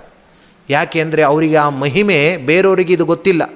ಯಾಕೆಂದರೆ 0.70 1.24
ಅವರಿಗೆ 1.24 1.56
ಆ 1.56 1.70
ಮಹಿಮೆ 1.70 2.38
ಬೇರೆಯವರಿಗೆ 2.38 2.94
ಇದು 2.94 3.06
ಗೊತ್ತಿಲ್ಲ. 3.06 3.54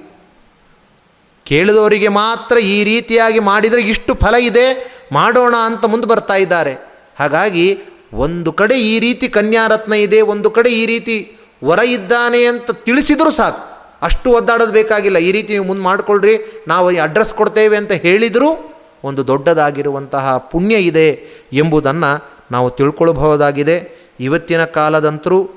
ಕೇಳಿದವರಿಗೆ 1.45 2.07
ಮಾತ್ರ 2.07 2.57
ಈ 2.57 2.83
ರೀತಿಯಾಗಿ 2.83 3.39
ಮಾಡಿದರೆ 3.39 3.81
ಇಷ್ಟು 3.81 4.15
ಫಲ 4.15 4.35
ಇದೆ 4.35 4.98
ಮಾಡೋಣ 5.11 5.55
ಅಂತ 5.65 5.85
ಮುಂದೆ 5.85 6.07
ಬರ್ತಾ 6.07 6.35
ಇದ್ದಾರೆ. 6.35 6.73
ಹಾಗಾಗಿ 7.19 7.77
ಒಂದು 8.13 8.53
ಕಡೆ 8.53 8.75
ಈ 8.81 8.99
ರೀತಿ 8.99 9.29
ಕನ್ಯಾರತ್ನ 9.29 9.93
ಇದೆ, 9.93 10.21
ಒಂದು 10.21 10.51
ಕಡೆ 10.51 10.69
ಈ 10.69 10.85
ರೀತಿ 10.85 11.37
ವರ 11.63 11.79
ಇದ್ದಾನೆ 11.79 12.45
ಅಂತ 12.45 12.71
ತಿಳಿಸಿದರೂ 12.71 13.31
ಸಾಕು. 13.31 13.69
ಅಷ್ಟು 14.01 14.31
ಒದ್ದಾಡೋದು 14.31 14.71
ಬೇಕಾಗಿಲ್ಲ. 14.71 15.17
ಈ 15.17 15.31
ರೀತಿ 15.31 15.53
ನೀವು 15.53 15.65
ಮುಂದೆ 15.65 15.83
ಮಾಡಿಕೊಳ್ಳ್ರಿ 15.83 16.63
ನಾವು 16.67 16.87
ಅಡ್ರೆಸ್ 16.99 17.33
ಕೊಡ್ತೇವೆ 17.33 17.77
ಅಂತ 17.77 17.91
ಹೇಳಿದರೂ 17.91 18.73
ಒಂದು 19.03 19.27
ದೊಡ್ಡದಾಗಿರುವಂತಹ 19.27 20.37
ಪುಣ್ಯ 20.37 20.75
ಇದೆ 20.75 21.09
ಎಂಬುದನ್ನು 21.53 22.29
ನಾವು 22.51 22.69
ತಿಳ್ಕೊಳ್ಬಹುದಾಗಿದೆ. 22.69 23.99
ಇವತ್ತಿನ 24.19 24.65
ಕಾಲದಂತರೂ 24.65 25.49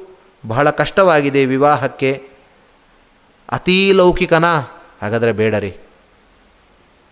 ಬಹಳ 0.46 0.70
ಕಷ್ಟವಾಗಿದೆ 0.70 1.44
ವಿವಾಹಕ್ಕೆ. 1.44 2.22
ಅತೀ 3.52 3.92
ಲೌಕಿಕನ? 3.92 4.44
ಹಾಗಾದರೆ 5.02 5.32
ಬೇಡರಿ. 5.32 5.76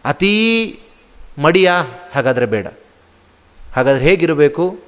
ಅತೀ 0.04 0.34
ಮಡಿಯ, 1.42 1.72
ಹಾಗಾದರೆ 2.14 2.46
ಬೇಡ. 2.46 2.66
ಹಾಗಾದರೆ 3.76 4.04
ಹೇಗಿರಬೇಕು? 4.04 4.78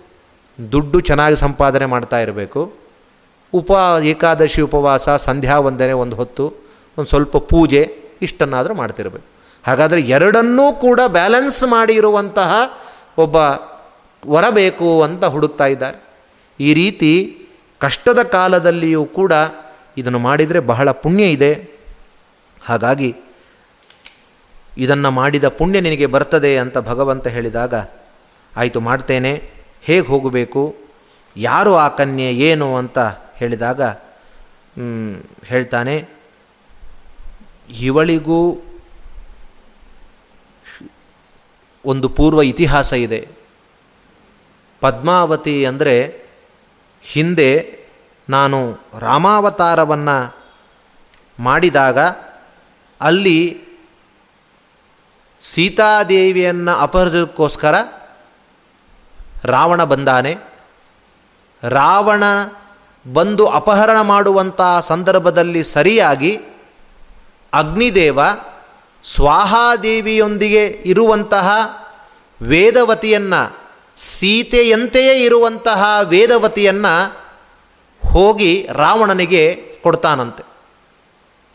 ದುಡ್ಡು 0.72 1.00
ಚೆನ್ನಾಗಿ 1.00 1.36
ಸಂಪಾದನೆ 1.36 1.86
ಮಾಡ್ತಾ 1.86 2.18
ಇರಬೇಕು. 2.18 2.72
ಉಪ, 3.54 3.70
ಏಕಾದಶಿ 4.02 4.60
ಉಪವಾಸ, 4.60 5.08
ಸಂಧ್ಯಾ 5.08 5.58
ವಂದನೆ 5.58 5.92
ಒಂದು 5.92 6.16
ಹೊತ್ತು, 6.16 6.48
ಒಂದು 6.98 7.04
ಸ್ವಲ್ಪ 7.04 7.36
ಪೂಜೆ, 7.36 7.82
ಇಷ್ಟನ್ನಾದರೂ 8.22 8.74
ಮಾಡ್ತಿರಬೇಕು. 8.74 9.24
ಹಾಗಾದರೆ 9.66 10.00
ಎರಡನ್ನೂ 10.00 10.72
ಕೂಡ 10.72 11.00
ಬ್ಯಾಲೆನ್ಸ್ 11.06 11.64
ಮಾಡಿ 11.64 11.94
ಇರುವಂತಹ 11.94 12.52
ಒಬ್ಬ 13.18 13.38
ಹೊರಬೇಕು 14.30 15.02
ಅಂತ 15.02 15.24
ಹುಡುಕ್ತಾ 15.24 15.66
ಇದ್ದಾರೆ. 15.66 16.04
ಈ 16.60 16.74
ರೀತಿ 16.74 17.38
ಕಷ್ಟದ 17.78 18.22
ಕಾಲದಲ್ಲಿಯೂ 18.22 19.04
ಕೂಡ 19.04 19.32
ಇದನ್ನು 19.98 20.18
ಮಾಡಿದರೆ 20.18 20.60
ಬಹಳ 20.60 20.90
ಪುಣ್ಯ 20.90 21.24
ಇದೆ. 21.24 21.52
ಹಾಗಾಗಿ 22.64 23.16
ಇದನ್ನು 24.84 25.10
ಮಾಡಿದ 25.18 25.46
ಪುಣ್ಯ 25.58 25.78
ನಿನಗೆ 25.86 26.06
ಬರ್ತದೆ 26.14 26.52
ಅಂತ 26.62 26.78
ಭಗವಂತ 26.90 27.26
ಹೇಳಿದಾಗ, 27.34 27.74
ಆಯಿತು 28.52 28.80
ಮಾಡ್ತೇನೆ, 28.88 29.32
ಹೇಗೆ 29.88 30.06
ಹೋಗಬೇಕು, 30.12 30.62
ಯಾರು 31.36 31.72
ಆ 31.84 31.86
ಕನ್ಯೆ 32.00 32.28
ಏನು 32.48 32.68
ಅಂತ 32.80 32.98
ಹೇಳಿದಾಗ 33.40 33.82
ಹೇಳ್ತಾನೆ, 35.50 35.96
ಇವಳಿಗೂ 37.88 38.40
ಒಂದು 41.84 42.08
ಪೂರ್ವ 42.16 42.40
ಇತಿಹಾಸ 42.52 42.92
ಇದೆ. 43.06 43.20
ಪದ್ಮಾವತಿ 44.82 45.56
ಅಂದರೆ 45.70 45.94
ಹಿಂದೆ 47.04 47.50
ನಾನು 48.28 48.58
ರಾಮಾವತಾರವನ್ನು 49.06 50.16
ಮಾಡಿದಾಗ 51.38 51.98
ಅಲ್ಲಿ 53.00 53.38
ಸೀತಾದೇವಿಯನ್ನು 55.42 56.80
ಅಪಹರಿಸೋಕ್ಕೋಸ್ಕರ 56.80 57.74
ರಾವಣ 59.44 59.84
ಬಂದಾನೆ. 59.84 60.36
ರಾವಣ 61.68 62.22
ಬಂದು 63.12 63.46
ಅಪಹರಣ 63.46 64.00
ಮಾಡುವಂಥ 64.00 64.60
ಸಂದರ್ಭದಲ್ಲಿ 64.80 65.64
ಸರಿಯಾಗಿ 65.64 66.36
ಅಗ್ನಿದೇವ 67.52 68.18
ಸ್ವಾಹಾದೇವಿಯೊಂದಿಗೆ 69.04 70.64
ಇರುವಂತಹ 70.64 71.50
ವೇದವತಿಯನ್ನು, 72.42 73.58
ಸೀತೆಯಂತೆಯೇ 73.96 75.24
ಇರುವಂತಹ 75.24 75.84
ವೇದವತಿಯನ್ನು 76.02 77.16
ಹೋಗಿ 78.08 78.68
ರಾವಣನಿಗೆ 78.72 79.72
ಕೊಡ್ತಾನಂತೆ. 79.82 80.42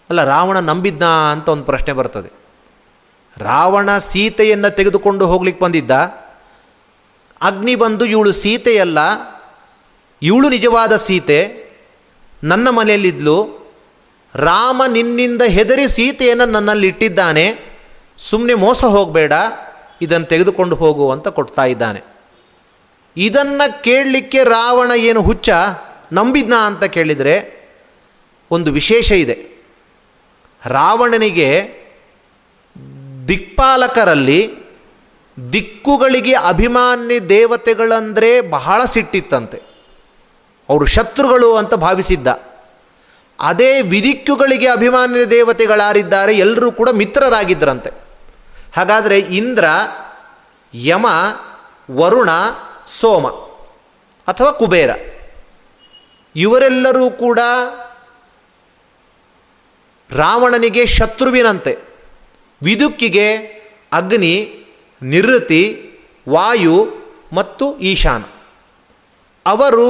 ಅಲ್ಲ, 0.09 0.23
ರಾವಣ 0.23 0.59
ನಂಬಿದ್ನಾ 0.59 1.31
ಅಂತ 1.31 1.49
ಒಂದು 1.49 1.63
ಪ್ರಶ್ನೆ 1.63 1.93
ಬರ್ತದೆ. 1.93 2.36
ರಾವಣ 3.39 3.97
ಸೀತೆಯನ್ನು 3.97 4.69
ತೆಗೆದುಕೊಂಡು 4.75 5.27
ಹೋಗ್ಲಿಕ್ಕೆ 5.27 5.65
ಬಂದಿದ್ದ. 5.65 5.91
ಅಗ್ನಿ 7.41 7.75
ಬಂದು 7.75 8.05
ಇವಳು 8.05 8.31
ಸೀತೆಯಲ್ಲ, 8.31 8.99
ಇವಳು 10.21 10.49
ನಿಜವಾದ 10.49 10.95
ಸೀತೆ, 10.95 11.39
ನನ್ನ 12.43 12.69
ಮನೆಯಲ್ಲಿದ್ಲು. 12.69 13.57
ರಾಮ 14.35 14.81
ನಿನ್ನಿಂದ 14.87 15.41
ಹೆದರಿ 15.41 15.87
ಸೀತೆಯನ್ನು 15.87 16.45
ನನ್ನಲ್ಲಿ 16.45 16.87
ಇಟ್ಟಿದ್ದಾನೆ 16.87 17.45
ಸುಮ್ಮನೆ 18.17 18.53
ಮೋಸ 18.53 18.85
ಹೋಗಬೇಡ 18.85 19.33
ಇದನ್ನು 20.01 20.25
ತೆಗೆದುಕೊಂಡು 20.25 20.75
ಹೋಗು 20.75 21.11
ಅಂತ 21.11 21.27
ಕೊಡ್ತಾ 21.27 21.65
ಇದ್ದಾನೆ. 21.65 22.01
ಇದನ್ನು 23.17 23.83
ಕೇಳಲಿಕ್ಕೆ 23.83 24.43
ರಾವಣ 24.43 24.91
ಏನು 24.91 25.21
ಹುಚ್ಚ, 25.21 25.49
ನಂಬಿದ್ನ 26.13 26.53
ಅಂತ 26.55 26.83
ಕೇಳಿದರೆ 26.83 27.35
ಒಂದು 28.51 28.71
ವಿಶೇಷ 28.71 29.11
ಇದೆ. 29.11 29.65
ರಾವಣನಿಗೆ 30.65 31.49
ದಿಕ್ಪಾಲಕರಲ್ಲಿ 33.27 34.67
ದಿಕ್ಕುಗಳಿಗೆ 35.53 36.33
ಅಭಿಮಾನಿ 36.33 37.29
ದೇವತೆಗಳಂದರೆ 37.29 38.41
ಬಹಳ 38.41 38.83
ಸಿಟ್ಟಿತ್ತಂತೆ. 38.85 39.57
ಅವರು 40.69 40.85
ಶತ್ರುಗಳು 40.85 41.55
ಅಂತ 41.55 41.73
ಭಾವಿಸಿದ್ದ. 41.73 42.27
ಅದೇ 43.39 43.81
ವಿದಿಕ್ಕುಗಳಿಗೆ 43.81 44.67
ಅಭಿಮಾನಿ 44.67 45.29
ದೇವತೆಗಳಾರಿದ್ದಾರೆ 45.29 46.33
ಎಲ್ಲರೂ 46.33 46.71
ಕೂಡ 46.71 46.89
ಮಿತ್ರರಾಗಿದ್ದರಂತೆ 46.89 47.91
ಹಾಗಾದರೆ 48.75 49.19
ಇಂದ್ರ, 49.19 49.65
ಯಮ, 50.73 51.05
ವರುಣ, 51.91 52.29
ಸೋಮ 52.87 53.27
ಅಥವಾ 54.27 54.51
ಕುಬೇರ, 54.51 54.89
ಇವರೆಲ್ಲರೂ 56.35 57.09
ಕೂಡ 57.09 57.39
ರಾವಣನಿಗೆ 60.11 60.85
ಶತ್ರುವಿನಂತೆ. 60.85 61.86
ವಿದುಕ್ಕಿಗೆ 62.61 63.27
ಅಗ್ನಿ 63.93 64.35
ನಿರೃತಿ 65.01 65.63
ವಾಯು 66.29 66.77
ಮತ್ತು 67.33 67.65
ಈಶಾನ. 67.79 68.23
ಅವರು 69.45 69.87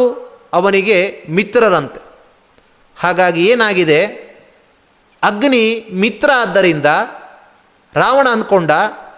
ಅವನಿಗೆ 0.54 0.98
ಮಿತ್ರರಂತೆ. 1.30 2.02
ಹಾಗಾಗಿ 2.98 3.46
ಏನಾಗಿದೆ? 3.46 4.02
ಅಗ್ನಿ 5.24 5.64
ಮಿತ್ರ 5.94 6.30
ಆದ್ದರಿಂದ 6.42 6.86
ರಾವಣ 7.96 8.28
ಅಂದ್ಕೊಂಡ 8.28 8.72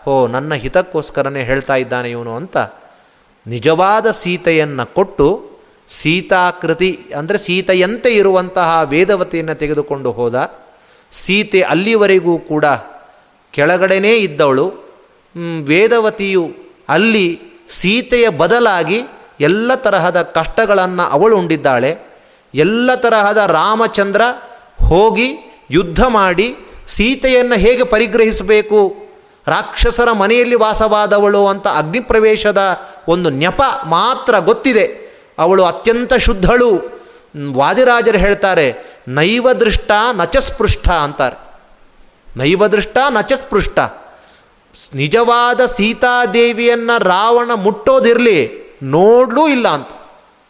ಓ 0.07 0.27
ನನ್ನ 0.27 0.53
ಹಿತಕ್ಕೋಸ್ಕರನೇ 0.53 1.41
ಹೇಳ್ತಾ 1.43 1.75
ಇದ್ದಾನೆ 1.75 2.11
ಇವನು 2.11 2.35
ಅಂತ 2.35 2.57
ನಿಜವಾದ 3.47 4.11
ಸೀತೆಯನ್ನು 4.11 4.85
ಕೊಟ್ಟು 4.93 5.27
ಸೀತಾಕೃತಿ, 5.87 6.89
ಅಂದರೆ 7.17 7.37
ಸೀತೆಯಂತೆ 7.37 8.09
ಇರುವಂತಹ 8.15 8.69
ವೇದವತಿಯನ್ನು 8.83 9.55
ತೆಗೆದುಕೊಂಡು 9.55 10.11
ಹೋದ, 10.11 10.35
ಸೀತೆ 11.11 11.61
ಅಲ್ಲಿವರೆಗೂ 11.61 12.37
ಕೂಡ 12.39 12.65
ಕೆಳಗಡೆನೇ 13.51 14.15
ಇದ್ದವಳು 14.15 14.73
ವೇದವತಿಯು 15.63 16.53
ಅಲ್ಲಿ 16.89 17.41
ಸೀತೆಯ 17.69 18.29
ಬದಲಾಗಿ 18.29 19.01
ಎಲ್ಲ 19.39 19.75
ತರಹದ 19.75 20.21
ಕಷ್ಟಗಳನ್ನು 20.21 21.03
ಅವಳು 21.03 21.37
ಉಂಡಿದ್ದಾಳೆ. 21.37 21.95
ಎಲ್ಲ 22.53 22.95
ತರಹದ 22.95 23.37
ರಾಮಚಂದ್ರ 23.37 24.21
ಹೋಗಿ 24.87 25.33
ಯುದ್ಧ 25.71 26.03
ಮಾಡಿ 26.03 26.55
ಸೀತೆಯನ್ನು 26.87 27.55
ಹೇಗೆ 27.55 27.83
ಪರಿಗ್ರಹಿಸಬೇಕು? 27.83 28.95
ರಾಕ್ಷಸರ 29.47 30.11
ಮನೆಯಲ್ಲಿ 30.11 30.55
ವಾಸವಾದವಳು 30.55 31.47
ಅಂತ 31.47 31.67
ಅಗ್ನಿಪ್ರವೇಶದ 31.67 32.79
ಒಂದು 33.07 33.29
ನೆಪ 33.29 33.61
ಮಾತ್ರ 33.85 34.39
ಗೊತ್ತಿದೆ. 34.39 35.09
ಅವಳು 35.39 35.63
ಅತ್ಯಂತ 35.63 36.13
ಶುದ್ಧಳು. 36.13 36.99
ವಾದಿರಾಜರು 37.53 38.17
ಹೇಳ್ತಾರೆ 38.17 38.97
ನೈವದೃಷ್ಟ 39.07 39.91
ನಚಸ್ಪೃಷ್ಟ 40.13 40.89
ಅಂತಾರೆ. 40.89 41.48
ನೈವ 42.39 42.67
ದೃಷ್ಟ 42.67 42.97
ನಚಸ್ಪೃಷ್ಟ. 43.09 43.79
ನಿಜವಾದ 44.95 45.61
ಸೀತಾದೇವಿಯನ್ನು 45.65 47.03
ರಾವಣ 47.03 47.51
ಮುಟ್ಟೋದಿರಲಿ 47.53 48.39
ನೋಡಲೂ 48.83 49.47
ಇಲ್ಲ 49.47 49.67
ಅಂತ. 49.67 49.91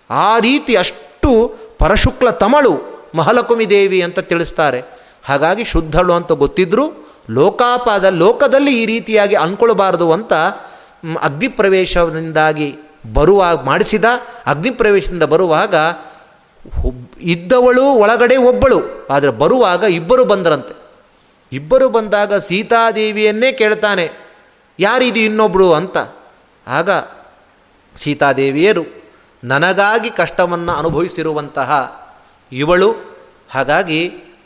ಆ 0.10 0.40
ರೀತಿ 0.40 0.76
ಅಷ್ಟು 0.76 1.32
ಪರಶುಕ್ಲ 1.80 2.30
ತಮಳು 2.30 2.74
ಮಹಲಕುಮಿ 3.16 3.70
ದೇವಿ 3.70 4.02
ಅಂತ 4.02 4.20
ತಿಳಿಸ್ತಾರೆ. 4.20 4.80
ಹಾಗಾಗಿ 5.24 5.64
ಶುದ್ಧಳು 5.64 6.14
ಅಂತ 6.14 6.32
ಗೊತ್ತಿದ್ದರೂ 6.32 6.86
ಲೋಕಾಪಾದ 7.30 8.06
ಲೋಕದಲ್ಲಿ 8.06 8.82
ಈ 8.82 8.86
ರೀತಿಯಾಗಿ 8.86 9.36
ಅಂದ್ಕೊಳ್ಬಾರ್ದು 9.36 10.12
ಅಂತ 10.12 10.34
ಅಗ್ನಿಪ್ರವೇಶದಿಂದಾಗಿ 11.22 12.70
ಬರುವಾಗ 13.14 13.64
ಮಾಡಿಸಿದ, 13.64 14.06
ಅಗ್ನಿಪ್ರವೇಶದಿಂದ 14.46 15.24
ಬರುವಾಗ 15.24 15.76
ಇದ್ದವಳು 17.22 17.84
ಒಳಗಡೆ 17.84 18.38
ಒಬ್ಬಳು, 18.38 18.80
ಆದರೆ 19.10 19.32
ಬರುವಾಗ 19.32 19.84
ಇಬ್ಬರು 19.84 20.26
ಬಂದರಂತೆ. 20.26 20.79
ಇಬ್ಬರು 21.52 21.90
ಬಂದಾಗ 21.90 22.34
ಸೀತಾದೇವಿಯನ್ನೇ 22.34 23.52
ಕೇಳ್ತಾನೆ, 23.52 24.06
ಯಾರಿದು 24.80 25.20
ಇನ್ನೊಬ್ಬಳು 25.20 25.68
ಅಂತ. 25.74 25.98
ಆಗ 26.68 26.90
ಸೀತಾದೇವಿಯರು, 27.96 28.84
ನನಗಾಗಿ 29.44 30.10
ಕಷ್ಟವನ್ನು 30.10 30.72
ಅನುಭವಿಸಿರುವಂತಹ 30.72 31.70
ಇವಳು, 32.52 32.90
ಹಾಗಾಗಿ 33.50 34.02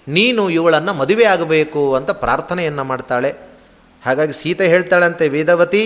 ನೀನು 0.07 0.49
ಇವಳನ್ನು 0.49 0.93
ಮದುವೆ 0.93 1.25
ಆಗಬೇಕು 1.25 1.95
ಅಂತ 1.95 2.11
ಪ್ರಾರ್ಥನೆಯನ್ನು 2.11 2.83
ಮಾಡ್ತಾಳೆ. 2.83 3.31
ಹಾಗಾಗಿ 4.03 4.33
ಸೀತೆ 4.33 4.65
ಹೇಳ್ತಾಳಂತೆ, 4.67 5.27
ವೇದವತಿ, 5.27 5.83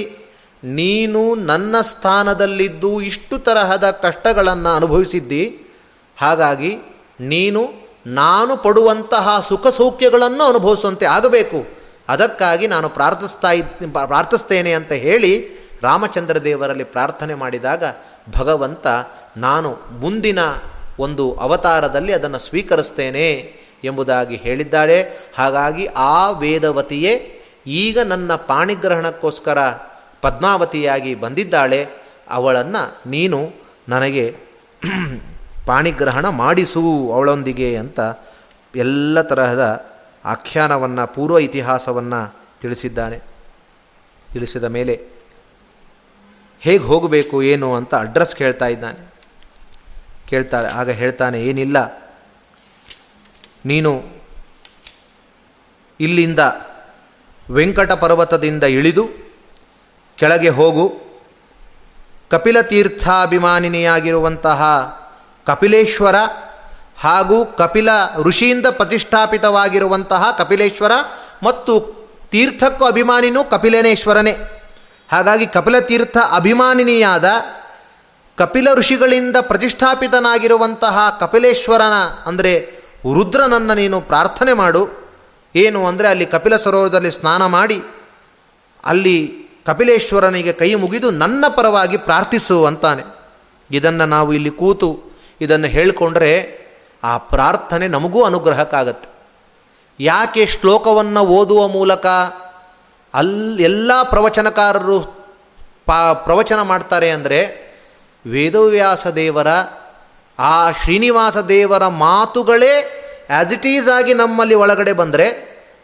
ನೀನು 0.64 1.22
ನನ್ನ 1.36 1.76
ಸ್ಥಾನದಲ್ಲಿದ್ದು 1.82 2.92
ಇಷ್ಟು 3.02 3.36
ತರಹದ 3.40 3.88
ಕಷ್ಟಗಳನ್ನು 4.02 4.72
ಅನುಭವಿಸಿದ್ದಿ, 4.76 5.44
ಹಾಗಾಗಿ 6.18 6.72
ನೀನು 7.20 7.62
ನಾನು 8.08 8.58
ಪಡುವಂತಹ 8.58 9.46
ಸುಖ 9.48 9.68
ಸೌಖ್ಯಗಳನ್ನು 9.68 10.44
ಅನುಭವಿಸುವಂತೆ 10.44 11.06
ಆಗಬೇಕು. 11.06 11.66
ಅದಕ್ಕಾಗಿ 12.08 12.68
ನಾನು 12.68 12.90
ಪ್ರಾರ್ಥಿಸ್ತಾ 12.90 13.52
ಇದ್, 13.52 13.94
ಪ್ರಾರ್ಥಿಸ್ತೇನೆ 13.94 14.74
ಅಂತ 14.74 14.92
ಹೇಳಿ 14.92 15.50
ರಾಮಚಂದ್ರ 15.84 16.38
ದೇವರಲ್ಲಿ 16.38 16.84
ಪ್ರಾರ್ಥನೆ 16.84 17.34
ಮಾಡಿದಾಗ 17.34 17.84
ಭಗವಂತ, 18.38 18.88
ನಾನು 19.38 19.78
ಮುಂದಿನ 19.92 20.40
ಒಂದು 21.00 21.34
ಅವತಾರದಲ್ಲಿ 21.34 22.14
ಅದನ್ನು 22.14 22.40
ಸ್ವೀಕರಿಸ್ತೇನೆ 22.40 23.54
ಎಂಬುದಾಗಿ 23.84 24.36
ಹೇಳಿದ್ದಾಳೆ. 24.36 25.12
ಹಾಗಾಗಿ 25.38 25.86
ಆ 25.86 26.30
ವೇದವತಿಯೇ 26.30 27.44
ಈಗ 27.68 28.00
ನನ್ನ 28.00 28.36
ಪಾಣಿಗ್ರಹಣಕ್ಕೋಸ್ಕರ 28.36 29.58
ಪದ್ಮಾವತಿಯಾಗಿ 30.22 31.16
ಬಂದಿದ್ದಾಳೆ. 31.16 31.88
ಅವಳನ್ನು 32.30 33.10
ನೀನು 33.10 33.52
ನನಗೆ 33.90 34.36
ಪಾಣಿಗ್ರಹಣ 35.68 36.26
ಮಾಡಿಸು 36.42 36.84
ಅವಳೊಂದಿಗೆ 37.16 37.70
ಅಂತ 37.78 38.00
ಎಲ್ಲ 38.76 39.22
ತರಹದ 39.32 39.66
ಆಖ್ಯಾನವನ್ನು, 40.26 41.04
ಪೂರ್ವ 41.16 41.38
ಇತಿಹಾಸವನ್ನು 41.40 42.22
ತಿಳಿಸಿದ್ದಾನೆ. 42.62 43.18
ತಿಳಿಸಿದ 44.28 44.68
ಮೇಲೆ 44.78 44.96
ಹೇಗೆ 46.62 46.84
ಹೋಗಬೇಕು, 46.92 47.36
ಏನು 47.52 47.68
ಅಂತ 47.76 47.94
ಅಡ್ರೆಸ್ 47.96 48.36
ಕೇಳ್ತಾ 48.36 48.68
ಇದ್ದಾನೆ. 48.76 49.02
ಕೇಳ್ತಾಳೆ, 50.30 50.70
ಆಗ 50.80 50.90
ಹೇಳ್ತಾನೆ, 51.02 51.38
ಏನಿಲ್ಲ, 51.50 51.78
ನೀನು 53.66 53.92
ಇಲ್ಲಿಂದ 56.00 56.42
ವೆಂಕಟ 57.48 57.92
ಪರ್ವತದಿಂದ 58.02 58.64
ಇಳಿದು 58.78 59.04
ಕೆಳಗೆ 60.18 60.52
ಹೋಗು. 60.60 60.86
ಕಪಿಲ 62.32 62.58
ತೀರ್ಥಾಭಿಮಾನಿನಿಯಾಗಿರುವಂತಹ 62.72 64.62
ಕಪಿಲೇಶ್ವರ 65.48 66.16
ಹಾಗೂ 67.00 67.46
ಕಪಿಲ 67.46 67.90
ಋಷಿಯಿಂದ 68.26 68.66
ಪ್ರತಿಷ್ಠಾಪಿತವಾಗಿರುವಂತಹ 68.66 70.32
ಕಪಿಲೇಶ್ವರ 70.38 70.94
ಮತ್ತು 71.44 71.74
ತೀರ್ಥಕ್ಕೂ 72.32 72.86
ಅಭಿಮಾನಿನೂ 72.86 73.44
ಕಪಿಲೇನೇಶ್ವರನೇ 73.44 74.34
ಹಾಗಾಗಿ 75.12 75.46
ಕಪಿಲ 75.48 75.80
ತೀರ್ಥ 75.80 76.18
ಅಭಿಮಾನಿನಿಯಾದ 76.36 77.28
ಕಪಿಲ 78.38 78.68
ಋಷಿಗಳಿಂದ 78.74 79.38
ಪ್ರತಿಷ್ಠಾಪಿತನಾಗಿರುವಂತಹ 79.42 81.18
ಕಪಿಲೇಶ್ವರನ, 81.20 81.96
ಅಂದರೆ 82.26 82.52
ರುದ್ರನನ್ನು 83.16 83.74
ನೀನು 83.74 84.02
ಪ್ರಾರ್ಥನೆ 84.02 84.54
ಮಾಡು. 84.54 84.82
ಏನು 85.56 85.80
ಅಂದರೆ 85.88 86.08
ಅಲ್ಲಿ 86.08 86.26
ಕಪಿಲ 86.26 86.56
ಸರೋವರದಲ್ಲಿ 86.56 87.12
ಸ್ನಾನ 87.12 87.46
ಮಾಡಿ, 87.46 87.80
ಅಲ್ಲಿ 88.84 89.18
ಕಪಿಲೇಶ್ವರನಿಗೆ 89.66 90.54
ಕೈ 90.54 90.76
ಮುಗಿದು 90.76 91.12
ನನ್ನ 91.12 91.46
ಪರವಾಗಿ 91.48 91.98
ಪ್ರಾರ್ಥಿಸು 91.98 92.66
ಅಂತಾನೆ. 92.66 93.04
ಇದನ್ನು 93.72 94.06
ನಾವು 94.06 94.34
ಇಲ್ಲಿ 94.34 94.50
ಕೂತು 94.50 95.07
ಇದನ್ನು 95.42 95.68
ಹೇಳಿಕೊಂಡ್ರೆ 95.68 96.32
ಆ 97.04 97.18
ಪ್ರಾರ್ಥನೆ 97.18 97.88
ನಮಗೂ 97.88 98.24
ಅನುಗ್ರಹಕ್ಕಾಗತ್ತೆ. 98.24 99.10
ಯಾಕೆ 100.00 100.46
ಶ್ಲೋಕವನ್ನು 100.46 101.22
ಓದುವ 101.22 101.68
ಮೂಲಕ 101.68 102.06
ಅಲ್ 103.14 103.60
ಎಲ್ಲ 103.60 103.92
ಪ್ರವಚನಕಾರರು 104.04 105.00
ಪಾ 105.86 106.14
ಪ್ರವಚನ 106.14 106.62
ಮಾಡ್ತಾರೆ 106.62 107.10
ಅಂದರೆ 107.10 107.40
ವೇದವ್ಯಾಸ 108.26 109.08
ದೇವರ, 109.08 109.48
ಆ 110.40 110.72
ಶ್ರೀನಿವಾಸ 110.72 111.38
ದೇವರ 111.38 111.88
ಮಾತುಗಳೇ 111.88 112.74
ಆ್ಯಸ್ 113.30 113.54
ಇಟ್ 113.54 113.68
ಈಸ್ 113.68 113.90
ಆಗಿ 113.90 114.14
ನಮ್ಮಲ್ಲಿ 114.14 114.56
ಒಳಗಡೆ 114.56 114.94
ಬಂದರೆ 114.94 115.28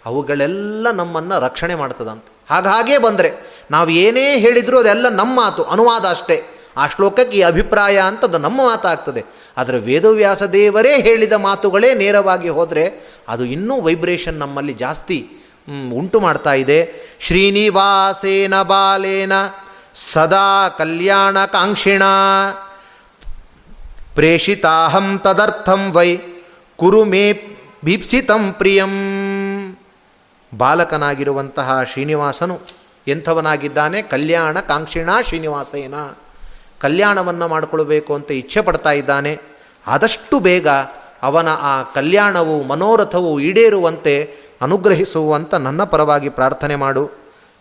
ಅವುಗಳೆಲ್ಲ 0.05 0.91
ನಮ್ಮನ್ನು 0.91 1.39
ರಕ್ಷಣೆ 1.39 1.75
ಮಾಡ್ತದಂತೆ. 1.75 2.33
ಹಾಗಾಗೇ 2.49 2.97
ಬಂದರೆ 2.97 3.29
ನಾವು 3.71 3.89
ಏನೇ 3.89 4.37
ಹೇಳಿದರೂ 4.37 4.79
ಅದೆಲ್ಲ 4.79 5.09
ನಮ್ಮ 5.09 5.35
ಮಾತು, 5.35 5.63
ಅನುವಾದ 5.63 6.05
ಅಷ್ಟೇ. 6.05 6.52
ಆ 6.78 6.88
ಶ್ಲೋಕಕ್ಕೆ 6.88 7.38
ಈ 7.38 7.41
ಅಭಿಪ್ರಾಯ 7.41 7.97
ಅಂತದ್ದು 7.99 8.38
ನಮ್ಮ 8.38 8.67
ಮಾತಾಗ್ತದೆ. 8.67 9.26
ಆದರೆ 9.57 9.78
ವೇದವ್ಯಾಸ 9.78 10.43
ದೇವರೇ 10.43 11.01
ಹೇಳಿದ 11.01 11.34
ಮಾತುಗಳೇ 11.34 11.93
ನೇರವಾಗಿ 11.93 12.49
ಹೋದರೆ 12.49 12.86
ಅದು 13.28 13.45
ಇನ್ನೂ 13.45 13.82
ವೈಬ್ರೇಷನ್ 13.82 14.34
ನಮ್ಮಲ್ಲಿ 14.34 14.74
ಜಾಸ್ತಿ 14.74 15.30
ಉಂಟು 15.93 16.19
ಮಾಡ್ತಾ 16.19 16.53
ಇದೆ. 16.53 16.80
ಶ್ರೀನಿವಾಸೇನ 17.19 18.61
ಬಾಲೇನ 18.61 19.32
ಸದಾ 19.93 20.69
ಕಲ್ಯಾಣ 20.69 21.45
ಕಾಂಕ್ಷಿಣ 21.45 22.03
ಪ್ರೇಷಿತಾಹಂ 24.15 25.19
ತದರ್ಥಂ 25.24 25.91
ವೈ 25.91 26.17
ಕುರು 26.76 27.05
ಮೇ 27.05 27.34
ಭೀಪ್ಸಿತಂ 27.86 28.51
ಪ್ರಿಯಂ. 28.51 28.93
ಬಾಲಕನಾಗಿರುವಂತಹ 30.57 31.84
ಶ್ರೀನಿವಾಸನು 31.84 32.59
ಎಂಥವನಾಗಿದ್ದಾನೆ? 33.07 34.01
ಕಲ್ಯಾಣ 34.01 34.59
ಕಾಂಕ್ಷಿಣಾ 34.59 35.21
ಶ್ರೀನಿವಾಸೇನ. 35.21 35.93
ಕಲ್ಯಾಣವನ್ನು 36.84 37.47
ಮಾಡಿಕೊಳ್ಬೇಕು 37.47 38.11
ಅಂತ 38.15 38.31
ಇಚ್ಛೆ 38.31 38.61
ಪಡ್ತಾ 38.61 38.91
ಇದ್ದಾನೆ. 38.91 39.34
ಆದಷ್ಟು 39.88 40.39
ಬೇಗ 40.39 40.67
ಅವನ 41.23 41.47
ಆ 41.61 41.84
ಕಲ್ಯಾಣವು, 41.84 42.63
ಮನೋರಥವು 42.63 43.39
ಈಡೇರುವಂತೆ 43.39 44.15
ಅನುಗ್ರಹಿಸುವಂತ 44.61 45.53
ನನ್ನ 45.55 45.84
ಪರವಾಗಿ 45.84 46.29
ಪ್ರಾರ್ಥನೆ 46.29 46.75
ಮಾಡು. 46.75 47.03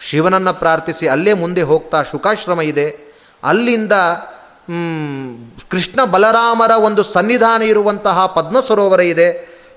ಶಿವನನ್ನು 0.00 0.54
ಪ್ರಾರ್ಥಿಸಿ 0.54 1.08
ಅಲ್ಲೇ 1.08 1.32
ಮುಂದೆ 1.32 1.62
ಹೋಗ್ತಾ 1.62 2.02
ಶುಕಾಶ್ರಮ 2.02 2.60
ಇದೆ. 2.60 2.86
ಅಲ್ಲಿಂದ 3.44 3.92
ಕೃಷ್ಣ 5.70 6.04
ಬಲರಾಮರ 6.04 6.70
ಒಂದು 6.70 7.02
ಸನ್ನಿಧಾನ 7.02 7.62
ಇರುವಂತಹ 7.62 8.26
ಪದ್ಮ 8.26 8.60
ಸರೋವರ 8.60 9.00
ಇದೆ. 9.00 9.28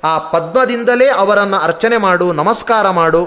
ಆ 0.04 0.18
ಪದ್ಮದಿಂದಲೇ 0.18 1.08
ಅವರನ್ನು 1.10 1.58
ಅರ್ಚನೆ 1.58 1.98
ಮಾಡು, 1.98 2.34
ನಮಸ್ಕಾರ 2.34 2.90
ಮಾಡು. 2.90 3.24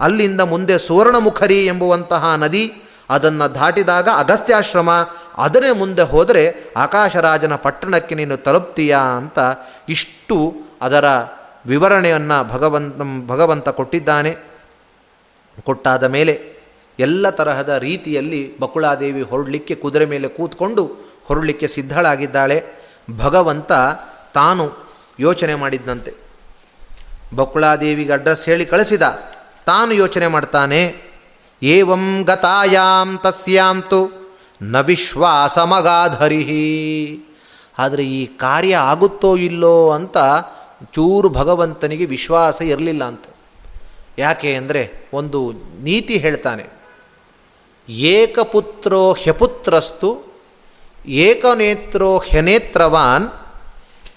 ಅಲ್ಲಿಂದ 0.00 0.40
ಮುಂದೆ 0.40 0.78
ಸುವರ್ಣಮುಖರಿ 0.78 1.66
ಎಂಬುವಂತಹ 1.66 2.32
ನದಿ 2.36 2.64
ಅದನ್ನು 3.10 3.54
ದಾಟಿದಾಗ 3.54 4.08
ಅಗಸ್ತ್ಯಾಶ್ರಮ, 4.16 4.90
ಅದರ 5.36 5.64
ಮುಂದೆ 5.72 6.02
ಹೋದರೆ 6.02 6.54
ಆಕಾಶರಾಜನ 6.76 7.54
ಪಟ್ಟಣಕ್ಕೆ 7.54 8.14
ನೀನು 8.14 8.36
ತಲುಪ್ತೀಯಾ 8.36 8.98
ಅಂತ 8.98 9.38
ಇಷ್ಟು 9.88 10.54
ಅದರ 10.82 11.04
ವಿವರಣೆಯನ್ನು 11.66 12.48
ಭಗವಂತ 12.48 13.28
ಭಗವಂತ 13.30 13.68
ಕೊಟ್ಟಿದ್ದಾನೆ. 13.68 14.36
ಕೊಟ್ಟಾದ 15.62 16.04
ಮೇಲೆ 16.04 16.54
ಎಲ್ಲ 16.98 17.30
ತರಹದ 17.30 17.68
ರೀತಿಯಲ್ಲಿ 17.68 18.58
ಬಕುಳಾದೇವಿ 18.58 19.22
ಹೊರಡಲಿಕ್ಕೆ 19.22 19.74
ಕುದುರೆ 19.74 20.04
ಮೇಲೆ 20.04 20.28
ಕೂತ್ಕೊಂಡು 20.28 20.86
ಹೊರಡಲಿಕ್ಕೆ 21.24 21.68
ಸಿದ್ಧಳಾಗಿದ್ದಾಳೆ. 21.68 22.64
ಭಗವಂತ 23.16 23.72
ತಾನು 24.34 24.72
ಯೋಚನೆ 25.20 25.54
ಮಾಡಿದ್ದಂತೆ 25.54 26.14
ಬಕುಳಾದೇವಿಗೆ 27.36 28.12
ಅಡ್ರೆಸ್ 28.12 28.46
ಹೇಳಿ 28.46 28.66
ಕಳಿಸಿದ. 28.66 29.02
ತಾನು 29.66 29.92
ಯೋಚನೆ 29.92 30.26
ಮಾಡ್ತಾನೆ. 30.26 31.13
ಏವಂ 31.62 32.04
ಗತಾಯಾಂ 32.28 33.08
ತಸ್ಯಾಂತು, 33.24 34.00
ನ 34.72 34.80
ವಿಶ್ವಾಸಮಗಾಧರಿಹಿ 34.88 36.66
ಆದರೆ 37.78 38.02
ಈ 38.18 38.20
ಕಾರ್ಯ 38.42 38.74
ಆಗುತ್ತೋ 38.90 39.30
ಇಲ್ಲೋ 39.46 39.76
ಅಂತ 39.96 40.16
ಚೂರು 40.94 41.28
ಭಗವಂತನಿಗೆ 41.38 42.06
ವಿಶ್ವಾಸ 42.12 42.58
ಇರಲಿಲ್ಲ 42.72 43.02
ಅಂತ. 43.12 43.24
ಯಾಕೆ 44.18 44.50
ಅಂದರೆ 44.60 44.82
ಒಂದು 45.18 45.38
ನೀತಿ 45.86 46.16
ಹೇಳ್ತಾನೆ, 46.24 46.64
ಏಕಪುತ್ರೋ 48.12 49.00
ಹ್ಯಪುತ್ರಸ್ತು, 49.22 50.10
ಏಕನೇತ್ರೋ 51.24 52.10
ಹ್ಯನೇತ್ರವಾನ್, 52.28 53.26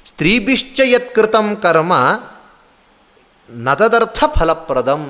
ಸ್ತ್ರೀಭಿಶ್ಚ 0.10 0.80
ಯತ್ಕೃತಂ 0.94 1.48
ಕರ್ಮ, 1.64 1.94
ನತದರ್ಥ 3.50 4.20
ಫಲಪ್ರದಂ. 4.36 5.04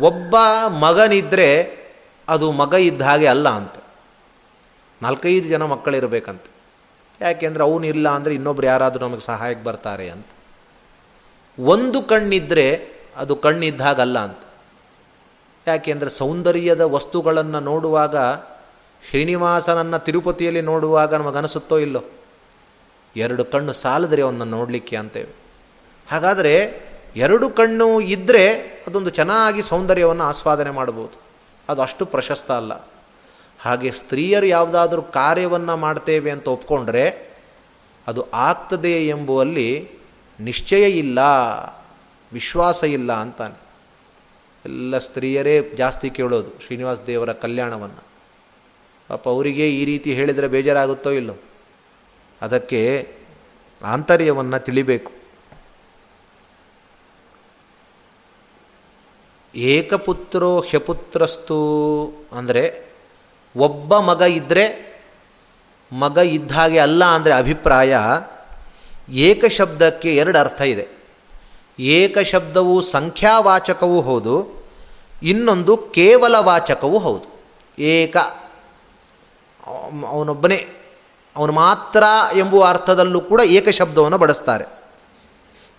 ಒಬ್ಬ 0.00 0.36
ಮಗನಿದ್ದರೆ 0.66 1.78
ಅದು 2.28 2.52
ಮಗ 2.52 2.74
ಇದ್ದ 2.74 3.02
ಹಾಗೆ 3.02 3.26
ಅಲ್ಲ 3.26 3.48
ಅಂತ. 3.48 3.74
ನಾಲ್ಕೈದು 5.02 5.48
ಜನ 5.48 5.62
ಮಕ್ಕಳಿರಬೇಕಂತ. 5.62 6.42
ಯಾಕೆಂದರೆ 7.20 7.64
ಅವನಿಲ್ಲ 7.64 8.08
ಅಂದರೆ 8.08 8.34
ಇನ್ನೊಬ್ರು 8.34 8.66
ಯಾರಾದರೂ 8.66 9.08
ನಮಗೆ 9.08 9.20
ಸಹಾಯಕ್ಕೆ 9.20 9.64
ಬರ್ತಾರೆ 9.64 10.10
ಅಂತ. 10.10 10.26
ಒಂದು 11.60 12.02
ಕಣ್ಣಿದ್ದರೆ 12.02 12.88
ಅದು 13.16 13.36
ಕಣ್ಣಿದ್ದ 13.36 13.80
ಹಾಗಲ್ಲ 13.80 14.18
ಅಂತ. 14.18 14.38
ಯಾಕೆಂದರೆ 15.68 16.10
ಸೌಂದರ್ಯದ 16.10 16.80
ವಸ್ತುಗಳನ್ನು 16.80 17.60
ನೋಡುವಾಗ, 17.60 18.16
ಶ್ರೀನಿವಾಸನನ್ನು 19.10 20.04
ತಿರುಪತಿಯಲ್ಲಿ 20.04 20.60
ನೋಡುವಾಗ 20.60 21.14
ನಮಗನಿಸುತ್ತೋ 21.14 21.78
ಇಲ್ಲೋ? 21.78 22.04
ಎರಡು 23.16 23.44
ಕಣ್ಣು 23.44 23.72
ಸಾಲದ್ರೆ 23.72 24.22
ಅವನ್ನ 24.22 24.42
ನೋಡಲಿಕ್ಕೆ 24.42 24.96
ಅಂತೇವೆ. 24.96 25.36
ಹಾಗಾದರೆ 26.10 26.87
ಎರಡು 27.16 27.50
ಕಣ್ಣು 27.50 28.00
ಇದ್ದರೆ 28.00 28.48
ಅದೊಂದು 28.86 29.10
ಚೆನ್ನಾಗಿ 29.10 29.62
ಸೌಂದರ್ಯವನ್ನು 29.62 30.24
ಆಸ್ವಾದನೆ 30.24 30.70
ಮಾಡ್ಬೋದು 30.70 31.20
ಅದು 31.68 31.82
ಅಷ್ಟು 31.82 32.06
ಪ್ರಶಸ್ತ 32.06 32.50
ಅಲ್ಲ. 32.50 32.72
ಹಾಗೆ 33.60 33.90
ಸ್ತ್ರೀಯರು 33.90 34.46
ಯಾವುದಾದ್ರೂ 34.46 35.02
ಕಾರ್ಯವನ್ನು 35.02 35.76
ಮಾಡ್ತೇವೆ 35.76 36.30
ಅಂತ 36.30 36.48
ಒಪ್ಕೊಂಡ್ರೆ 36.48 37.36
ಅದು 38.06 38.26
ಆಗ್ತದೆ 38.32 39.06
ಎಂಬುವಲ್ಲಿ 39.06 39.90
ನಿಶ್ಚಯ 40.40 40.90
ಇಲ್ಲ, 40.90 41.18
ವಿಶ್ವಾಸ 42.32 42.84
ಇಲ್ಲ 42.84 43.12
ಅಂತಾನೆ. 43.12 43.60
ಎಲ್ಲ 44.64 44.98
ಸ್ತ್ರೀಯರೇ 44.98 45.70
ಜಾಸ್ತಿ 45.76 46.10
ಕೇಳೋದು 46.10 46.50
ಶ್ರೀನಿವಾಸ 46.66 47.00
ದೇವರ 47.06 47.32
ಕಲ್ಯಾಣವನ್ನು. 47.32 48.02
ಪಾಪ 49.08 49.28
ಅವರಿಗೆ 49.28 49.70
ಈ 49.70 49.84
ರೀತಿ 49.84 50.12
ಹೇಳಿದರೆ 50.12 50.48
ಬೇಜಾರಾಗುತ್ತೋ 50.48 51.10
ಇಲ್ಲೋ 51.10 51.34
ಅದಕ್ಕೆ 52.42 53.08
ಆಂತರ್ಯವನ್ನು 53.82 54.64
ತಿಳಿಬೇಕು. 54.64 55.17
ಏಕಪುತ್ರೋ 59.58 60.60
ಹ್ಯಪುತ್ರಸ್ತು 60.60 61.60
ಅಂದರೆ 62.32 62.62
ಒಬ್ಬ 63.54 63.98
ಮಗ 63.98 64.20
ಇದ್ದರೆ 64.20 64.64
ಮಗ 65.92 66.18
ಇದ್ದ 66.18 66.52
ಹಾಗೆ 66.52 66.78
ಅಲ್ಲ 66.78 67.02
ಅಂದರೆ 67.04 67.32
ಅಭಿಪ್ರಾಯ, 67.32 67.92
ಏಕ 69.28 69.44
ಶಬ್ದಕ್ಕೆ 69.44 70.16
ಎರಡು 70.16 70.38
ಅರ್ಥ 70.38 70.60
ಇದೆ. 70.60 70.84
ಏಕ 71.78 72.18
ಶಬ್ದವು 72.18 72.80
ಸಂಖ್ಯಾವಾಚಕವೂ 72.80 74.00
ಹೌದು, 74.00 74.34
ಇನ್ನೊಂದು 75.22 75.76
ಕೇವಲ 75.76 76.34
ವಾಚಕವೂ 76.38 76.98
ಹೌದು. 76.98 77.26
ಏಕ, 77.78 78.16
ಅವನೊಬ್ಬನೇ, 80.08 80.68
ಅವನು 81.36 81.52
ಮಾತ್ರ 81.52 82.02
ಎಂಬುವ 82.32 82.66
ಅರ್ಥದಲ್ಲೂ 82.66 83.20
ಕೂಡ 83.20 83.40
ಏಕ 83.40 83.68
ಶಬ್ದವನ್ನು 83.68 84.18
ಬಳಸ್ತಾರೆ. 84.18 84.66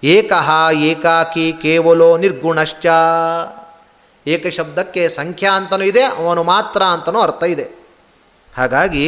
ಏಕಹ 0.03 0.49
ಏಕಾಕಿ 0.71 1.53
ಕೇವಲೋ 1.61 2.17
ನಿರ್ಗುಣಶ್ಚ. 2.17 2.86
ಏಕ 4.34 4.47
ಶಬ್ದಕ್ಕೆ 4.57 5.01
ಸಂಖ್ಯಾ 5.09 5.51
ಅಂತಲೂ 5.59 5.86
ಇದೆ, 5.91 6.03
ಅವನು 6.21 6.41
ಮಾತ್ರ 6.43 6.82
ಅಂತಲೂ 6.95 7.19
ಅರ್ಥ 7.19 7.43
ಇದೆ. 7.53 7.65
ಹಾಗಾಗಿ 8.53 9.05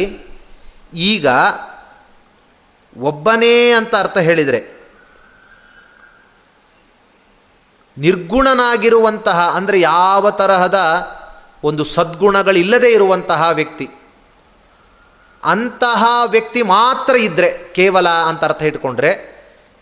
ಈಗ 1.10 1.26
ಒಬ್ಬನೇ 2.96 3.54
ಅಂತ 3.72 3.92
ಅರ್ಥ 3.94 4.18
ಹೇಳಿದರೆ, 4.28 4.60
ನಿರ್ಗುಣನಾಗಿರುವಂತಹ 7.96 9.38
ಅಂದರೆ 9.56 9.78
ಯಾವ 9.80 10.24
ತರಹದ 10.40 10.78
ಒಂದು 11.64 11.82
ಸದ್ಗುಣಗಳಿಲ್ಲದೆ 11.86 12.90
ಇರುವಂತಹ 12.92 13.42
ವ್ಯಕ್ತಿ, 13.50 13.86
ಅಂತಹ 15.42 16.02
ವ್ಯಕ್ತಿ 16.26 16.60
ಮಾತ್ರ 16.70 17.14
ಇದ್ದರೆ 17.18 17.50
ಕೇವಲ 17.74 18.08
ಅಂತ 18.28 18.42
ಅರ್ಥ 18.44 18.62
ಇಟ್ಕೊಂಡ್ರೆ 18.62 19.10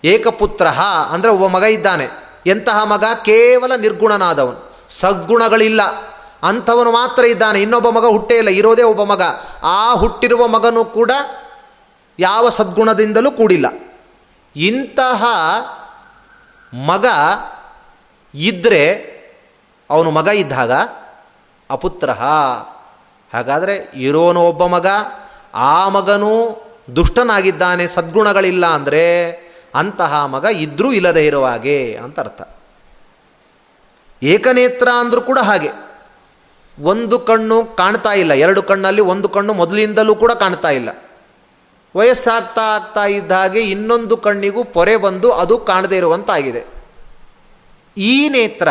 ಏಕಪುತ್ರ 0.04 0.66
ಅಂದರೆ 1.12 1.30
ಒಬ್ಬ 1.30 1.46
ಮಗ 1.56 1.64
ಇದ್ದಾನೆ, 1.70 2.06
ಎಂತಹ 2.46 2.78
ಮಗ 2.84 3.04
ಕೇವಲ 3.24 3.72
ನಿರ್ಗುಣನಾದವನು. 3.76 4.60
ಸದ್ಗುಣಗಳಿಲ್ಲ. 4.90 5.80
ಅಂಥವನು 6.42 6.92
ಮಾತ್ರ 6.92 7.24
ಇದ್ದಾನೆ. 7.24 7.62
ಇನ್ನೊಬ್ಬ 7.62 7.88
ಮಗ 7.90 8.04
ಹುಟ್ಟೇ 8.04 8.36
ಇಲ್ಲ. 8.36 8.48
ಇರೋದೇ 8.48 8.82
ಒಬ್ಬ 8.82 9.04
ಮಗ. 9.04 9.22
ಆ 9.62 9.94
ಹುಟ್ಟಿರುವ 9.94 10.48
ಮಗನೂ 10.48 10.84
ಕೂಡ 10.84 11.10
ಯಾವ 12.18 12.48
ಸದ್ಗುಣದಿಂದಲೂ 12.48 13.30
ಕೂಡಿಲ್ಲ. 13.30 13.66
ಇಂತಹ 14.56 15.24
ಮಗ 16.74 17.06
ಇದ್ದರೆ 18.34 19.10
ಅವನು 19.90 20.10
ಮಗ 20.10 20.28
ಇದ್ದಾಗ 20.28 20.72
ಅಪುತ್ರ 21.70 22.10
ಹಾಗಾದರೆ 22.10 23.90
ಇರೋನು 23.94 24.40
ಒಬ್ಬ 24.40 24.66
ಮಗ. 24.66 24.86
ಆ 25.54 25.88
ಮಗನೂ 25.88 26.62
ದುಷ್ಟನಾಗಿದ್ದಾನೆ. 26.96 27.86
ಸದ್ಗುಣಗಳಿಲ್ಲ 27.86 28.66
ಅಂದರೆ 28.66 29.30
ಅಂತಹ 29.74 30.24
ಮಗ 30.26 30.44
ಇದ್ದರೂ 30.44 30.92
ಇಲ್ಲದೆ 30.92 31.26
ಇರುವ 31.26 31.46
ಹಾಗೆ 31.46 31.96
ಅಂತ 32.04 32.20
ಅರ್ಥ. 32.20 32.59
ಏಕನೇತ್ರ 34.22 34.88
ಅಂದರೂ 34.98 35.20
ಕೂಡ 35.20 35.38
ಹಾಗೆ. 35.38 35.70
ಒಂದು 36.82 37.18
ಕಣ್ಣು 37.18 37.64
ಕಾಣ್ತಾ 37.64 38.12
ಇಲ್ಲ. 38.12 38.32
ಎರಡು 38.32 38.62
ಕಣ್ಣಲ್ಲಿ 38.62 39.00
ಒಂದು 39.00 39.28
ಕಣ್ಣು 39.28 39.52
ಮೊದಲಿಂದಲೂ 39.54 40.14
ಕೂಡ 40.14 40.32
ಕಾಣ್ತಾ 40.32 40.70
ಇಲ್ಲ. 40.70 40.88
ವಯಸ್ಸಾಗ್ತಾ 41.96 42.60
ಆಗ್ತಾ 42.60 43.04
ಇದ್ದ 43.04 43.32
ಹಾಗೆ 43.32 43.60
ಇನ್ನೊಂದು 43.60 44.16
ಕಣ್ಣಿಗೂ 44.16 44.64
ಪೊರೆ 44.64 44.96
ಬಂದು 44.96 45.32
ಅದು 45.32 45.58
ಕಾಣದೇ 45.58 45.96
ಇರುವಂತಾಗಿದೆ. 45.96 46.64
ಈ 47.96 48.28
ನೇತ್ರ 48.28 48.68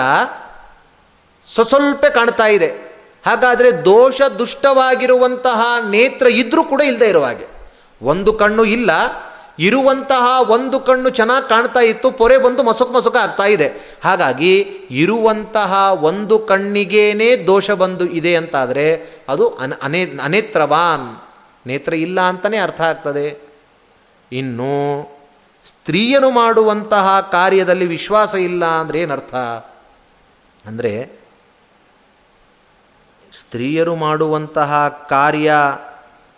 ಸ್ವಸ್ವಲ್ಪ 1.43 2.05
ಕಾಣ್ತಾ 2.05 2.47
ಇದೆ. 2.47 2.67
ಹಾಗಾದರೆ 3.25 3.71
ದೋಷ 3.85 4.21
ದುಷ್ಟವಾಗಿರುವಂತಹ 4.21 5.61
ನೇತ್ರ 5.89 6.27
ಇದ್ದರೂ 6.27 6.63
ಕೂಡ 6.63 6.81
ಇಲ್ಲದೆ 6.81 7.09
ಇರುವ 7.09 7.25
ಹಾಗೆ. 7.25 7.47
ಒಂದು 8.01 8.33
ಕಣ್ಣು 8.33 8.65
ಇಲ್ಲ 8.65 8.91
ಇರುವಂತಹ 9.59 10.51
ಒಂದು 10.51 10.79
ಕಣ್ಣು 10.79 11.09
ಚೆನ್ನಾಗಿ 11.09 11.49
ಕಾಣ್ತಾ 11.49 11.79
ಇತ್ತು, 11.79 12.11
ಪೊರೆ 12.11 12.37
ಬಂದು 12.37 12.63
ಮಸುಕು 12.63 12.93
ಮಸುಕ 12.93 13.15
ಆಗ್ತಾ 13.15 13.45
ಇದೆ. 13.45 13.99
ಹಾಗಾಗಿ 14.03 14.59
ಇರುವಂತಹ 14.91 15.93
ಒಂದು 15.93 16.39
ಕಣ್ಣಿಗೇನೆ 16.39 17.47
ದೋಷ 17.47 17.71
ಬಂದು 17.71 18.05
ಇದೆ 18.05 18.35
ಅಂತಾದರೆ 18.35 19.19
ಅದು 19.29 19.49
ಅನ, 19.49 19.73
ಅನೇ, 19.81 20.05
ಅನೇತ್ರವಾನ್. 20.23 21.29
ನೇತ್ರ 21.67 21.93
ಇಲ್ಲ 21.93 22.21
ಅಂತಲೇ 22.21 22.57
ಅರ್ಥ 22.57 22.81
ಆಗ್ತದೆ. 22.81 23.49
ಇನ್ನು 24.31 25.03
ಸ್ತ್ರೀಯರು 25.65 26.31
ಮಾಡುವಂತಹ 26.31 27.19
ಕಾರ್ಯದಲ್ಲಿ 27.31 27.85
ವಿಶ್ವಾಸ 27.85 28.35
ಇಲ್ಲ 28.35 28.65
ಅಂದರೆ 28.65 28.99
ಏನರ್ಥ? 28.99 29.35
ಅಂದರೆ 30.65 31.19
ಸ್ತ್ರೀಯರು 33.39 33.95
ಮಾಡುವಂತಹ 33.95 34.87
ಕಾರ್ಯ 35.09 35.53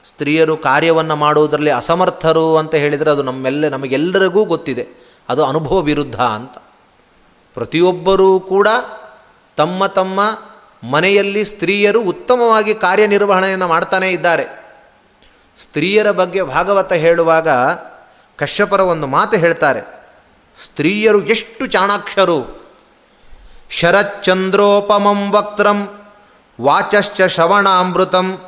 ಸ್ತ್ರೀಯರು 0.09 0.57
ಕಾರ್ಯವನ್ನು 0.57 1.15
ಮಾಡುವುದರಲ್ಲಿ 1.15 1.71
ಅಸಮರ್ಥರು 1.71 2.57
ಅಂತ 2.57 2.75
ಹೇಳಿದರೆ 2.75 3.11
ಅದು 3.11 3.23
ನಮ್ಮೆಲ್ಲ, 3.23 3.67
ನಮಗೆಲ್ಲರಿಗೂ 3.67 4.43
ಗೊತ್ತಿದೆ. 4.43 4.87
ಅದು 5.29 5.45
ಅನುಭವ 5.45 5.79
ವಿರುದ್ಧ 5.79 6.21
ಅಂತ. 6.21 6.57
ಪ್ರತಿಯೊಬ್ಬರೂ 7.53 8.39
ಕೂಡ 8.39 8.67
ತಮ್ಮ 9.57 9.85
ತಮ್ಮ 9.85 10.19
ಮನೆಯಲ್ಲಿ 10.91 11.45
ಸ್ತ್ರೀಯರು 11.45 12.01
ಉತ್ತಮವಾಗಿ 12.01 12.75
ಕಾರ್ಯನಿರ್ವಹಣೆಯನ್ನು 12.75 13.67
ಮಾಡ್ತಾನೇ 13.67 14.09
ಇದ್ದಾರೆ. 14.09 14.65
ಸ್ತ್ರೀಯರ 15.57 16.11
ಬಗ್ಗೆ 16.11 16.43
ಭಾಗವತ 16.43 16.93
ಹೇಳುವಾಗ 16.93 17.47
ಕಶ್ಯಪರ 18.37 18.79
ಒಂದು 18.79 19.07
ಮಾತು 19.07 19.37
ಹೇಳ್ತಾರೆ. 19.37 20.09
ಸ್ತ್ರೀಯರು 20.63 21.25
ಎಷ್ಟು 21.25 21.67
ಚಾಣಾಕ್ಷರು. 21.67 22.61
ಶರಚ್ಚಂದ್ರೋಪಮಂ 23.69 25.31
ವಕ್ತ್ರಂ 25.31 26.01
ವಾಚಶ್ಚ 26.61 27.21
ಶ್ರವಣಾಮೃತಂ 27.27 28.39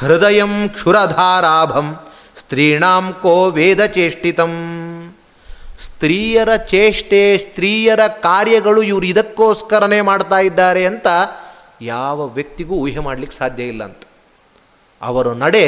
ಹೃದಯಂ 0.00 0.68
ಕ್ಷುರಧಾರಾಭಂ, 0.68 1.86
ಸ್ತ್ರೀಣಾಂ 2.36 3.12
ಕೋ 3.22 3.50
ವೇದಚೇಷ್ಟಿತಂ 3.50 4.52
ಸ್ತ್ರೀಯರ 5.78 6.56
ಚೇಷ್ಟೆ, 6.56 7.38
ಸ್ತ್ರೀಯರ 7.38 8.06
ಕಾರ್ಯಗಳು 8.06 8.82
ಇವರು 8.82 9.06
ಇದಕ್ಕೋಸ್ಕರನೇ 9.06 10.00
ಮಾಡ್ತಾ 10.00 10.38
ಇದ್ದಾರೆ 10.38 10.86
ಅಂತ 10.86 11.06
ಯಾವ 11.82 12.26
ವ್ಯಕ್ತಿಗೂ 12.26 12.74
ಊಹೆ 12.74 12.98
ಮಾಡಲಿಕ್ಕೆ 12.98 13.36
ಸಾಧ್ಯ 13.36 13.62
ಇಲ್ಲ 13.62 13.84
ಅಂತ. 13.84 14.02
ಅವರ 15.02 15.26
ನಡೆ 15.32 15.64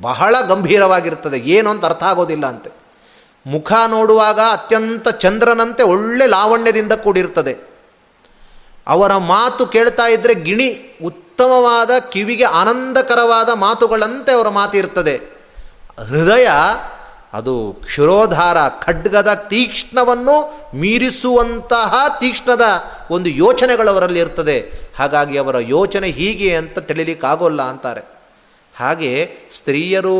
ಬಹಳ 0.00 0.40
ಗಂಭೀರವಾಗಿರ್ತದೆ 0.40 1.38
ಏನು 1.38 1.70
ಅಂತ 1.70 1.84
ಅರ್ಥ 1.84 2.02
ಆಗೋದಿಲ್ಲ 2.02 2.46
ಅಂತೆ. 2.46 2.70
ಮುಖ 3.46 3.72
ನೋಡುವಾಗ 3.86 4.40
ಅತ್ಯಂತ 4.52 5.08
ಚಂದ್ರನಂತೆ 5.08 5.82
ಒಳ್ಳೆ 5.82 6.26
ಲಾವಣ್ಯದಿಂದ 6.26 6.92
ಕೂಡಿರ್ತದೆ 6.92 7.54
ಅವರ 8.86 9.16
ಮಾತು 9.16 9.66
ಕೇಳ್ತಾ 9.66 10.06
ಇದ್ದರೆ 10.06 10.34
ಗಿಣಿ 10.34 10.98
ಉತ್ತಮವಾದ 11.38 11.90
ಕಿವಿಗೆ 12.10 12.44
ಆನಂದಕರವಾದ 12.44 13.50
ಮಾತುಗಳಂತೆ 13.54 14.30
ಅವರ 14.32 14.48
ಮಾತಿರ್ತದೆ 14.48 15.12
ಹೃದಯ, 16.08 16.48
ಅದು 17.32 17.54
ಕ್ಷುರೋಧಾರ, 17.84 18.56
ಖಡ್ಗದ 18.68 19.34
ತೀಕ್ಷ್ಣವನ್ನು 19.34 20.34
ಮೀರಿಸುವಂತಹ 20.80 21.94
ತೀಕ್ಷ್ಣದ 22.20 22.66
ಒಂದು 23.10 23.28
ಯೋಚನೆಗಳು 23.28 23.90
ಅವರಲ್ಲಿ 23.90 24.20
ಇರ್ತದೆ. 24.20 24.58
ಹಾಗಾಗಿ 24.98 25.38
ಅವರ 25.38 25.56
ಯೋಚನೆ 25.60 26.10
ಹೀಗೆ 26.10 26.50
ಅಂತ 26.56 26.78
ತಿಳಿಲಿಕ್ಕಾಗೋಲ್ಲ 26.78 27.62
ಅಂತಾರೆ. 27.62 28.02
ಹಾಗೆ 28.74 29.12
ಸ್ತ್ರೀಯರು 29.52 30.18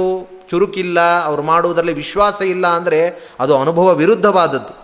ಚುರುಕಿಲ್ಲ, 0.51 1.01
ಅವರು 1.25 1.43
ಮಾಡುವುದರಲ್ಲಿ 1.43 1.93
ವಿಶ್ವಾಸ 1.93 2.41
ಇಲ್ಲ 2.55 2.67
ಅಂದರೆ 2.67 3.03
ಅದು 3.41 3.61
ಅನುಭವ 3.61 3.95
ವಿರುದ್ಧವಾದದ್ದು. 3.95 4.75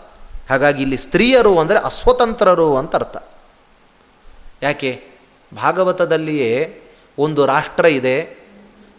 ಹಾಗಾಗಿ 0.50 0.82
ಇಲ್ಲಿ 0.82 0.96
ಸ್ತ್ರೀಯರು 0.96 1.58
ಅಂದರೆ 1.58 1.78
ಅಸ್ವತಂತ್ರರು 1.78 2.70
ಅಂತ 2.76 2.94
ಅರ್ಥ. 2.94 3.16
ಯಾಕೆ? 4.62 5.13
ಭಾಗವತದಲ್ಲಿಯೇ 5.56 6.80
ಒಂದು 7.18 7.46
ರಾಷ್ಟ್ರ 7.46 7.84
ಇದೆ. 7.84 8.44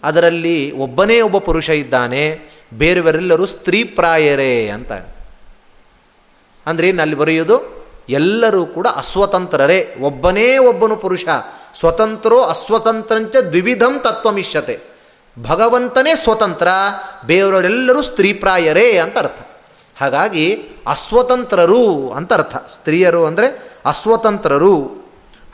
ಅದರಲ್ಲಿ 0.03 0.71
ಒಬ್ಬನೇ 0.71 1.21
ಒಬ್ಬ 1.21 1.37
ಪುರುಷ 1.37 1.69
ಇದ್ದಾನೆ. 1.69 2.39
ಬೇರೆಯವರೆಲ್ಲರೂ 2.73 3.45
ಸ್ತ್ರೀ 3.45 3.83
ಪ್ರಾಯರೇ 3.83 4.67
ಅಂತ. 4.69 4.91
ಅಂದರೆ 6.65 6.91
ಅಲ್ಲಿ 6.91 7.15
ಬರೆಯೋದು? 7.15 7.85
ಎಲ್ಲರೂ 8.09 8.65
ಕೂಡ 8.65 8.87
ಅಸ್ವತಂತ್ರರೇ. 8.95 9.95
ಒಬ್ಬನೇ 10.01 10.57
ಒಬ್ಬನು 10.57 10.97
ಪುರುಷ. 10.97 11.25
ಸ್ವತಂತ್ರೋ 11.73 12.41
ಅಸ್ವತಂತ್ರಂಚ 12.41 13.35
ದ್ವಿವಿಧಂ 13.35 13.99
ತತ್ವಮಿಷ್ಯತೆ. 13.99 14.79
ಭಗವಂತನೇ 15.41 16.15
ಸ್ವತಂತ್ರ, 16.15 16.67
ಬೇರೆಯವರೆಲ್ಲರೂ 17.25 18.01
ಸ್ತ್ರೀಪ್ರಾಯರೇ 18.01 18.97
ಅಂತ 18.97 19.17
ಅರ್ಥ. 19.17 19.47
ಹಾಗಾಗಿ 19.97 20.63
ಅಸ್ವತಂತ್ರರು 20.87 22.09
ಅಂತ 22.09 22.33
ಅರ್ಥ. 22.33 22.55
ಸ್ತ್ರೀಯರು 22.55 23.25
ಅಂದರೆ 23.25 23.73
ಅಸ್ವತಂತ್ರರು. 23.85 25.04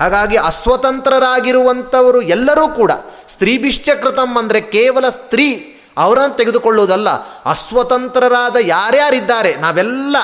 ಹಾಗಾಗಿ 0.01 0.37
ಅಸ್ವತಂತ್ರರಾಗಿರುವಂಥವರು 0.37 2.21
ಎಲ್ಲರೂ 2.21 2.67
ಕೂಡ 2.67 2.91
ಸ್ತ್ರೀಭಿಶ್ಚಕೃತಂ 3.27 4.37
ಅಂದರೆ 4.37 4.61
ಕೇವಲ 4.61 5.09
ಸ್ತ್ರೀ 5.09 5.77
ಅವರನ್ನು 5.97 6.37
ತೆಗೆದುಕೊಳ್ಳುವುದಲ್ಲ, 6.37 7.09
ಅಸ್ವತಂತ್ರರಾದ 7.45 8.55
ಯಾರ್ಯಾರಿದ್ದಾರೆ, 8.61 9.55
ನಾವೆಲ್ಲ 9.55 10.15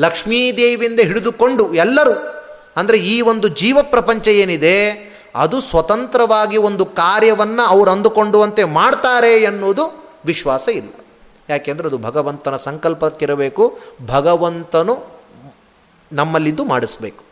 ಲಕ್ಷ್ಮೀದೇವಿಯಿಂದ 0.00 1.00
ಹಿಡಿದುಕೊಂಡು 1.00 1.74
ಎಲ್ಲರೂ, 1.74 2.14
ಅಂದರೆ 2.76 2.98
ಈ 2.98 3.20
ಒಂದು 3.20 3.48
ಜೀವ 3.48 3.78
ಪ್ರಪಂಚ 3.82 4.28
ಏನಿದೆ, 4.28 4.76
ಅದು 5.34 5.60
ಸ್ವತಂತ್ರವಾಗಿ 5.60 6.56
ಒಂದು 6.56 6.86
ಕಾರ್ಯವನ್ನು 6.86 7.62
ಅವರು 7.66 7.90
ಅಂದುಕೊಂಡುವಂತೆ 7.90 8.64
ಮಾಡ್ತಾರೆ 8.64 9.42
ಎನ್ನುವುದು 9.42 9.84
ವಿಶ್ವಾಸ 10.26 10.68
ಇಲ್ಲ. 10.68 10.90
ಯಾಕೆಂದರೆ 11.48 11.88
ಅದು 11.88 11.98
ಭಗವಂತನ 11.98 12.56
ಸಂಕಲ್ಪಕ್ಕಿರಬೇಕು, 12.56 13.78
ಭಗವಂತನು 14.06 14.96
ನಮ್ಮಲ್ಲಿದ್ದು 16.12 16.64
ಮಾಡಿಸ್ಬೇಕು. 16.64 17.23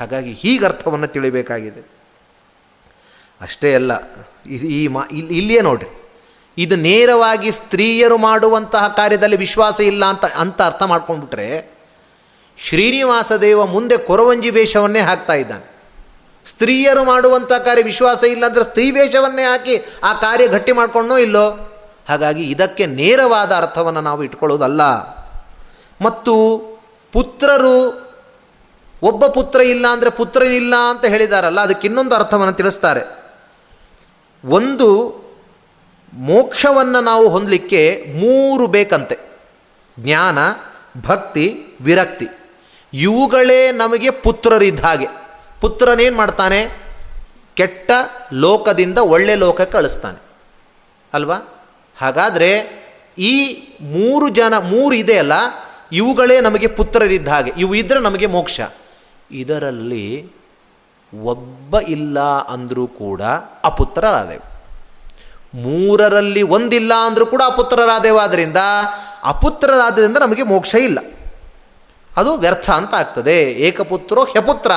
ಹಾಗಾಗಿ 0.00 0.32
ಹೀಗೆ 0.32 0.64
ಅರ್ಥವನ್ನು 0.64 1.06
ತಿಳಿಬೇಕಾಗಿದೆ. 1.06 1.96
ಅಷ್ಟೇ 3.40 3.74
ಅಲ್ಲ 3.74 3.92
ಈ 4.48 4.88
ಮಾ, 4.88 5.02
ಇಲ್ಲಿ, 5.12 5.34
ಇಲ್ಲಿಯೇ 5.34 5.60
ನೋಡ್ರಿ. 5.60 6.02
ಇದು 6.58 6.76
ನೇರವಾಗಿ 6.76 7.50
ಸ್ತ್ರೀಯರು 7.50 8.18
ಮಾಡುವಂತಹ 8.18 8.88
ಕಾರ್ಯದಲ್ಲಿ 8.96 9.36
ವಿಶ್ವಾಸ 9.36 9.80
ಇಲ್ಲ 9.80 10.04
ಅಂತ 10.04 10.24
ಅಂತ 10.24 10.62
ಅರ್ಥ 10.62 10.82
ಮಾಡ್ಕೊಂಡ್ಬಿಟ್ರೆ 10.82 11.76
ಶ್ರೀನಿವಾಸ 12.58 13.32
ದೇವ 13.32 13.66
ಮುಂದೆ 13.66 13.96
ಕೊರವಂಜಿ 13.96 14.50
ವೇಷವನ್ನೇ 14.50 15.00
ಹಾಕ್ತಾ 15.00 15.32
ಇದ್ದಾನೆ. 15.32 15.76
ಸ್ತ್ರೀಯರು 16.44 17.04
ಮಾಡುವಂಥ 17.04 17.52
ಕಾರ್ಯ 17.52 17.82
ವಿಶ್ವಾಸ 17.82 18.24
ಇಲ್ಲ 18.24 18.46
ಅಂದರೆ 18.46 18.64
ಸ್ತ್ರೀ 18.64 18.90
ವೇಷವನ್ನೇ 18.90 19.42
ಹಾಕಿ 19.42 19.84
ಆ 20.04 20.12
ಕಾರ್ಯ 20.12 20.46
ಗಟ್ಟಿ 20.46 20.72
ಮಾಡ್ಕೊಂಡೋ 20.72 21.16
ಇಲ್ಲೋ? 21.16 21.50
ಹಾಗಾಗಿ 22.08 22.42
ಇದಕ್ಕೆ 22.42 22.86
ನೇರವಾದ 22.86 23.52
ಅರ್ಥವನ್ನು 23.52 24.00
ನಾವು 24.00 24.24
ಇಟ್ಕೊಳ್ಳೋದಲ್ಲ. 24.24 24.82
ಮತ್ತು 26.04 26.34
ಪುತ್ರರು 27.12 28.05
ಒಬ್ಬ 29.06 29.26
ಪುತ್ರ 29.26 29.60
ಇಲ್ಲ 29.60 29.86
ಅಂದರೆ 29.86 30.10
ಪುತ್ರನಿಲ್ಲ 30.10 30.74
ಅಂತ 30.90 31.04
ಹೇಳಿದಾರಲ್ಲ, 31.04 31.60
ಅದಕ್ಕೆ 31.60 31.86
ಇನ್ನೊಂದು 31.86 32.16
ಅರ್ಥವನ್ನು 32.16 32.52
ತಿಳಿಸ್ತಾರೆ. 32.52 33.02
ಒಂದು, 34.44 34.90
ಮೋಕ್ಷವನ್ನು 36.12 37.00
ನಾವು 37.00 37.28
ಹೊಂದಲಿಕ್ಕೆ 37.28 37.82
ಮೂರು 38.20 38.66
ಬೇಕಂತೆ. 38.66 39.18
ಜ್ಞಾನ, 40.00 40.38
ಭಕ್ತಿ, 41.02 41.46
ವಿರಕ್ತಿ. 41.80 42.28
ಇವುಗಳೇ 42.92 43.72
ನಮಗೆ 43.72 44.10
ಪುತ್ರರಿದ್ದ 44.10 44.80
ಹಾಗೆ. 44.80 45.08
ಪುತ್ರನೇನು 45.60 46.16
ಮಾಡ್ತಾನೆ? 46.16 46.60
ಕೆಟ್ಟ 47.54 47.90
ಲೋಕದಿಂದ 48.32 48.98
ಒಳ್ಳೆ 48.98 49.34
ಲೋಕಕ್ಕೆ 49.34 49.72
ಕಳಿಸ್ತಾನೆ 49.72 50.20
ಅಲ್ವಾ? 51.14 51.36
ಹಾಗಾದರೆ 51.98 52.52
ಈ 53.18 53.36
ಮೂರು 53.80 54.28
ಜನ, 54.28 54.54
ಮೂರು 54.58 54.94
ಇದೆಯಲ್ಲ 54.94 55.32
ಇವುಗಳೇ 55.92 56.40
ನಮಗೆ 56.40 56.66
ಪುತ್ರರಿದ್ದ 56.66 57.28
ಹಾಗೆ. 57.28 57.52
ಇವು 57.58 57.74
ಇದ್ದರೆ 57.74 58.00
ನಮಗೆ 58.00 58.26
ಮೋಕ್ಷ. 58.26 58.60
ಇದರಲ್ಲಿ 59.30 60.32
ಒಬ್ಬ 61.22 61.78
ಇಲ್ಲ 61.78 62.20
ಅಂದರೂ 62.20 62.86
ಕೂಡ 62.86 63.22
ಅಪುತ್ರರಾದೆವು. 63.64 64.56
ಮೂರರಲ್ಲಿ 65.62 66.42
ಒಂದಿಲ್ಲ 66.42 66.92
ಅಂದರೂ 67.06 67.26
ಕೂಡ 67.26 67.42
ಅಪುತ್ರರಾದೆವು. 67.46 68.18
ಆದ್ದರಿಂದ 68.18 68.56
ಅಪುತ್ರರಾದ್ದರಿಂದ 69.24 70.16
ನಮಗೆ 70.16 70.42
ಮೋಕ್ಷ 70.42 70.74
ಇಲ್ಲ. 70.74 70.98
ಅದು 72.16 72.36
ವ್ಯರ್ಥ 72.36 72.70
ಅಂತ 72.70 72.94
ಆಗ್ತದೆ. 72.94 73.42
ಏಕಪುತ್ರೋ 73.42 74.24
ಹ್ಯಪುತ್ರ. 74.24 74.70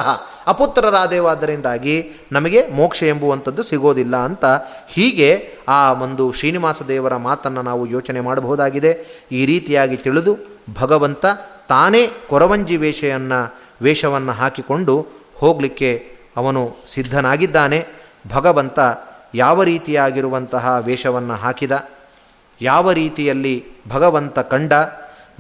ಅಪುತ್ರರಾದೇವಾದ್ದರಿಂದಾಗಿ 0.48 2.12
ನಮಗೆ 2.32 2.68
ಮೋಕ್ಷ 2.68 3.04
ಎಂಬುವಂಥದ್ದು 3.04 3.64
ಸಿಗೋದಿಲ್ಲ 3.64 4.18
ಅಂತ 4.18 4.46
ಹೀಗೆ 4.88 5.54
ಆ 5.68 5.94
ಒಂದು 5.94 6.32
ಶ್ರೀನಿವಾಸ 6.32 6.82
ದೇವರ 6.82 7.16
ಮಾತನ್ನು 7.16 7.62
ನಾವು 7.62 7.86
ಯೋಚನೆ 7.86 8.20
ಮಾಡಬಹುದಾಗಿದೆ. 8.20 9.24
ಈ 9.32 9.46
ರೀತಿಯಾಗಿ 9.46 9.98
ತಿಳಿದು 9.98 10.38
ಭಗವಂತ 10.74 11.26
ತಾನೇ 11.70 12.08
ಕೊರವಂಜಿ 12.30 12.78
ವೇಷವನ್ನು 12.78 13.69
ವೇಷವನ್ನು 13.82 14.32
ಹಾಕಿಕೊಂಡು 14.32 15.08
ಹೋಗಲಿಕ್ಕೆ 15.36 16.12
ಅವನು 16.38 16.76
ಸಿದ್ಧನಾಗಿದ್ದಾನೆ. 16.94 17.88
ಭಗವಂತ 18.34 18.80
ಯಾವ 19.36 19.64
ರೀತಿಯಾಗಿರುವಂತಹ 19.64 20.78
ವೇಷವನ್ನು 20.80 21.34
ಹಾಕಿದ? 21.34 21.90
ಯಾವ 22.62 22.92
ರೀತಿಯಲ್ಲಿ 22.92 23.66
ಭಗವಂತ 23.90 24.40
ಕಂಡ? 24.40 24.74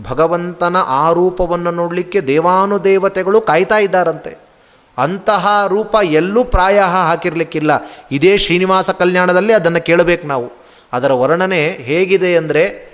ಭಗವಂತನ 0.09 0.77
ಆ 0.77 1.11
ರೂಪವನ್ನು 1.11 1.71
ನೋಡಲಿಕ್ಕೆ 1.71 2.21
ದೇವಾನುದೇವತೆಗಳು 2.21 3.41
ಕಾಯ್ತಾ 3.41 3.77
ಇದ್ದಾರಂತೆ. 3.77 4.49
ಅಂತಹ 4.97 5.65
ರೂಪ 5.67 5.95
ಎಲ್ಲೂ 6.03 6.43
ಪ್ರಾಯ 6.43 6.79
ಹಾಕಿರಲಿಕ್ಕಿಲ್ಲ. 6.79 7.71
ಇದೇ 8.11 8.37
ಶ್ರೀನಿವಾಸ 8.37 8.89
ಕಲ್ಯಾಣದಲ್ಲಿ 8.89 9.53
ಅದನ್ನು 9.53 9.81
ಕೇಳಬೇಕು 9.81 10.27
ನಾವು. 10.27 10.51
ಅದರ 10.93 11.11
ವರ್ಣನೆ 11.11 11.71
ಹೇಗಿದೆ 11.71 12.37
ಅಂದರೆ 12.37 12.89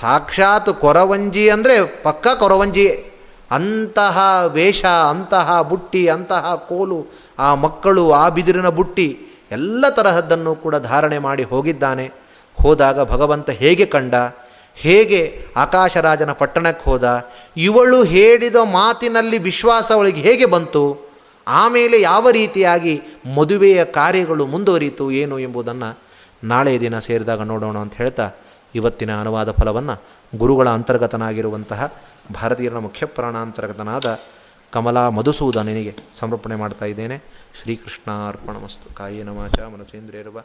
ಸಾಕ್ಷಾತ್ 0.00 0.70
ಕೊರವಂಜಿ 0.70 1.50
ಅಂದರೆ 1.50 2.02
ಪಕ್ಕ 2.02 2.26
ಕೊರವಂಜಿಯೇ. 2.38 3.12
ಅಂತಹ 3.50 4.44
ವೇಷ, 4.52 4.84
ಅಂತಹ 4.84 5.62
ಬುಟ್ಟಿ, 5.62 6.08
ಅಂತಹ 6.08 6.66
ಕೋಲು, 6.68 7.06
ಆ 7.38 7.54
ಮಕ್ಕಳು, 7.54 8.12
ಆ 8.12 8.28
ಬಿದಿರಿನ 8.28 8.68
ಬುಟ್ಟಿ, 8.68 9.18
ಎಲ್ಲ 9.50 9.88
ತರಹದ್ದನ್ನು 9.88 10.54
ಕೂಡ 10.54 10.76
ಧಾರಣೆ 10.76 11.18
ಮಾಡಿ 11.18 11.42
ಹೋಗಿದ್ದಾನೆ. 11.42 12.10
ಹೋದಾಗ 12.62 13.10
ಭಗವಂತ 13.10 13.50
ಹೇಗೆ 13.50 13.86
ಕಂಡ? 13.86 14.14
ಹೇಗೆ 14.74 15.44
ಆಕಾಶರಾಜನ 15.56 16.32
ಪಟ್ಟಣಕ್ಕೆ 16.32 16.90
ಹೋದ? 16.90 17.30
ಇವಳು 17.56 18.04
ಹೇಳಿದ 18.04 18.54
ಮಾತಿನಲ್ಲಿ 18.54 19.38
ವಿಶ್ವಾಸ 19.38 19.92
ಅವಳಿಗೆ 19.92 20.20
ಹೇಗೆ 20.20 20.46
ಬಂತು? 20.46 21.12
ಆಮೇಲೆ 21.48 22.00
ಯಾವ 22.00 22.30
ರೀತಿಯಾಗಿ 22.30 23.02
ಮದುವೆಯ 23.36 23.84
ಕಾರ್ಯಗಳು 23.84 24.46
ಮುಂದುವರಿಯಿತು, 24.46 25.10
ಏನು 25.10 25.38
ಎಂಬುದನ್ನು 25.38 25.98
ನಾಳೆ 26.44 26.80
ದಿನ 26.80 26.98
ಸೇರಿದಾಗ 26.98 27.40
ನೋಡೋಣ 27.40 27.78
ಅಂತ 27.78 27.94
ಹೇಳ್ತಾ 27.94 28.30
ಇವತ್ತಿನ 28.74 29.20
ಅನುವಾದ 29.20 29.50
ಫಲವನ್ನು 29.50 30.02
ಗುರುಗಳ 30.38 30.68
ಅಂತರ್ಗತನಾಗಿರುವಂತಹ 30.68 31.92
ಭಾರತೀಯರ 32.32 32.78
ಮುಖ್ಯ 32.78 33.06
ಪ್ರಾಣಾಂತರ್ಗತನಾದ 33.06 34.18
ಕಮಲಾ 34.72 35.08
ಮಧುಸೂದನಿಗೆ 35.08 35.96
ಸಮರ್ಪಣೆ 36.14 36.54
ಮಾಡ್ತಾ 36.54 36.84
ಇದ್ದೇನೆ. 36.84 37.22
ಶ್ರೀಕೃಷ್ಣ 37.62 38.28
ಅರ್ಪಣಮಸ್ತು 38.28 38.94
ಕಾಯೇನ 38.94 39.28
ವಾಚ 39.28 39.58
ಮನಸೇಂದ್ರಿಯರ್ವ. 39.60 40.40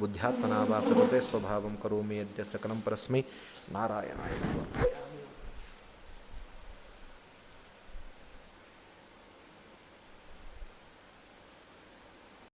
ಬುದ್ಧ್ಯಾತ್ಮನಾವ 0.00 0.80
ಪ್ರಕೃತೆ 0.80 1.20
ಸ್ವಭಾವಂ 1.20 1.78
ಕರೋಮಿ. 1.82 2.16
ಯದ್ಯ 2.16 2.44
ಸಕಲಂ 2.44 2.82
ಪರಸ್ಮೈ. 2.84 3.22
ನಾರಾಯಣ 3.72 4.16